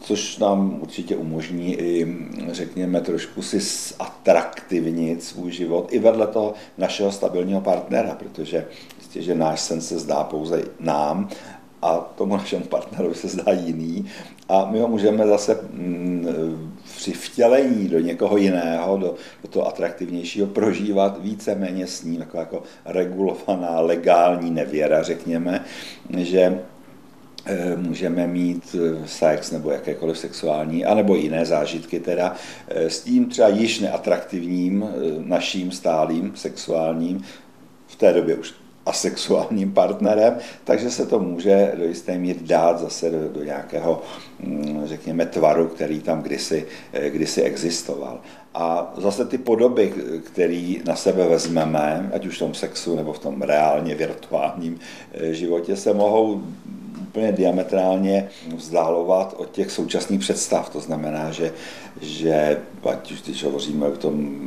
což 0.00 0.38
nám 0.38 0.78
určitě 0.82 1.16
umožní 1.16 1.74
i, 1.74 2.16
řekněme, 2.50 3.00
trošku 3.00 3.42
si 3.42 3.60
zatraktivnit 3.60 5.22
svůj 5.22 5.50
život 5.50 5.88
i 5.90 5.98
vedle 5.98 6.26
toho 6.26 6.54
našeho 6.78 7.12
stabilního 7.12 7.37
stabilního 7.38 7.60
partnera, 7.60 8.14
protože 8.14 8.66
jistě, 8.98 9.22
že 9.22 9.34
náš 9.34 9.60
sen 9.60 9.80
se 9.80 9.98
zdá 9.98 10.24
pouze 10.24 10.62
nám 10.80 11.28
a 11.82 11.94
tomu 11.96 12.36
našemu 12.36 12.64
partnerovi 12.64 13.14
se 13.14 13.28
zdá 13.28 13.52
jiný. 13.52 14.10
A 14.48 14.66
my 14.70 14.80
ho 14.80 14.88
můžeme 14.88 15.26
zase 15.26 15.58
mm, 15.70 16.74
při 16.96 17.12
vtělení 17.12 17.88
do 17.88 18.00
někoho 18.00 18.36
jiného, 18.36 18.96
do, 18.96 19.14
do 19.42 19.48
toho 19.48 19.68
atraktivnějšího, 19.68 20.46
prožívat 20.46 21.22
víceméně 21.22 21.86
s 21.86 22.02
ním, 22.02 22.20
jako, 22.20 22.38
jako 22.38 22.62
regulovaná 22.84 23.80
legální 23.80 24.50
nevěra, 24.50 25.02
řekněme, 25.02 25.64
že 26.16 26.58
můžeme 27.76 28.26
mít 28.26 28.76
eh, 28.78 29.08
sex 29.08 29.50
nebo 29.50 29.70
jakékoliv 29.70 30.18
sexuální, 30.18 30.84
anebo 30.84 31.14
jiné 31.14 31.46
zážitky 31.46 32.00
teda 32.00 32.34
eh, 32.68 32.90
s 32.90 33.00
tím 33.00 33.26
třeba 33.26 33.48
již 33.48 33.80
neatraktivním 33.80 34.84
naším 35.24 35.72
stálým 35.72 36.32
sexuálním 36.34 37.24
v 37.86 37.96
té 37.96 38.12
době 38.12 38.34
už 38.34 38.54
asexuálním 38.88 39.72
partnerem, 39.72 40.38
takže 40.64 40.90
se 40.90 41.06
to 41.06 41.18
může 41.18 41.72
do 41.78 41.84
jisté 41.84 42.18
míry 42.18 42.38
dát 42.42 42.80
zase 42.80 43.10
do, 43.10 43.28
do 43.28 43.44
nějakého, 43.44 44.02
mm, 44.40 44.82
řekněme, 44.84 45.26
tvaru, 45.26 45.68
který 45.68 46.00
tam 46.00 46.22
kdysi, 46.22 46.66
eh, 46.92 47.10
kdysi 47.10 47.42
existoval. 47.42 48.20
A 48.54 48.94
zase 48.96 49.24
ty 49.24 49.38
podoby, 49.38 49.94
které 50.24 50.74
na 50.84 50.96
sebe 50.96 51.28
vezmeme, 51.28 52.10
ať 52.14 52.26
už 52.26 52.36
v 52.36 52.38
tom 52.38 52.54
sexu 52.54 52.96
nebo 52.96 53.12
v 53.12 53.18
tom 53.18 53.42
reálně 53.42 53.94
virtuálním 53.94 54.80
eh, 55.12 55.34
životě, 55.34 55.76
se 55.76 55.94
mohou 55.94 56.42
úplně 57.08 57.32
diametrálně 57.32 58.28
vzdálovat 58.56 59.34
od 59.36 59.50
těch 59.50 59.70
současných 59.70 60.20
představ. 60.20 60.68
To 60.68 60.80
znamená, 60.80 61.30
že, 61.30 61.52
že 62.00 62.60
ať 62.90 63.12
už 63.12 63.22
když 63.22 63.44
hovoříme 63.44 63.86
o 63.86 63.96
tom 63.96 64.38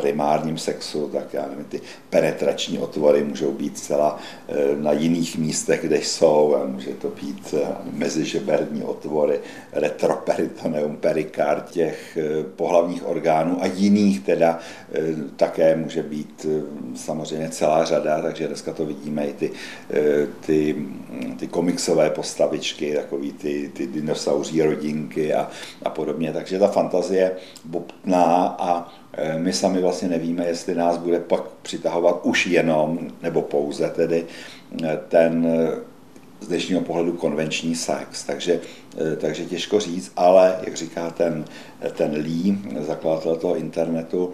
primárním 0.00 0.58
sexu, 0.58 1.10
tak 1.12 1.34
já 1.34 1.46
nevím, 1.48 1.64
ty 1.64 1.80
penetrační 2.10 2.78
otvory 2.78 3.24
můžou 3.24 3.52
být 3.52 3.78
zcela 3.78 4.18
eh, 4.48 4.54
na 4.76 4.92
jiných 4.92 5.38
místech, 5.38 5.80
kde 5.82 5.96
jsou, 5.96 6.56
může 6.66 6.90
to 6.90 7.08
být 7.08 7.54
eh, 7.54 7.66
mezižeberní 7.92 8.82
otvory, 8.82 9.40
retroperitoneum, 9.72 10.96
perikard 10.96 11.70
těch 11.70 12.16
eh, 12.16 12.44
pohlavních 12.56 13.08
orgánů 13.08 13.62
a 13.62 13.66
jiných 13.66 14.20
teda 14.20 14.58
také 15.36 15.76
může 15.76 16.02
být 16.02 16.46
samozřejmě 16.94 17.48
celá 17.48 17.84
řada, 17.84 18.22
takže 18.22 18.46
dneska 18.46 18.72
to 18.72 18.86
vidíme 18.86 19.26
i 19.26 19.32
ty, 19.32 19.50
ty, 20.46 20.76
ty 21.38 21.46
komiksové 21.46 22.10
postavičky, 22.10 22.94
takový 22.94 23.32
ty, 23.32 23.70
ty 23.74 23.86
dinosauří 23.86 24.62
rodinky 24.62 25.34
a, 25.34 25.48
a 25.82 25.90
podobně, 25.90 26.32
takže 26.32 26.58
ta 26.58 26.68
fantazie 26.68 27.32
bobtná 27.64 28.56
a 28.58 28.92
my 29.38 29.52
sami 29.52 29.80
vlastně 29.80 30.08
nevíme, 30.08 30.46
jestli 30.46 30.74
nás 30.74 30.96
bude 30.96 31.20
pak 31.20 31.42
přitahovat 31.62 32.20
už 32.22 32.46
jenom, 32.46 32.98
nebo 33.22 33.42
pouze 33.42 33.90
tedy 33.90 34.26
eh, 34.84 34.98
ten 35.08 35.46
eh, 35.46 35.98
z 36.40 36.48
dnešního 36.48 36.80
pohledu 36.80 37.12
konvenční 37.12 37.74
sex. 37.74 38.24
Takže, 38.24 38.60
takže 39.16 39.44
těžko 39.44 39.80
říct, 39.80 40.12
ale 40.16 40.58
jak 40.62 40.76
říká 40.76 41.10
ten, 41.10 41.44
ten 41.92 42.12
Lee, 42.12 42.58
zakladatel 42.80 43.36
toho 43.36 43.56
internetu, 43.56 44.32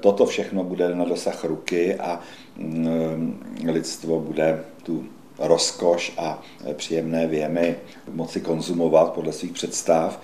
toto 0.00 0.26
všechno 0.26 0.64
bude 0.64 0.94
na 0.94 1.04
dosah 1.04 1.44
ruky 1.44 1.94
a 1.94 2.20
mm, 2.56 3.40
lidstvo 3.66 4.20
bude 4.20 4.64
tu 4.82 5.04
rozkoš 5.38 6.12
a 6.18 6.42
příjemné 6.72 7.26
věmy 7.26 7.76
moci 8.12 8.40
konzumovat 8.40 9.12
podle 9.12 9.32
svých 9.32 9.52
představ 9.52 10.20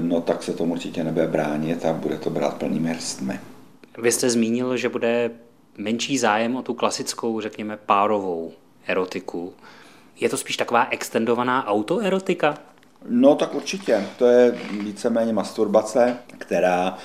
no 0.00 0.20
tak 0.20 0.42
se 0.42 0.52
tomu 0.52 0.72
určitě 0.72 1.04
nebude 1.04 1.26
bránit 1.26 1.84
a 1.84 1.92
bude 1.92 2.18
to 2.18 2.30
brát 2.30 2.56
plnými 2.56 2.88
hrstmi. 2.88 3.40
Vy 3.98 4.12
jste 4.12 4.30
zmínil, 4.30 4.76
že 4.76 4.88
bude 4.88 5.30
menší 5.78 6.18
zájem 6.18 6.56
o 6.56 6.62
tu 6.62 6.74
klasickou, 6.74 7.40
řekněme, 7.40 7.76
párovou 7.76 8.52
erotiku. 8.86 9.52
Je 10.20 10.28
to 10.28 10.36
spíš 10.36 10.56
taková 10.56 10.86
extendovaná 10.90 11.66
autoerotika? 11.66 12.58
No 13.08 13.34
tak 13.34 13.54
určitě. 13.54 14.06
To 14.18 14.26
je 14.26 14.58
víceméně 14.70 15.32
masturbace, 15.32 16.16
která 16.38 16.98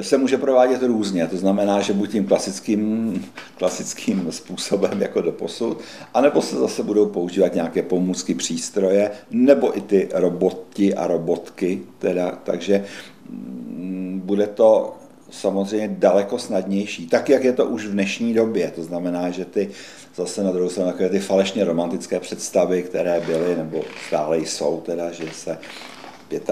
se 0.00 0.18
může 0.18 0.38
provádět 0.38 0.82
různě. 0.82 1.26
To 1.26 1.36
znamená, 1.36 1.80
že 1.80 1.92
buď 1.92 2.10
tím 2.10 2.26
klasickým, 2.26 3.24
klasickým 3.56 4.32
způsobem 4.32 5.02
jako 5.02 5.20
do 5.20 5.32
posud, 5.32 5.80
anebo 6.14 6.42
se 6.42 6.56
zase 6.56 6.82
budou 6.82 7.06
používat 7.06 7.54
nějaké 7.54 7.82
pomůcky, 7.82 8.34
přístroje, 8.34 9.10
nebo 9.30 9.78
i 9.78 9.80
ty 9.80 10.08
roboti 10.12 10.94
a 10.94 11.06
robotky. 11.06 11.82
Teda, 11.98 12.38
takže 12.44 12.84
mm, 13.30 14.22
bude 14.24 14.46
to 14.46 14.96
samozřejmě 15.30 15.96
daleko 15.98 16.38
snadnější, 16.38 17.06
tak 17.06 17.28
jak 17.28 17.44
je 17.44 17.52
to 17.52 17.66
už 17.66 17.86
v 17.86 17.92
dnešní 17.92 18.34
době. 18.34 18.72
To 18.74 18.84
znamená, 18.84 19.30
že 19.30 19.44
ty 19.44 19.70
zase 20.16 20.42
na 20.42 20.52
druhou 20.52 20.70
stranu 20.70 20.90
takové 20.90 21.08
ty 21.08 21.18
falešně 21.18 21.64
romantické 21.64 22.20
představy, 22.20 22.82
které 22.82 23.20
byly 23.20 23.56
nebo 23.56 23.82
stále 24.06 24.38
jsou, 24.38 24.80
teda, 24.86 25.12
že 25.12 25.24
se 25.32 25.58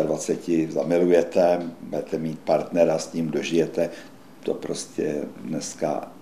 25 0.03 0.72
zamilujete, 0.72 1.62
budete 1.81 2.18
mít 2.18 2.39
partnera, 2.39 2.99
s 2.99 3.12
ním 3.12 3.31
dožijete, 3.31 3.91
to 4.43 4.55
prostě 4.55 5.22
dneska 5.45 6.12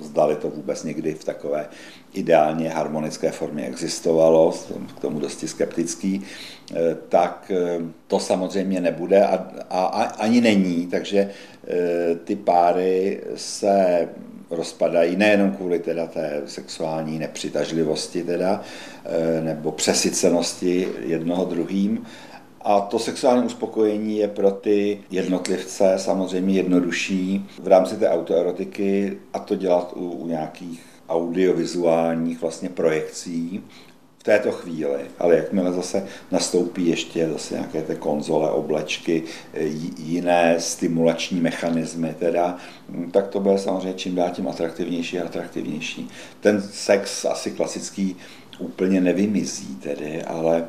zdali 0.00 0.36
to 0.36 0.50
vůbec 0.50 0.84
někdy 0.84 1.14
v 1.14 1.24
takové 1.24 1.68
ideálně 2.12 2.68
harmonické 2.68 3.30
formě 3.30 3.66
existovalo, 3.66 4.52
jsem 4.52 4.86
k 4.86 5.00
tomu 5.00 5.20
dosti 5.20 5.48
skeptický, 5.48 6.22
eh, 6.74 6.96
tak 7.08 7.52
eh, 7.54 7.80
to 8.06 8.18
samozřejmě 8.18 8.80
nebude 8.80 9.24
a, 9.26 9.48
a, 9.70 9.80
a 9.80 10.02
ani 10.02 10.40
není, 10.40 10.86
takže 10.86 11.30
eh, 11.68 12.14
ty 12.24 12.36
páry 12.36 13.20
se 13.36 14.08
rozpadají 14.50 15.16
nejenom 15.16 15.50
kvůli 15.50 15.78
teda 15.78 16.06
té 16.06 16.42
sexuální 16.46 17.18
nepřitažlivosti 17.18 18.22
teda, 18.22 18.62
nebo 19.42 19.72
přesycenosti 19.72 20.88
jednoho 21.00 21.44
druhým, 21.44 22.06
a 22.62 22.80
to 22.80 22.98
sexuální 22.98 23.46
uspokojení 23.46 24.16
je 24.18 24.28
pro 24.28 24.50
ty 24.50 25.00
jednotlivce 25.10 25.94
samozřejmě 25.96 26.54
jednodušší 26.54 27.46
v 27.62 27.68
rámci 27.68 27.96
té 27.96 28.08
autoerotiky 28.08 29.18
a 29.32 29.38
to 29.38 29.54
dělat 29.54 29.92
u, 29.96 30.10
u 30.10 30.26
nějakých 30.26 30.82
audiovizuálních 31.08 32.40
vlastně 32.40 32.68
projekcí. 32.68 33.62
v 34.20 34.22
této 34.22 34.52
chvíli, 34.52 35.00
ale 35.18 35.36
jakmile 35.36 35.72
zase 35.72 36.06
nastoupí 36.30 36.86
ještě 36.88 37.28
zase 37.28 37.54
nějaké 37.54 37.82
ty 37.82 37.96
konzole, 37.96 38.50
oblečky, 38.50 39.22
jiné 39.98 40.54
stimulační 40.58 41.40
mechanismy, 41.40 42.14
teda, 42.18 42.56
tak 43.10 43.28
to 43.28 43.40
bude 43.40 43.58
samozřejmě 43.58 43.92
čím 43.92 44.14
dál 44.14 44.30
tím 44.30 44.48
atraktivnější 44.48 45.20
a 45.20 45.24
atraktivnější. 45.24 46.08
Ten 46.40 46.62
sex 46.62 47.24
asi 47.24 47.50
klasický 47.50 48.16
úplně 48.58 49.00
nevymizí 49.00 49.76
tedy, 49.76 50.22
ale, 50.22 50.68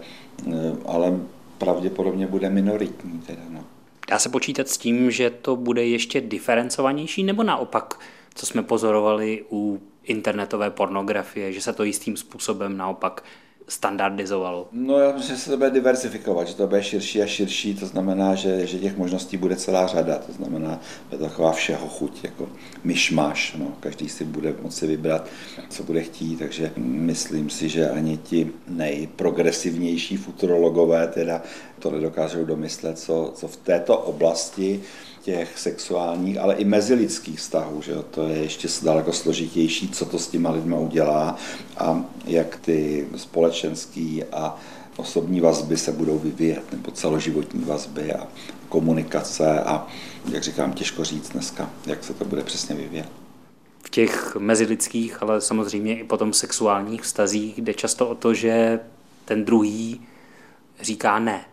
ale 0.86 1.20
pravděpodobně 1.66 2.28
bude 2.28 2.50
minoritní. 2.50 3.22
Teda, 3.28 3.42
no. 3.50 3.64
Dá 4.10 4.20
se 4.20 4.30
počítat 4.30 4.70
s 4.70 4.78
tím, 4.78 5.12
že 5.12 5.30
to 5.30 5.56
bude 5.56 5.86
ještě 5.86 6.22
diferencovanější, 6.22 7.24
nebo 7.24 7.44
naopak, 7.44 8.00
co 8.36 8.46
jsme 8.46 8.64
pozorovali 8.64 9.46
u 9.52 9.82
internetové 10.04 10.72
pornografie, 10.72 11.54
že 11.54 11.62
se 11.62 11.74
to 11.74 11.84
jistým 11.84 12.18
způsobem 12.18 12.78
naopak 12.78 13.24
standardizovalo? 13.68 14.68
No 14.72 15.00
já 15.00 15.12
myslím, 15.12 15.36
že 15.36 15.42
se 15.42 15.50
to 15.50 15.58
bude 15.58 15.70
diversifikovat, 15.70 16.48
že 16.48 16.56
to 16.56 16.68
bude 16.68 16.84
širší 16.84 17.22
a 17.22 17.26
širší, 17.26 17.76
to 17.76 17.86
znamená, 17.86 18.36
že, 18.36 18.68
že 18.68 18.80
těch 18.80 18.98
možností 18.98 19.38
bude 19.38 19.56
celá 19.56 19.88
řada, 19.88 20.18
to 20.18 20.34
znamená, 20.34 20.80
to 21.10 21.18
taková 21.18 21.52
všeho 21.52 21.88
chuť, 21.88 22.24
jako 22.24 22.50
myšmaš, 22.84 23.56
no, 23.58 23.74
každý 23.80 24.10
si 24.10 24.26
bude 24.26 24.54
moci 24.62 24.88
vybrat, 24.88 25.28
co 25.70 25.84
bude 25.84 26.02
chtít, 26.02 26.40
takže 26.40 26.72
myslím 26.78 27.50
si, 27.50 27.70
že 27.70 27.90
ani 27.90 28.18
ti 28.18 28.52
nejprogresivnější 28.68 30.18
futurologové 30.18 31.08
teda 31.08 31.42
to 31.80 31.92
nedokážou 31.92 32.46
domyslet, 32.46 33.00
co, 33.00 33.32
co 33.36 33.48
v 33.48 33.58
této 33.58 33.98
oblasti 33.98 34.82
těch 35.22 35.60
sexuálních, 35.60 36.38
ale 36.38 36.56
i 36.56 36.66
mezilidských 36.66 37.40
vztahů, 37.40 37.82
že 37.82 37.96
to 38.12 38.28
je 38.28 38.38
ještě 38.38 38.68
daleko 38.84 39.14
složitější, 39.14 39.90
co 39.90 40.06
to 40.06 40.20
s 40.20 40.28
těma 40.28 40.52
lidma 40.52 40.78
udělá 40.78 41.36
a 41.78 42.06
jak 42.26 42.58
ty 42.58 43.08
společenský 43.16 44.24
a 44.24 44.60
osobní 44.98 45.42
vazby 45.42 45.78
se 45.78 45.92
budou 45.92 46.20
vyvíjet, 46.20 46.72
nebo 46.72 46.92
celoživotní 46.92 47.64
vazby 47.64 48.14
a 48.14 48.28
komunikace 48.70 49.60
a, 49.60 49.88
jak 50.32 50.44
říkám, 50.44 50.74
těžko 50.74 51.04
říct 51.04 51.30
dneska, 51.30 51.70
jak 51.86 52.04
se 52.04 52.14
to 52.14 52.26
bude 52.26 52.44
přesně 52.44 52.76
vyvíjet. 52.76 53.10
V 53.84 53.90
těch 53.90 54.36
mezilidských, 54.36 55.24
ale 55.24 55.42
samozřejmě 55.42 56.00
i 56.00 56.04
potom 56.04 56.34
sexuálních 56.34 57.02
vztazích 57.02 57.62
jde 57.62 57.74
často 57.74 58.10
o 58.10 58.16
to, 58.16 58.34
že 58.34 58.80
ten 59.26 59.46
druhý 59.46 60.02
říká 60.82 61.20
ne. 61.20 61.46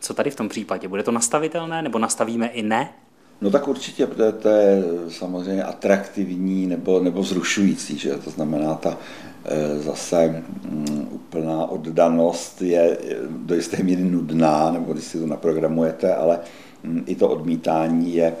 Co 0.00 0.14
tady 0.14 0.30
v 0.30 0.36
tom 0.36 0.48
případě? 0.48 0.88
Bude 0.88 1.02
to 1.02 1.12
nastavitelné 1.12 1.82
nebo 1.82 1.98
nastavíme 1.98 2.46
i 2.46 2.62
ne? 2.62 2.92
No 3.40 3.50
tak 3.50 3.68
určitě, 3.68 4.06
to, 4.06 4.32
to 4.32 4.48
je 4.48 4.84
samozřejmě 5.08 5.64
atraktivní 5.64 6.66
nebo, 6.66 7.00
nebo 7.00 7.22
zrušující, 7.22 7.98
že 7.98 8.14
to 8.14 8.30
znamená 8.30 8.74
ta 8.74 8.98
e, 9.44 9.78
zase 9.78 10.44
um, 10.70 11.08
úplná 11.10 11.66
oddanost 11.66 12.62
je 12.62 12.98
do 13.28 13.54
jisté 13.54 13.82
míry 13.82 14.04
nudná, 14.04 14.70
nebo 14.70 14.92
když 14.92 15.04
si 15.04 15.20
to 15.20 15.26
naprogramujete, 15.26 16.14
ale 16.14 16.40
um, 16.84 17.04
i 17.06 17.14
to 17.14 17.28
odmítání 17.28 18.14
je, 18.14 18.26
e, 18.26 18.36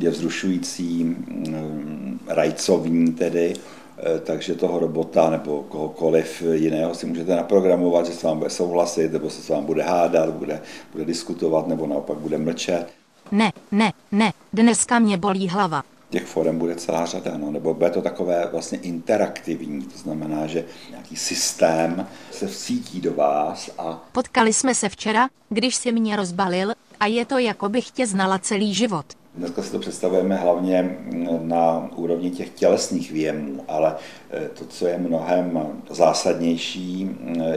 je 0.00 0.10
vzrušující, 0.10 1.04
um, 1.04 2.20
rajcovní 2.28 3.12
tedy, 3.12 3.54
takže 4.24 4.54
toho 4.54 4.78
robota 4.78 5.30
nebo 5.30 5.62
kohokoliv 5.62 6.42
jiného 6.52 6.94
si 6.94 7.06
můžete 7.06 7.36
naprogramovat, 7.36 8.06
že 8.06 8.12
s 8.12 8.22
vám 8.22 8.38
bude 8.38 8.50
souhlasit, 8.50 9.12
nebo 9.12 9.30
se 9.30 9.42
s 9.42 9.48
vám 9.48 9.64
bude 9.64 9.82
hádat, 9.82 10.30
bude, 10.30 10.62
bude 10.92 11.04
diskutovat, 11.04 11.68
nebo 11.68 11.86
naopak 11.86 12.18
bude 12.18 12.38
mlčet. 12.38 12.86
Ne, 13.32 13.52
ne, 13.72 13.92
ne, 14.12 14.32
dneska 14.52 14.98
mě 14.98 15.16
bolí 15.16 15.48
hlava. 15.48 15.82
Těch 16.10 16.24
forem 16.24 16.58
bude 16.58 16.74
celá 16.74 17.06
řada, 17.06 17.36
no, 17.36 17.50
nebo 17.50 17.74
bude 17.74 17.90
to 17.90 18.02
takové 18.02 18.48
vlastně 18.52 18.78
interaktivní, 18.78 19.82
to 19.82 19.98
znamená, 19.98 20.46
že 20.46 20.64
nějaký 20.90 21.16
systém 21.16 22.06
se 22.30 22.46
vcítí 22.46 23.00
do 23.00 23.14
vás 23.14 23.70
a... 23.78 24.04
Potkali 24.12 24.52
jsme 24.52 24.74
se 24.74 24.88
včera, 24.88 25.28
když 25.48 25.74
si 25.76 25.92
mě 25.92 26.16
rozbalil 26.16 26.72
a 27.00 27.06
je 27.06 27.24
to, 27.24 27.38
jako 27.38 27.68
bych 27.68 27.90
tě 27.90 28.06
znala 28.06 28.38
celý 28.38 28.74
život. 28.74 29.06
Dneska 29.36 29.62
si 29.62 29.72
to 29.72 29.78
představujeme 29.78 30.36
hlavně 30.36 30.98
na 31.42 31.90
úrovni 31.96 32.30
těch 32.30 32.50
tělesných 32.50 33.12
věmů, 33.12 33.64
ale 33.68 33.96
e, 34.30 34.48
to, 34.48 34.64
co 34.64 34.86
je 34.86 34.98
mnohem 34.98 35.72
zásadnější, 35.90 37.10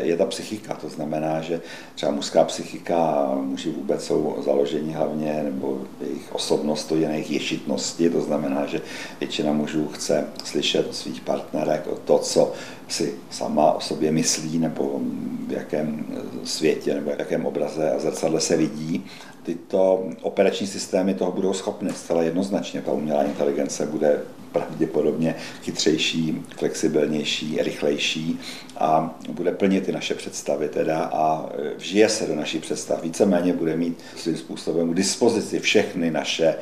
je 0.03 0.17
ta 0.17 0.25
psychika. 0.25 0.73
To 0.73 0.89
znamená, 0.89 1.41
že 1.41 1.61
třeba 1.95 2.11
mužská 2.11 2.43
psychika, 2.43 3.31
muži 3.41 3.71
vůbec 3.71 4.05
jsou 4.05 4.35
založeni 4.45 4.93
hlavně, 4.93 5.41
nebo 5.43 5.81
jejich 6.01 6.35
osobnost 6.35 6.81
stojí 6.81 7.05
na 7.05 7.11
jejich 7.11 7.31
ješitnosti, 7.31 8.09
to 8.09 8.21
znamená, 8.21 8.65
že 8.65 8.81
většina 9.19 9.53
mužů 9.53 9.87
chce 9.87 10.27
slyšet 10.43 10.87
od 10.87 10.95
svých 10.95 11.21
partnerek 11.21 11.87
to, 12.05 12.19
co 12.19 12.53
si 12.87 13.15
sama 13.29 13.71
o 13.71 13.79
sobě 13.79 14.11
myslí, 14.11 14.59
nebo 14.59 14.99
v 15.47 15.51
jakém 15.51 16.05
světě, 16.43 16.93
nebo 16.93 17.11
v 17.15 17.19
jakém 17.19 17.45
obraze 17.45 17.91
a 17.91 17.99
zrcadle 17.99 18.41
se 18.41 18.57
vidí 18.57 19.05
tyto 19.47 20.03
operační 20.21 20.67
systémy 20.67 21.13
toho 21.13 21.31
budou 21.31 21.53
schopny 21.53 21.93
zcela 21.93 22.23
jednoznačně. 22.23 22.81
Ta 22.81 22.91
umělá 22.91 23.23
inteligence 23.23 23.85
bude 23.85 24.19
pravděpodobně 24.51 25.35
chytřejší, 25.63 26.41
flexibilnější, 26.57 27.57
rychlejší 27.61 28.39
a 28.77 29.19
bude 29.29 29.51
plnit 29.51 29.85
ty 29.85 29.91
naše 29.91 30.15
představy 30.15 30.69
teda 30.69 30.99
a 31.13 31.49
vžije 31.77 32.09
se 32.09 32.25
do 32.25 32.35
naší 32.35 32.59
představ. 32.59 33.03
Víceméně 33.03 33.53
bude 33.53 33.77
mít 33.77 33.99
svým 34.15 34.37
způsobem 34.37 34.91
k 34.91 34.95
dispozici 34.95 35.59
všechny 35.59 36.11
naše, 36.11 36.55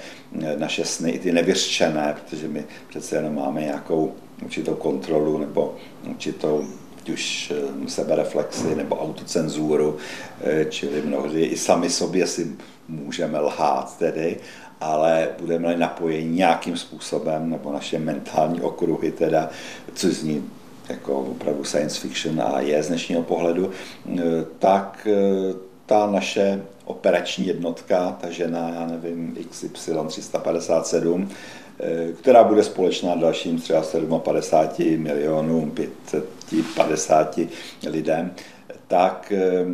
naše 0.58 0.86
sny, 0.86 1.12
i 1.12 1.20
ty 1.20 1.32
nevyřčené, 1.32 2.16
protože 2.22 2.48
my 2.48 2.64
přece 2.90 3.16
jenom 3.16 3.36
máme 3.36 3.62
nějakou 3.62 4.14
určitou 4.44 4.76
kontrolu 4.76 5.38
nebo 5.38 5.76
určitou 6.10 6.66
ať 7.06 7.10
už 7.10 7.54
eh, 7.56 7.90
sebereflexy 7.90 8.76
nebo 8.76 8.96
autocenzuru, 8.96 9.98
čili 10.70 11.02
mnohdy 11.02 11.46
i 11.46 11.58
sami 11.58 11.90
sobě 11.90 12.28
si 12.28 12.56
můžeme 12.88 13.40
lhát 13.40 13.98
tedy, 13.98 14.38
ale 14.82 15.30
budeme 15.40 15.78
napojeni 15.78 16.36
nějakým 16.36 16.78
způsobem, 16.78 17.50
nebo 17.50 17.74
naše 17.74 18.00
mentální 18.00 18.62
okruhy 18.62 19.12
teda, 19.12 19.50
což 19.94 20.14
zní 20.14 20.50
jako 20.90 21.20
opravdu 21.20 21.64
science 21.64 22.00
fiction 22.00 22.42
a 22.42 22.60
je 22.60 22.84
z 22.84 22.88
dnešního 22.88 23.24
pohledu, 23.24 23.72
eh, 23.72 24.22
tak 24.60 25.08
ta 25.86 26.08
naše 26.08 26.62
operační 26.86 27.48
jednotka, 27.48 28.18
ta 28.22 28.30
žena, 28.30 28.70
já 28.76 28.88
nevím, 28.88 29.38
XY357, 29.52 31.28
Eh, 31.80 32.14
která 32.22 32.44
bude 32.44 32.64
společná 32.64 33.16
dalším 33.16 33.62
třeba 33.62 33.82
57 34.20 34.98
milionům, 34.98 35.72
550 35.72 37.40
lidem, 37.88 38.32
tak 38.88 39.34
eh, 39.36 39.66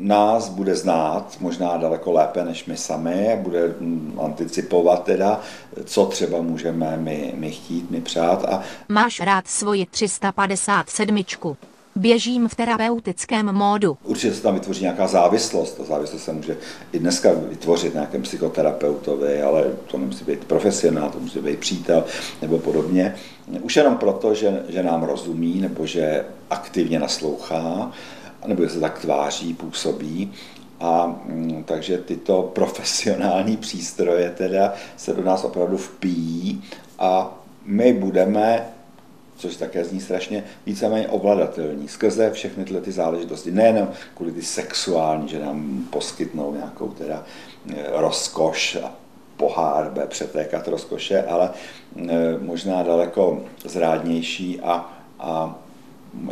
nás 0.00 0.48
bude 0.48 0.76
znát 0.76 1.36
možná 1.40 1.76
daleko 1.76 2.12
lépe 2.12 2.44
než 2.44 2.64
my 2.64 2.76
sami, 2.76 3.38
bude 3.42 3.74
hm, 3.80 4.18
anticipovat 4.22 5.04
teda, 5.04 5.40
co 5.84 6.06
třeba 6.06 6.42
můžeme 6.42 6.96
my, 6.96 7.32
my 7.36 7.50
chtít, 7.50 7.90
my 7.90 8.00
přát. 8.00 8.44
A... 8.44 8.62
Máš 8.88 9.20
rád 9.20 9.48
svoji 9.48 9.86
357. 9.86 11.24
Běžím 11.96 12.48
v 12.48 12.54
terapeutickém 12.54 13.52
módu. 13.52 13.98
Určitě 14.04 14.34
se 14.34 14.42
tam 14.42 14.54
vytvoří 14.54 14.82
nějaká 14.82 15.06
závislost. 15.06 15.76
Ta 15.76 15.84
závislost 15.84 16.24
se 16.24 16.32
může 16.32 16.56
i 16.92 16.98
dneska 16.98 17.30
vytvořit 17.48 17.94
nějakém 17.94 18.22
psychoterapeutovi, 18.22 19.42
ale 19.42 19.64
to 19.86 19.98
nemusí 19.98 20.24
být 20.24 20.44
profesionál, 20.44 21.10
to 21.10 21.20
musí 21.20 21.38
být 21.38 21.58
přítel 21.58 22.04
nebo 22.42 22.58
podobně. 22.58 23.14
Už 23.62 23.76
jenom 23.76 23.96
proto, 23.96 24.34
že, 24.34 24.62
že 24.68 24.82
nám 24.82 25.02
rozumí 25.02 25.60
nebo 25.60 25.86
že 25.86 26.24
aktivně 26.50 26.98
naslouchá, 26.98 27.92
nebo 28.46 28.68
se 28.68 28.80
tak 28.80 28.98
tváří, 28.98 29.54
působí. 29.54 30.32
A 30.80 31.06
mm, 31.26 31.64
takže 31.64 31.98
tyto 31.98 32.42
profesionální 32.42 33.56
přístroje 33.56 34.30
teda 34.30 34.74
se 34.96 35.12
do 35.12 35.24
nás 35.24 35.44
opravdu 35.44 35.76
vpíjí 35.76 36.64
a 36.98 37.38
my 37.64 37.92
budeme 37.92 38.66
což 39.40 39.56
také 39.56 39.84
zní 39.84 40.00
strašně 40.00 40.44
víceméně 40.66 41.08
ovladatelní, 41.08 41.88
skrze 41.88 42.30
všechny 42.30 42.64
tyhle 42.64 42.80
ty 42.80 42.92
záležitosti, 42.92 43.50
nejenom 43.50 43.88
kvůli 44.14 44.32
ty 44.32 44.42
sexuální, 44.42 45.28
že 45.28 45.38
nám 45.38 45.84
poskytnou 45.90 46.54
nějakou 46.54 46.88
teda 46.88 47.24
eh, 47.70 47.74
rozkoš 47.88 48.78
a 48.82 48.92
pohár 49.36 49.90
bude 49.90 50.06
přetékat 50.06 50.68
rozkoše, 50.68 51.22
ale 51.22 51.50
eh, 51.96 52.08
možná 52.38 52.82
daleko 52.82 53.42
zrádnější 53.64 54.60
a, 54.60 54.92
a 55.18 55.58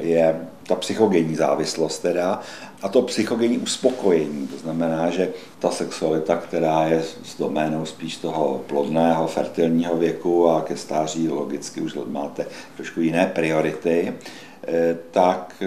je 0.00 0.48
ta 0.68 0.74
psychogenní 0.74 1.34
závislost 1.34 1.98
teda 1.98 2.40
a 2.82 2.88
to 2.88 3.02
psychogenní 3.02 3.58
uspokojení. 3.58 4.46
To 4.46 4.58
znamená, 4.58 5.10
že 5.10 5.28
ta 5.58 5.70
sexualita, 5.70 6.36
která 6.36 6.84
je 6.84 7.02
s 7.24 7.38
doménou 7.38 7.86
spíš 7.86 8.16
toho 8.16 8.60
plodného, 8.66 9.26
fertilního 9.26 9.96
věku 9.96 10.48
a 10.48 10.60
ke 10.60 10.76
stáří 10.76 11.28
logicky 11.28 11.80
už 11.80 11.98
máte 12.06 12.46
trošku 12.76 13.00
jiné 13.00 13.26
priority, 13.34 14.12
eh, 14.68 14.96
tak 15.10 15.54
eh, 15.60 15.66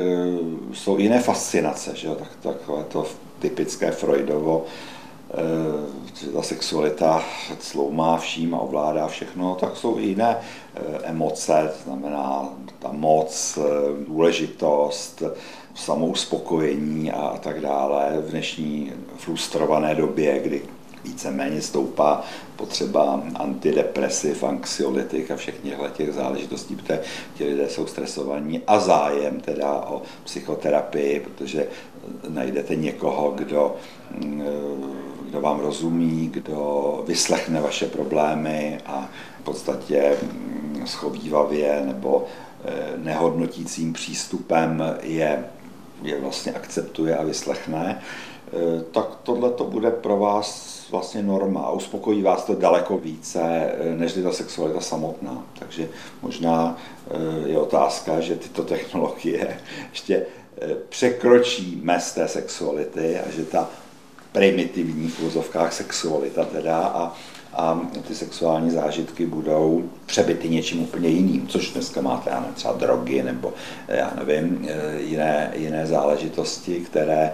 jsou 0.74 0.98
jiné 0.98 1.20
fascinace, 1.20 1.92
že 1.96 2.08
jo? 2.08 2.16
Tak, 2.16 2.30
takové 2.42 2.84
to 2.84 3.08
typické 3.40 3.92
Freudovo 3.92 4.66
že 6.22 6.28
ta 6.28 6.42
sexualita 6.42 7.24
sloumá 7.60 8.18
vším 8.18 8.56
a 8.56 8.60
ovládá 8.60 9.08
všechno, 9.08 9.56
tak 9.56 9.78
jsou 9.78 10.00
i 10.00 10.04
jiné 10.04 10.38
emoce, 11.04 11.72
to 11.78 11.84
znamená 11.90 12.50
ta 12.80 12.92
moc, 12.92 13.60
důležitost, 14.08 15.24
samou 15.76 16.16
spokojení 16.16 17.12
a 17.12 17.38
tak 17.38 17.62
dále. 17.62 18.18
V 18.28 18.32
dnešní 18.32 18.94
frustrované 19.18 19.96
době, 19.96 20.40
kdy 20.40 20.62
víceméně 21.04 21.62
stoupá 21.62 22.22
potřeba 22.56 23.24
antidepresiv, 23.36 24.44
anxiolytik 24.44 25.32
a 25.32 25.36
všech 25.36 25.56
těchto 25.64 25.88
těch 25.88 26.14
záležitostí, 26.14 26.76
protože 26.76 27.02
ti 27.38 27.44
lidé 27.46 27.70
jsou 27.70 27.88
stresovaní 27.88 28.62
a 28.68 28.80
zájem 28.80 29.40
teda 29.40 29.74
o 29.74 30.02
psychoterapii, 30.24 31.20
protože 31.20 31.68
najdete 32.30 32.76
někoho, 32.76 33.32
kdo, 33.32 33.76
mm, 34.12 34.44
kdo 35.30 35.42
vám 35.42 35.60
rozumí, 35.60 36.30
kdo 36.34 37.04
vyslechne 37.08 37.62
vaše 37.62 37.86
problémy 37.86 38.78
a 38.86 39.10
v 39.42 39.44
podstatě 39.44 40.18
mm, 40.22 40.84
schovývavě 40.86 41.82
nebo 41.86 42.26
eh, 42.66 42.72
nehodnotícím 42.98 43.94
přístupem 43.94 44.84
je, 45.02 45.46
je 46.04 46.22
vlastně 46.22 46.54
akceptuje 46.54 47.18
a 47.18 47.24
vyslechne, 47.24 48.02
eh, 48.02 48.84
tak 48.92 49.06
tohle 49.24 49.52
to 49.52 49.64
bude 49.64 49.92
pro 49.92 50.18
vás 50.18 50.78
vlastně 50.92 51.24
norma 51.24 51.62
a 51.62 51.72
uspokojí 51.72 52.22
vás 52.22 52.44
to 52.44 52.56
daleko 52.56 52.98
více, 52.98 53.42
eh, 53.44 53.96
než 53.96 54.12
ta 54.24 54.32
sexualita 54.32 54.82
samotná. 54.82 55.44
Takže 55.60 55.90
možná 56.22 56.78
je 57.46 57.58
otázka, 57.58 58.20
že 58.20 58.36
tyto 58.36 58.64
technologie 58.64 59.58
ještě 59.92 60.26
překročí 60.90 61.80
mez 61.84 62.14
té 62.14 62.28
sexuality 62.28 63.20
a 63.20 63.32
že 63.32 63.46
ta 63.46 63.70
primitivní 64.32 65.08
v 65.08 65.20
sexualita 65.70 66.46
teda 66.46 66.78
a, 66.78 67.14
a 67.54 67.82
ty 68.08 68.16
sexuální 68.16 68.72
zážitky 68.72 69.26
budou 69.26 69.84
přebyty 70.06 70.50
něčím 70.50 70.82
úplně 70.82 71.10
jiným, 71.10 71.48
což 71.48 71.72
dneska 71.72 72.02
máte, 72.02 72.30
já 72.30 72.40
nevím, 72.40 72.56
třeba 72.56 72.74
drogy 72.74 73.24
nebo 73.24 73.54
já 73.88 74.14
nevím, 74.26 74.68
jiné, 74.98 75.52
jiné 75.56 75.88
záležitosti, 75.88 76.80
které 76.80 77.32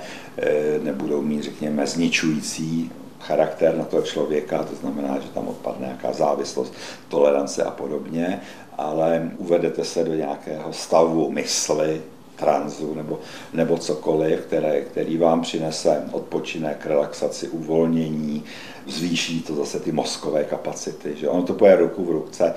nebudou 0.84 1.22
mít, 1.22 1.44
řekněme, 1.44 1.88
zničující 1.88 2.92
charakter 3.20 3.78
na 3.78 3.86
toho 3.86 4.04
člověka, 4.04 4.64
to 4.64 4.76
znamená, 4.76 5.20
že 5.20 5.30
tam 5.30 5.48
odpadne 5.48 5.86
nějaká 5.86 6.14
závislost, 6.14 6.74
tolerance 7.08 7.64
a 7.64 7.72
podobně, 7.72 8.42
ale 8.78 9.32
uvedete 9.38 9.86
se 9.86 10.04
do 10.04 10.14
nějakého 10.14 10.74
stavu 10.74 11.32
mysli, 11.32 12.02
tranzu 12.36 12.94
nebo, 12.96 13.20
nebo 13.54 13.78
cokoliv, 13.78 14.40
které, 14.40 14.82
který 14.82 15.18
vám 15.18 15.42
přinese 15.42 16.04
odpočinek, 16.12 16.86
relaxaci, 16.86 17.48
uvolnění, 17.48 18.44
zvýší 18.88 19.42
to 19.42 19.56
zase 19.56 19.80
ty 19.80 19.92
mozkové 19.92 20.44
kapacity. 20.44 21.16
Že 21.16 21.30
ono 21.30 21.44
to 21.44 21.54
poje 21.54 21.76
ruku 21.76 22.06
v 22.06 22.12
ruce 22.12 22.54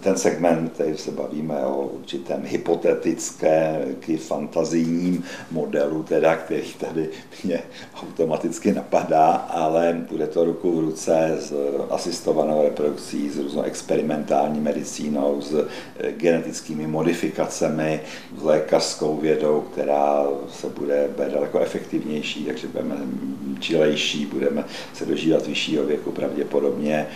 ten 0.00 0.16
segment, 0.16 0.72
tady 0.72 0.96
se 0.96 1.10
bavíme 1.10 1.54
o 1.66 1.82
určitém 1.82 2.42
hypotetickém, 2.44 3.96
fantazijním 4.16 5.24
modelu, 5.50 6.02
teda, 6.02 6.36
který 6.36 6.72
tady 6.80 7.08
mě 7.44 7.62
automaticky 8.02 8.72
napadá, 8.72 9.30
ale 9.32 10.04
bude 10.10 10.26
to 10.26 10.44
ruku 10.44 10.72
v 10.72 10.80
ruce 10.80 11.36
s 11.38 11.52
asistovanou 11.90 12.62
reprodukcí, 12.62 13.30
s 13.30 13.38
různou 13.38 13.62
experimentální 13.62 14.60
medicínou, 14.60 15.42
s 15.42 15.68
genetickými 16.10 16.86
modifikacemi, 16.86 18.00
s 18.38 18.42
lékařskou 18.42 19.16
vědou, 19.16 19.60
která 19.72 20.24
se 20.48 20.68
bude 20.68 21.08
být 21.18 21.32
daleko 21.32 21.58
efektivnější, 21.58 22.44
takže 22.44 22.68
budeme 22.68 22.96
čilejší, 23.60 24.26
budeme 24.26 24.64
se 24.94 25.06
dožívat 25.06 25.45
vyššího 25.46 25.84
věku 25.84 26.12
pravděpodobně 26.12 27.06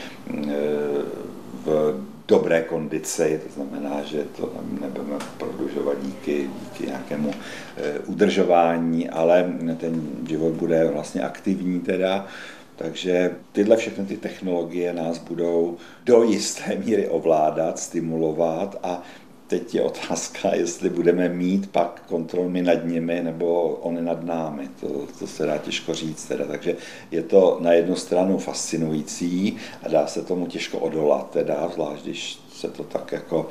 v 1.64 2.00
dobré 2.30 2.62
kondici, 2.62 3.40
to 3.46 3.52
znamená, 3.54 4.02
že 4.02 4.24
to 4.36 4.52
nebudeme 4.80 5.18
prodlužovat 5.38 5.96
díky, 6.02 6.50
díky 6.62 6.86
nějakému 6.86 7.30
eh, 7.76 7.98
udržování, 8.06 9.10
ale 9.10 9.52
ten 9.80 10.02
život 10.28 10.52
bude 10.52 10.90
vlastně 10.92 11.22
aktivní 11.22 11.80
teda, 11.80 12.26
takže 12.76 13.34
tyhle 13.52 13.76
všechny 13.76 14.04
ty 14.04 14.16
technologie 14.16 14.92
nás 14.92 15.18
budou 15.18 15.76
do 16.04 16.22
jisté 16.22 16.76
míry 16.84 17.08
ovládat, 17.08 17.78
stimulovat 17.78 18.78
a 18.82 19.02
Teď 19.50 19.74
je 19.74 19.82
otázka, 19.82 20.54
jestli 20.54 20.90
budeme 20.90 21.28
mít 21.28 21.70
pak 21.70 22.02
kontrolmi 22.06 22.62
nad 22.62 22.84
nimi 22.84 23.20
nebo 23.22 23.68
oni 23.68 24.02
nad 24.02 24.24
námi. 24.24 24.68
To, 24.80 25.06
to 25.18 25.26
se 25.26 25.46
dá 25.46 25.58
těžko 25.58 25.94
říct. 25.94 26.24
Teda. 26.24 26.44
Takže 26.44 26.76
je 27.10 27.22
to 27.22 27.58
na 27.60 27.72
jednu 27.72 27.96
stranu 27.96 28.38
fascinující 28.38 29.56
a 29.82 29.88
dá 29.88 30.06
se 30.06 30.22
tomu 30.22 30.46
těžko 30.46 30.78
odolat, 30.78 31.30
teda, 31.30 31.70
zvlášť 31.74 32.02
když 32.02 32.38
se 32.52 32.68
to 32.68 32.84
tak 32.84 33.12
jako 33.12 33.48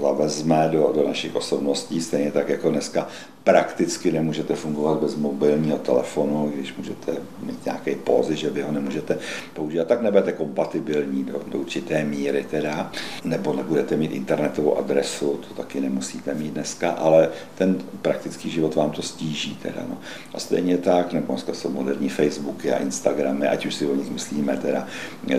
zavezme 0.00 0.68
do, 0.72 0.92
do 0.94 1.08
našich 1.08 1.36
osobností, 1.36 2.00
stejně 2.00 2.32
tak 2.32 2.48
jako 2.48 2.70
dneska 2.70 3.08
prakticky 3.44 4.12
nemůžete 4.12 4.54
fungovat 4.54 5.00
bez 5.00 5.16
mobilního 5.16 5.78
telefonu, 5.78 6.52
když 6.54 6.76
můžete 6.76 7.12
mít 7.42 7.64
nějaké 7.64 7.96
pózy, 7.96 8.36
že 8.36 8.50
vy 8.50 8.62
ho 8.62 8.72
nemůžete 8.72 9.18
používat, 9.54 9.88
tak 9.88 10.02
nebudete 10.02 10.32
kompatibilní 10.32 11.24
do, 11.24 11.40
do 11.46 11.58
určité 11.58 12.04
míry 12.04 12.46
teda, 12.50 12.92
nebo 13.24 13.52
nebudete 13.52 13.96
mít 13.96 14.12
internetovou 14.12 14.78
adresu, 14.78 15.40
to 15.48 15.54
taky 15.54 15.80
nemusíte 15.80 16.34
mít 16.34 16.50
dneska, 16.50 16.90
ale 16.90 17.28
ten 17.54 17.78
praktický 18.02 18.50
život 18.50 18.74
vám 18.74 18.90
to 18.90 19.02
stíží 19.02 19.56
teda, 19.56 19.82
no. 19.88 19.98
A 20.34 20.40
stejně 20.40 20.78
tak, 20.78 21.12
nebo 21.12 21.32
dneska 21.32 21.54
jsou 21.54 21.70
moderní 21.70 22.08
Facebooky 22.08 22.72
a 22.72 22.78
Instagramy, 22.78 23.48
ať 23.48 23.66
už 23.66 23.74
si 23.74 23.86
o 23.86 23.94
nich 23.94 24.10
myslíme 24.10 24.56
teda 24.56 24.86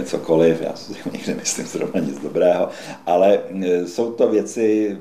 cokoliv, 0.04 0.62
já 0.62 0.76
si 0.76 0.94
o 1.10 1.12
nich 1.12 1.28
nemyslím 1.28 1.68
zrovna 1.68 2.02
nic 2.02 2.20
dobrého, 2.20 2.70
ale 3.06 3.40
e, 3.62 3.88
jsou 3.88 4.12
to 4.12 4.30
věci, 4.30 4.98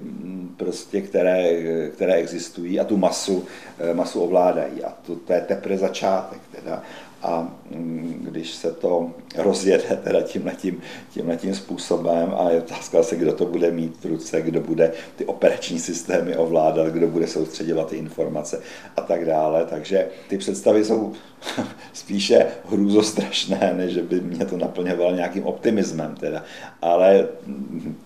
prostě, 0.60 1.00
které, 1.00 1.52
které 1.90 2.14
existují 2.14 2.80
a 2.80 2.84
tu 2.84 2.96
masu, 2.96 3.44
eh, 3.78 3.94
masu 3.94 4.20
ovládají. 4.20 4.84
A 4.84 4.92
to, 5.06 5.16
to 5.16 5.32
je 5.32 5.40
teprve 5.40 5.78
začátek. 5.78 6.40
Teda. 6.52 6.82
A 7.22 7.48
mm, 7.70 8.26
když 8.30 8.50
se 8.50 8.72
to 8.72 9.10
rozjede 9.36 10.00
teda 10.04 10.22
tímhletím, 10.22 10.80
tímhletím 11.10 11.54
způsobem 11.54 12.34
a 12.38 12.50
je 12.50 12.58
otázka 12.58 13.02
se, 13.02 13.16
kdo 13.16 13.32
to 13.32 13.46
bude 13.46 13.70
mít 13.70 13.96
v 14.00 14.04
ruce, 14.04 14.42
kdo 14.42 14.60
bude 14.60 14.92
ty 15.16 15.24
operační 15.24 15.78
systémy 15.78 16.36
ovládat, 16.36 16.86
kdo 16.86 17.08
bude 17.08 17.26
soustředovat 17.26 17.88
ty 17.88 17.96
informace 17.96 18.60
a 18.96 19.00
tak 19.00 19.26
dále. 19.26 19.66
Takže 19.70 20.08
ty 20.28 20.38
představy 20.38 20.84
jsou 20.84 21.12
spíše 21.92 22.46
hrůzostrašné, 22.64 23.74
než 23.76 23.96
by 23.96 24.20
mě 24.20 24.46
to 24.46 24.56
naplňovalo 24.56 25.14
nějakým 25.14 25.44
optimismem. 25.44 26.14
Teda. 26.14 26.44
Ale 26.82 27.28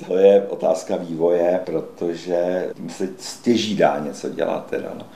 to 0.07 0.17
je 0.17 0.43
otázka 0.49 0.97
vývoje, 0.97 1.61
protože 1.65 2.69
se 2.89 3.09
stěží 3.19 3.77
dá 3.77 3.99
něco 3.99 4.29
dělat. 4.29 4.67
Teda, 4.71 4.93
no. 4.99 5.07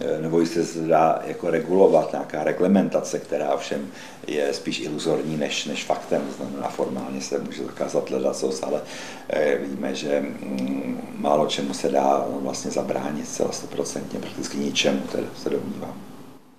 Eh, 0.00 0.22
nebo 0.22 0.46
se 0.46 0.80
dá 0.80 1.22
jako 1.24 1.50
regulovat 1.50 2.12
nějaká 2.12 2.44
reglementace, 2.44 3.18
která 3.18 3.54
ovšem 3.54 3.88
je 4.26 4.54
spíš 4.54 4.80
iluzorní 4.80 5.36
než, 5.36 5.66
než 5.66 5.84
faktem, 5.84 6.22
to 6.26 6.32
znamená 6.32 6.68
formálně 6.68 7.20
se 7.20 7.38
může 7.38 7.64
zakázat 7.64 8.10
ledacos, 8.10 8.62
ale 8.62 8.82
eh, 9.28 9.58
víme, 9.58 9.94
že 9.94 10.20
mm, 10.20 11.00
málo 11.16 11.46
čemu 11.46 11.74
se 11.74 11.88
dá 11.88 12.26
vlastně 12.30 12.70
zabránit 12.70 13.28
zcela 13.28 13.52
stoprocentně, 13.52 14.18
prakticky 14.18 14.58
ničemu, 14.58 15.00
tedy 15.12 15.26
se 15.36 15.50
domnívám. 15.50 16.02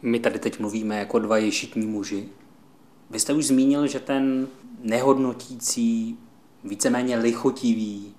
My 0.01 0.19
tady 0.19 0.39
teď 0.39 0.59
mluvíme 0.59 0.99
jako 0.99 1.19
dva 1.19 1.37
ješitní 1.37 1.87
muži. 1.87 2.29
Vy 3.09 3.19
jste 3.19 3.33
už 3.33 3.45
zmínil, 3.45 3.87
že 3.87 3.99
ten 3.99 4.47
nehodnotící, 4.81 6.17
víceméně 6.63 7.17
lichotivý 7.17 8.13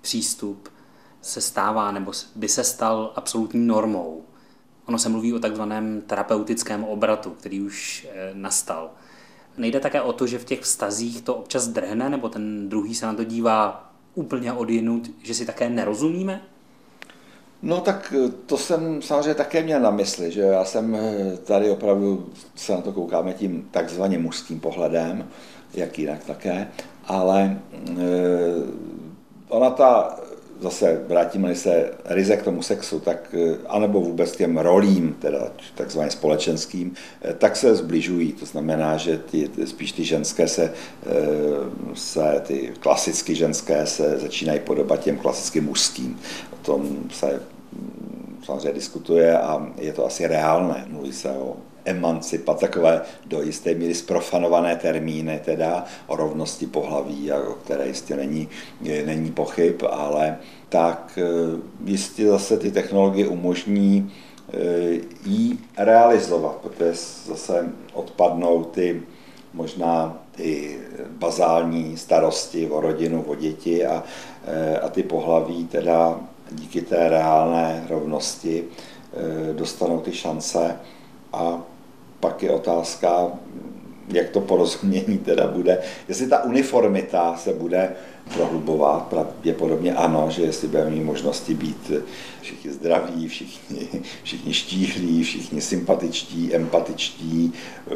přístup 0.00 0.68
se 1.22 1.40
stává 1.40 1.92
nebo 1.92 2.12
by 2.34 2.48
se 2.48 2.64
stal 2.64 3.12
absolutní 3.16 3.66
normou. 3.66 4.22
Ono 4.86 4.98
se 4.98 5.08
mluví 5.08 5.32
o 5.32 5.38
takzvaném 5.38 6.02
terapeutickém 6.06 6.84
obratu, 6.84 7.30
který 7.30 7.60
už 7.60 8.06
eh, 8.10 8.30
nastal. 8.34 8.90
Nejde 9.58 9.80
také 9.80 10.02
o 10.02 10.12
to, 10.12 10.26
že 10.26 10.38
v 10.38 10.44
těch 10.44 10.60
vztazích 10.60 11.22
to 11.22 11.34
občas 11.34 11.68
drhne, 11.68 12.10
nebo 12.10 12.28
ten 12.28 12.68
druhý 12.68 12.94
se 12.94 13.06
na 13.06 13.14
to 13.14 13.24
dívá 13.24 13.90
úplně 14.14 14.52
odjinut, 14.52 15.10
že 15.22 15.34
si 15.34 15.46
také 15.46 15.70
nerozumíme? 15.70 16.42
No 17.62 17.80
tak 17.80 18.14
eh, 18.16 18.28
to 18.46 18.56
jsem 18.56 19.02
samozřejmě 19.02 19.34
také 19.34 19.62
měl 19.62 19.80
na 19.80 19.90
mysli, 19.90 20.32
že 20.32 20.40
já 20.40 20.64
jsem 20.64 20.94
eh, 20.94 21.36
tady 21.36 21.70
opravdu 21.70 22.28
se 22.54 22.72
na 22.72 22.80
to 22.80 22.92
koukáme 22.92 23.34
tím 23.34 23.68
takzvaně 23.70 24.18
mužským 24.18 24.60
pohledem, 24.60 25.28
jak 25.74 25.98
jinak 25.98 26.24
také, 26.24 26.68
ale 27.04 27.60
ona 29.48 29.70
ta 29.70 30.16
zase 30.60 31.04
vrátíme 31.08 31.54
se 31.54 31.90
ryze 32.04 32.36
k 32.36 32.42
tomu 32.42 32.62
sexu, 32.62 33.00
tak, 33.00 33.34
eh, 33.34 33.56
anebo 33.68 34.00
vůbec 34.00 34.36
těm 34.36 34.58
rolím, 34.58 35.16
teda 35.18 35.52
takzvaně 35.74 36.10
společenským, 36.10 36.94
eh, 37.22 37.34
tak 37.34 37.56
se 37.56 37.76
zbližují. 37.76 38.32
To 38.32 38.46
znamená, 38.46 38.96
že 38.96 39.18
ty, 39.18 39.50
spíš 39.64 39.92
ty 39.92 40.04
ženské 40.04 40.48
se, 40.48 40.72
eh, 41.06 41.10
se, 41.94 42.42
ty 42.46 42.72
klasicky 42.80 43.34
ženské 43.34 43.86
se 43.86 44.18
začínají 44.18 44.60
podobat 44.60 45.00
těm 45.00 45.16
klasickým 45.18 45.64
mužským. 45.64 46.20
O 46.52 46.56
tom 46.66 46.96
se 47.10 47.40
mm, 47.72 48.38
samozřejmě 48.44 48.72
diskutuje 48.72 49.38
a 49.38 49.72
je 49.78 49.92
to 49.92 50.06
asi 50.06 50.26
reálné. 50.26 50.84
Mluví 50.88 51.12
se 51.12 51.30
o 51.30 51.56
emancipa, 51.84 52.54
takové 52.54 53.02
do 53.26 53.42
jisté 53.42 53.74
míry 53.74 53.94
zprofanované 53.94 54.76
termíny 54.76 55.40
teda 55.44 55.84
o 56.06 56.16
rovnosti 56.16 56.66
pohlaví, 56.66 57.32
o 57.32 57.54
které 57.54 57.86
jistě 57.86 58.16
není, 58.16 58.48
není 58.80 59.32
pochyb, 59.32 59.82
ale 59.90 60.36
tak 60.68 61.18
eh, 61.22 61.60
jistě 61.84 62.28
zase 62.28 62.56
ty 62.56 62.70
technologie 62.70 63.28
umožní 63.28 64.12
eh, 64.52 65.00
ji 65.26 65.58
realizovat, 65.78 66.56
protože 66.56 66.92
zase 67.26 67.72
odpadnou 67.92 68.64
ty 68.64 69.02
možná 69.52 70.18
ty 70.30 70.78
bazální 71.10 71.96
starosti 71.96 72.70
o 72.70 72.80
rodinu, 72.80 73.22
o 73.22 73.34
děti 73.34 73.86
a, 73.86 74.02
eh, 74.46 74.78
a 74.78 74.88
ty 74.88 75.02
pohlaví 75.02 75.66
teda 75.66 76.20
díky 76.50 76.82
té 76.82 77.08
reálné 77.08 77.86
rovnosti 77.90 78.64
dostanou 79.52 80.00
ty 80.00 80.12
šance 80.12 80.76
a 81.32 81.62
pak 82.24 82.42
je 82.42 82.50
otázka, 82.50 83.32
jak 84.08 84.30
to 84.30 84.40
porozumění 84.40 85.18
teda 85.18 85.46
bude, 85.46 85.78
jestli 86.08 86.26
ta 86.28 86.44
uniformita 86.44 87.36
se 87.36 87.52
bude 87.52 87.92
prohlubovat, 88.34 89.02
pravděpodobně 89.02 89.94
ano, 89.94 90.26
že 90.30 90.42
jestli 90.42 90.68
budeme 90.68 90.90
mít 90.90 91.04
možnosti 91.04 91.54
být 91.54 91.92
všichni 92.40 92.72
zdraví, 92.72 93.28
všichni, 93.28 93.88
všichni 94.22 94.54
štíhlí, 94.54 95.22
všichni 95.22 95.60
sympatičtí, 95.60 96.54
empatičtí, 96.54 97.52
eh, 97.52 97.94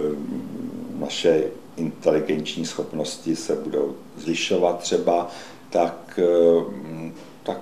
naše 0.99 1.45
inteligenční 1.77 2.67
schopnosti 2.67 3.37
se 3.37 3.57
budou 3.57 3.97
zvyšovat 4.17 4.79
třeba, 4.79 5.29
tak, 5.71 6.21
eh, 6.23 7.13
tak 7.43 7.61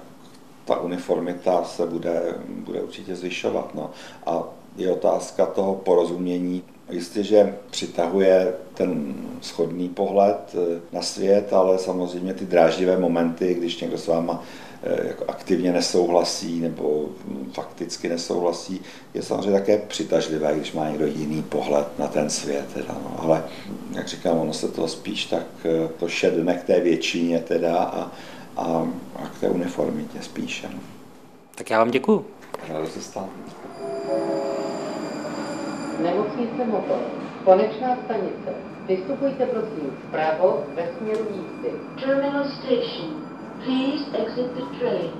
ta 0.64 0.80
uniformita 0.80 1.64
se 1.64 1.86
bude, 1.86 2.34
bude 2.48 2.82
určitě 2.82 3.16
zvyšovat. 3.16 3.74
No. 3.74 3.90
A 4.26 4.42
je 4.76 4.92
otázka 4.92 5.46
toho 5.46 5.74
porozumění. 5.74 6.62
Jistě, 6.90 7.22
že 7.22 7.54
přitahuje 7.70 8.54
ten 8.74 9.14
schodný 9.40 9.88
pohled 9.88 10.54
eh, 10.54 10.80
na 10.92 11.02
svět, 11.02 11.52
ale 11.52 11.78
samozřejmě 11.78 12.34
ty 12.34 12.44
dráždivé 12.44 12.98
momenty, 12.98 13.54
když 13.54 13.80
někdo 13.80 13.98
s 13.98 14.06
váma 14.06 14.42
eh, 14.82 15.08
jako 15.08 15.24
aktivně 15.28 15.72
nesouhlasí 15.72 16.60
nebo 16.60 17.08
fakticky 17.52 18.08
nesouhlasí, 18.08 18.80
je 19.14 19.22
samozřejmě 19.22 19.52
také 19.52 19.78
přitažlivé, 19.78 20.54
když 20.56 20.72
má 20.72 20.88
někdo 20.88 21.06
jiný 21.06 21.42
pohled 21.42 21.98
na 21.98 22.06
ten 22.06 22.30
svět. 22.30 22.66
Teda, 22.74 22.94
no. 23.02 23.16
Ale 23.18 23.44
jak 23.92 24.08
říkám, 24.08 24.38
ono 24.38 24.52
se 24.52 24.68
to 24.68 24.88
spíš 24.88 25.24
tak 25.24 25.46
eh, 25.64 25.88
to 25.98 26.08
šedne 26.08 26.54
k 26.54 26.64
té 26.64 26.80
většině 26.80 27.38
teda 27.38 27.76
a, 27.78 28.12
a, 28.56 28.88
a 29.16 29.26
k 29.26 29.40
té 29.40 29.48
uniformitě 29.48 30.18
spíše. 30.22 30.68
No. 30.72 30.80
Tak 31.54 31.70
já 31.70 31.78
vám 31.78 31.90
děkuju. 31.90 32.26
Rád 32.68 32.92
se 32.92 33.02
stalo. 33.02 33.28
Nemocnice 36.02 36.64
Motor. 36.64 36.98
Konečná 37.44 37.96
stanice. 38.04 38.50
Vystupujte 38.86 39.46
prosím 39.46 39.90
vpravo 40.08 40.64
ve 40.74 40.88
směru 40.98 41.26
jízdy. 41.30 41.70
Terminal 42.00 42.44
station. 42.44 43.26
Please 43.64 44.04
exit 44.18 44.50
the 44.54 44.78
train. 44.78 45.10